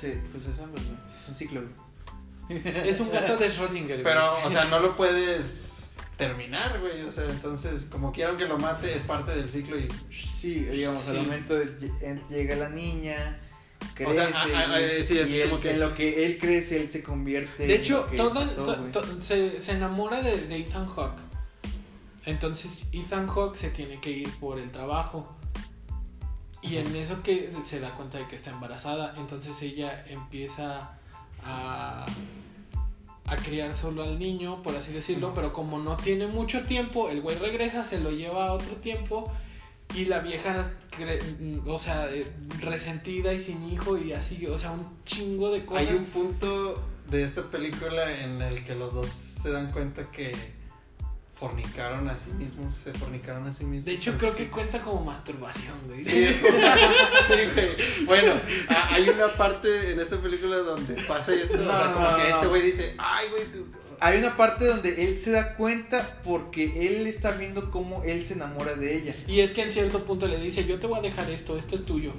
[0.00, 0.96] Sí, pues es ambos, güey.
[1.22, 1.62] Es un ciclo.
[2.48, 4.02] Es un gato de Schrödinger.
[4.02, 5.77] Pero, o sea, no lo puedes
[6.18, 7.02] terminar, güey.
[7.02, 9.88] O sea, entonces, como quieran que lo mate, es parte del ciclo y.
[10.10, 11.22] Sí, digamos, al Sí.
[11.22, 13.40] momento de lle- en- llega la niña,
[13.94, 14.10] crece.
[14.10, 14.28] O sea,
[14.98, 17.66] y- sí, es y él- como que- en lo que él crece, él se convierte.
[17.66, 18.92] De hecho, lo que toda- mató, to- güey.
[18.92, 21.22] to- se, se enamora de, de Ethan Hawke.
[22.26, 25.34] Entonces Ethan Hawke se tiene que ir por el trabajo.
[26.60, 29.14] Y en eso que se da cuenta de que está embarazada.
[29.16, 30.90] Entonces ella empieza
[31.44, 32.04] a,
[33.28, 35.32] a criar solo al niño, por así decirlo.
[35.34, 39.32] Pero como no tiene mucho tiempo, el güey regresa, se lo lleva a otro tiempo.
[39.94, 40.70] Y la vieja,
[41.66, 42.26] o sea, eh,
[42.60, 45.88] resentida y sin hijo y así, o sea, un chingo de cosas.
[45.88, 50.57] Hay un punto de esta película en el que los dos se dan cuenta que
[51.38, 52.74] fornicaron a sí mismos.
[52.74, 53.84] Se fornicaron a sí mismos.
[53.84, 54.18] De hecho, Sí.
[54.18, 56.00] creo que cuenta como masturbación, güey.
[56.00, 56.26] Sí,
[57.28, 57.76] sí, güey.
[58.06, 58.34] Bueno,
[58.68, 61.54] a- hay una parte en esta película donde pasa esto.
[61.54, 62.28] o sea, No, como no, que no.
[62.28, 63.44] este güey dice, ay, güey.
[63.52, 63.66] tú-
[64.00, 68.34] Hay una parte donde él se da cuenta porque él está viendo cómo él se
[68.34, 69.16] enamora de ella.
[69.26, 71.74] Y es que en cierto punto le dice, yo te voy a dejar esto, esto
[71.74, 72.12] es tuyo.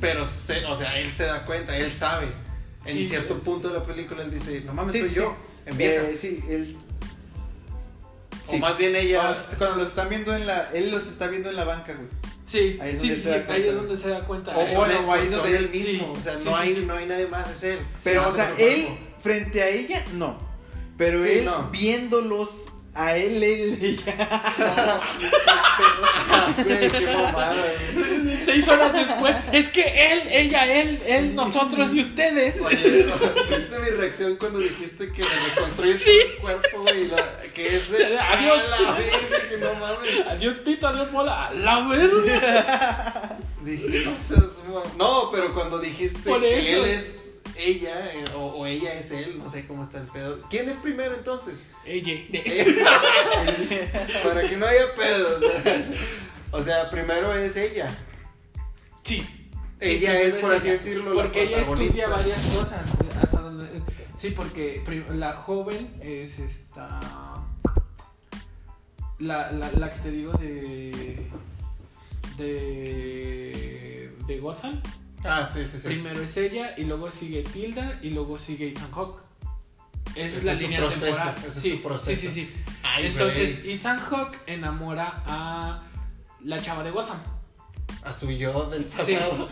[0.00, 2.28] Pero, se, o sea, él se da cuenta, él sabe.
[2.84, 3.08] En Sí.
[3.08, 5.36] cierto punto de la película él dice, no mames, Sí, soy sí, yo.
[5.66, 6.76] Eh, sí, él.
[8.48, 9.20] O más bien ella.
[9.22, 10.70] Cuando, cuando los están viendo en la.
[10.72, 12.08] Él los está viendo en la banca, güey.
[12.44, 13.66] Sí, Ahí es sí, donde sí, se da ahí cuenta.
[13.68, 14.50] es donde se da cuenta.
[14.52, 16.12] O bueno, bueno, ahí es donde él él- mismo.
[16.14, 16.84] sí, o sea, sí, no, sí, hay, sí.
[16.86, 17.78] no hay nadie más, es él.
[18.04, 18.86] Pero, Sí, o sea, él
[19.20, 20.38] frente a ella, no.
[20.96, 21.70] Pero Sí, él no.
[21.70, 22.65] viéndolos
[22.96, 25.00] a él, él, ella.
[26.64, 28.38] Güey, qué mamada, güey.
[28.44, 29.82] Seis horas después, es que
[30.12, 32.60] él, ella, él, él, nosotros y ustedes.
[32.60, 33.06] Oye,
[33.50, 36.10] ¿viste mi reacción cuando dijiste que me reconstruir Sí.
[36.10, 37.08] el cuerpo, güey?
[37.08, 38.18] La- Que es de.
[38.18, 38.62] Adiós.
[38.64, 40.26] ¡A la verga, que no mames.
[40.28, 41.46] Adiós pito, adiós bola.
[41.48, 43.38] A la verga.
[43.62, 44.04] Dije,
[44.96, 46.84] no pero cuando dijiste Por que eso.
[46.84, 47.25] él es
[47.58, 50.42] ella eh, o, o ella es él, no sé cómo está el pedo.
[50.50, 51.64] ¿Quién es primero entonces?
[51.84, 52.14] Ella.
[54.24, 55.42] Para que no haya pedos.
[56.50, 57.88] O sea, primero es ella.
[59.02, 59.26] Sí.
[59.78, 60.72] Ella Sí, es, por así ella.
[60.78, 62.82] decirlo, la Porque ella estudia varias cosas.
[63.22, 63.66] Hasta donde,
[64.16, 64.82] sí, porque
[65.12, 67.00] la joven es esta.
[69.18, 71.28] La, la, la que te digo de.
[72.38, 74.12] De.
[74.26, 74.38] De
[75.28, 75.86] Ah, sí, sí, sí.
[75.88, 79.20] Primero es ella y luego sigue Tilda y luego sigue Ethan Hawke.
[80.14, 81.34] Esa Ese es la es línea proceso, temporal.
[81.38, 82.20] ese es sí, su proceso.
[82.20, 82.52] sí, sí, sí.
[82.82, 83.60] Ay, Entonces.
[83.64, 85.82] Ethan Hawke enamora a
[86.44, 87.18] la chava de Gotham.
[88.02, 89.48] A su yo del pasado.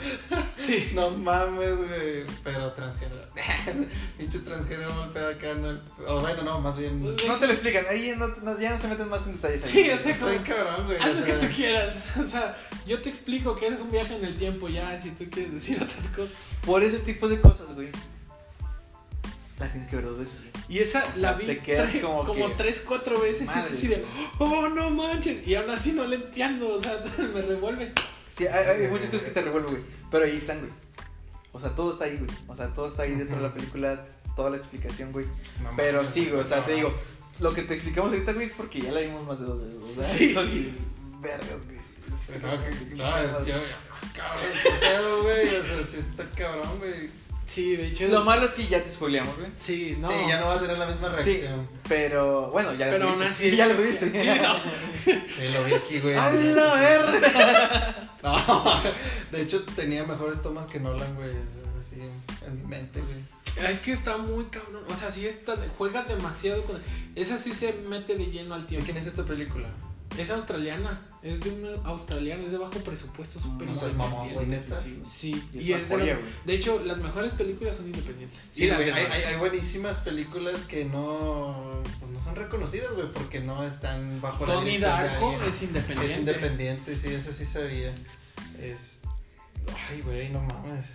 [0.56, 0.92] Sí.
[0.94, 2.24] No mames, güey.
[2.44, 3.22] Pero transgénero.
[4.18, 5.54] Pinche transgénero mal pedo acá.
[5.54, 5.76] No,
[6.06, 7.00] o bueno, no, más bien.
[7.02, 9.62] Pues, No te lo explican, ahí no, no- ya no se meten más en detalles.
[9.62, 10.98] Sí, o sea, Soy como- cabrón, güey.
[10.98, 11.96] Haz lo que tú quieras.
[12.24, 12.56] O sea,
[12.86, 15.82] yo te explico que es un viaje en el tiempo ya, si tú quieres decir
[15.82, 16.32] otras cosas.
[16.64, 17.88] Por esos tipos de cosas, güey.
[19.58, 20.50] La tienes que ver dos veces, güey.
[20.68, 23.58] Y esa O sea, la vi te quedas como como, que- tres, cuatro veces y
[23.58, 24.04] es así de,
[24.38, 25.46] oh, no manches.
[25.46, 27.02] Y aún así no le entiendo, o sea,
[27.34, 27.92] me revuelve.
[28.34, 29.82] Sí, hay, hay muchas cosas que te revuelven, güey.
[30.10, 30.72] Pero ahí están, güey.
[31.52, 32.30] O sea, todo está ahí, güey.
[32.48, 35.26] O sea, todo está ahí dentro de la película, toda la explicación, güey.
[35.62, 36.64] no Pero sí, güey, o sea, no.
[36.64, 36.92] te digo,
[37.40, 39.94] lo que te explicamos ahorita, güey, porque ya la vimos más de dos veces, o
[40.02, 40.32] sea, Sí.
[40.34, 40.64] porque,
[41.20, 41.74] vergas, güey.
[44.14, 45.56] Cabrón, güey.
[45.56, 47.10] O sea, sí está cabrón, güey.
[47.46, 48.08] Sí, de hecho.
[48.08, 49.50] Lo malo es que ya te spoileamos, güey.
[49.58, 50.08] Sí, no.
[50.08, 51.68] Sí, ya no va a tener la misma Sí, reacción.
[51.88, 53.48] pero bueno, ya la Pero aún tuviste.
[53.48, 53.56] así.
[53.56, 54.10] ya lo tuviste.
[54.10, 54.56] Sí, no.
[55.28, 56.14] Sí, lo vi aquí, güey.
[56.18, 58.03] ¡A la verga!
[58.24, 58.64] No,
[59.30, 61.30] de hecho tenía mejores tomas que Nolan, güey.
[61.80, 62.00] Así
[62.46, 63.70] en mi mente, güey.
[63.70, 64.82] Es que está muy cabrón.
[64.88, 66.80] O sea, sí está, juega demasiado con.
[67.14, 68.86] Esa sí se mete de lleno al ¿De tiempo.
[68.86, 69.68] quién es esta película?
[70.18, 71.02] Es australiana.
[71.24, 74.78] Es de un australiano, es de bajo presupuesto, súper No seas mamón, güey, neta.
[75.02, 78.40] Sí, Y es y es de, joya, hecho, las mejores películas son independientes.
[78.50, 83.40] Sí, güey, hay, hay, hay buenísimas películas que no, pues no son reconocidas, güey, porque
[83.40, 86.12] no están bajo la Tony dirección de Darko es independiente.
[86.12, 87.94] Es independiente, sí, eso sí sabía.
[88.62, 89.00] Es...
[89.88, 90.92] Ay, güey, no mames.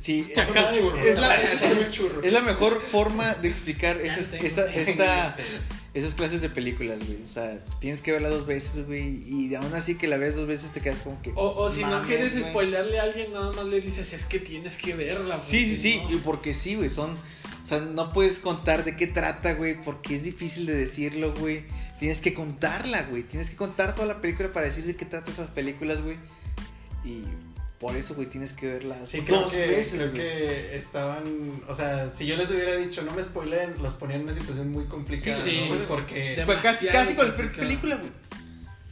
[0.00, 0.98] Sí, es, de- churro.
[0.98, 4.46] es la, Es un la mejor forma de explicar esta, güey.
[4.46, 5.36] esta,
[5.94, 7.22] esas clases de películas, güey.
[7.22, 9.22] O sea, tienes que verla dos veces, güey.
[9.28, 11.30] Y aún así que la ves dos veces te quedas como que.
[11.36, 12.50] O, o si no quieres güey.
[12.50, 15.38] spoilearle a alguien, nada más le dices, es que tienes que verla.
[15.38, 16.12] Sí, sí, sí, no".
[16.12, 20.16] y porque sí, güey, son, o sea, no puedes contar de qué trata, güey, porque
[20.16, 21.64] es difícil de decirlo, güey.
[22.00, 25.30] Tienes que contarla, güey, tienes que contar toda la película para decir de qué trata
[25.30, 26.16] esas películas, güey.
[27.04, 27.22] Y
[27.84, 30.22] por eso, güey, tienes que verla Sí, creo, dos que, veces, creo güey.
[30.22, 34.24] que estaban, o sea, si yo les hubiera dicho no me spoileen, los ponían en
[34.28, 35.74] una situación muy complicada, Sí, ¿no?
[35.76, 35.84] sí.
[35.86, 38.10] porque Pues casi, casi cualquier película, güey.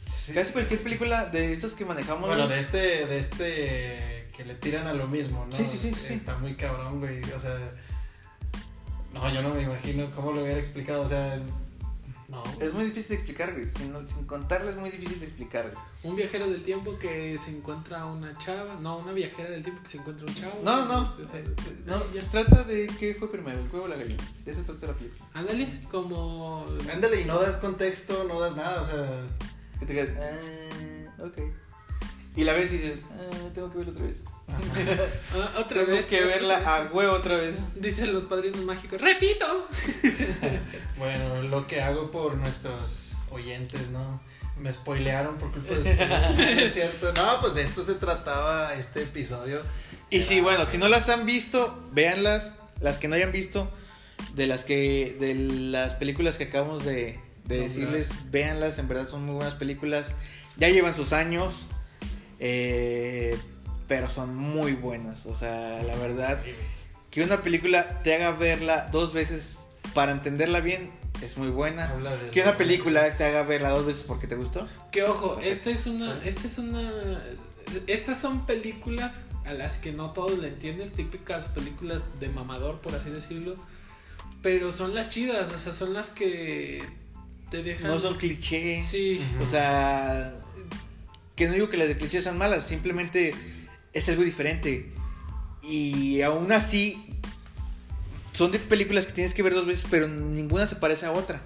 [0.05, 0.33] sí.
[0.35, 2.55] Casi cualquier película de estas que manejamos, bueno, güey.
[2.55, 5.51] de este, de este que le tiran a lo mismo, ¿no?
[5.57, 6.13] Sí, sí, sí, sí.
[6.13, 7.57] Está muy cabrón, güey, o sea,
[9.11, 11.39] no, yo no me imagino cómo lo hubiera explicado, o sea,
[12.33, 12.43] no.
[12.59, 13.67] Es muy difícil de explicar, güey.
[13.67, 15.83] Sin, sin contarla es muy difícil de explicar, güey.
[16.03, 18.75] Un viajero del tiempo que se encuentra una chava.
[18.81, 20.59] No, una viajera del tiempo que se encuentra un chavo.
[20.63, 21.55] No, no, eh,
[21.85, 22.13] no.
[22.13, 22.21] ya.
[22.29, 24.23] Trata de qué fue primero, el huevo o la gallina.
[24.43, 25.25] De eso trata la película.
[25.33, 26.65] Ándale, como.
[26.91, 29.23] Ándale, y no das contexto, no das nada, o sea,
[29.79, 31.37] Que te quedas, ah, ok.
[32.35, 34.23] Y la ves y dices, ah, tengo que verla otra vez.
[34.47, 36.07] Ah, otra Tengo vez.
[36.07, 37.55] que verla a huevo otra vez.
[37.75, 39.01] Dicen los padrinos mágicos.
[39.01, 39.67] ¡Repito!
[40.97, 44.21] bueno, lo que hago por nuestros oyentes, ¿no?
[44.57, 46.39] Me spoilearon por culpa de ustedes.
[46.63, 47.11] es cierto.
[47.13, 49.61] No, pues de esto se trataba este episodio.
[50.09, 52.53] Y sí, bueno, si no las han visto, véanlas.
[52.79, 53.71] Las que no hayan visto,
[54.35, 58.77] de las que de las películas que acabamos de, decirles, véanlas.
[58.77, 60.07] En verdad son muy buenas películas.
[60.57, 61.65] Ya llevan sus años,
[62.39, 63.37] eh,
[63.87, 65.25] pero son muy buenas.
[65.25, 66.41] O sea, la verdad,
[67.11, 69.59] que una película te haga verla dos veces
[69.93, 70.91] para entenderla bien
[71.21, 71.91] es muy buena.
[72.31, 74.67] Que una película te haga verla dos veces porque te gustó.
[74.91, 76.13] Que ojo, esta es una.
[76.21, 76.29] Sí.
[76.29, 76.91] Esta es una.
[77.87, 82.93] Estas son películas a las que no todos le entienden, típicas películas de mamador, por
[82.95, 83.55] así decirlo.
[84.41, 86.83] Pero son las chidas, o sea, son las que
[87.49, 87.87] te dejan.
[87.87, 88.85] No son clichés.
[88.85, 90.35] Sí, O sea,
[91.35, 93.33] que no digo que las de clichés sean malas, simplemente
[93.93, 94.91] es algo diferente.
[95.61, 97.01] Y aún así,
[98.33, 101.41] son de películas que tienes que ver dos veces, pero ninguna se parece a otra.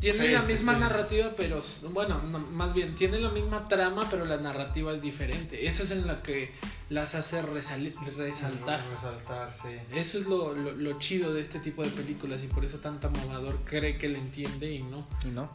[0.00, 0.80] tienen Sí, la sí, misma sí.
[0.80, 1.58] narrativa, pero.
[1.90, 5.66] Bueno, no, más bien, tienen la misma trama, pero la narrativa es diferente.
[5.66, 6.52] Eso es en lo que
[6.90, 8.82] las hace resaltar.
[8.88, 9.68] Resaltar, sí.
[9.94, 13.08] Eso es lo, lo, lo chido de este tipo de películas y por eso tanta
[13.10, 15.06] mamador cree que le entiende y no.
[15.24, 15.50] ¿Y no?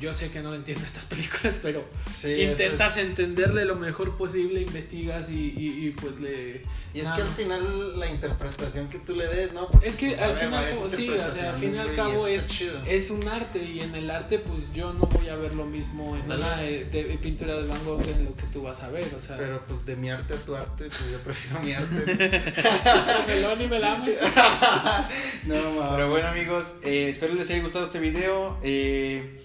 [0.00, 4.16] Yo sé que no le entiendo estas películas, pero Sí, intentas es- entenderle lo mejor
[4.16, 6.62] posible, investigas y, y, y, pues le...
[6.94, 9.68] Y es nada que al final la interpretación que tú le des, ¿no?
[9.68, 11.74] Porque, Es que al haber fin y al varias cabo, sí, o sea, al fin
[11.74, 12.48] y al cabo es,
[12.86, 16.16] es un arte y en el arte pues yo no voy a ver lo mismo
[16.16, 16.42] en Dale.
[16.42, 19.20] una eh, de, pintura de Van Gogh en lo que tú vas a ver, o
[19.20, 19.36] sea...
[19.36, 22.42] Pero pues de mi arte a tu arte, pues yo prefiero mi arte.
[23.26, 24.14] melón y melame.
[25.44, 25.90] no, mames.
[25.94, 28.56] Pero bueno amigos, eh, espero les haya gustado este video.
[28.62, 29.42] Eh,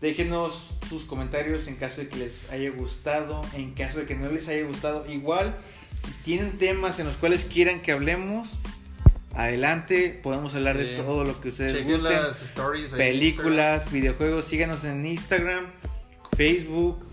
[0.00, 3.40] déjenos sus comentarios en caso de que les haya gustado.
[3.54, 5.56] En caso de que no les haya gustado, igual,
[6.04, 8.50] si tienen temas en los cuales quieran que hablemos,
[9.34, 10.20] adelante.
[10.22, 12.12] Podemos hablar de todo lo que ustedes Chequen gusten.
[12.12, 15.64] las stories películas, videojuegos, síganos en Instagram,
[16.36, 17.04] Facebook,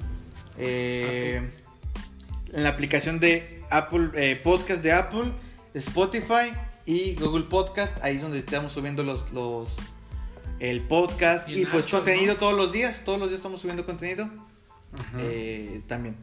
[0.60, 1.42] eh,
[2.52, 5.32] en la aplicación de Apple eh, Podcast de Apple,
[5.74, 6.52] Spotify
[6.86, 9.70] y Google Podcast, ahí es donde estamos subiendo los, los
[10.60, 12.40] el podcast Y pues contenido ¿no?
[12.40, 14.30] todos los días, todos los días estamos subiendo contenido
[15.18, 16.16] eh, también.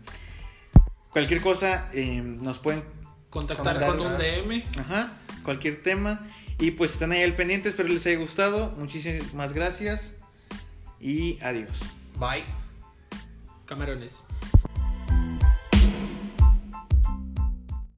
[1.11, 2.85] Cualquier cosa eh, nos pueden
[3.31, 4.19] Contactar Contactar, con un.
[4.19, 4.63] DM.
[4.79, 6.25] Ajá, cualquier tema.
[6.59, 8.75] Y pues están ahí al pendiente, espero les haya gustado.
[8.79, 10.15] Muchísimas gracias
[11.01, 11.81] y adiós.
[12.19, 12.45] Bye.
[13.67, 14.23] Camarones.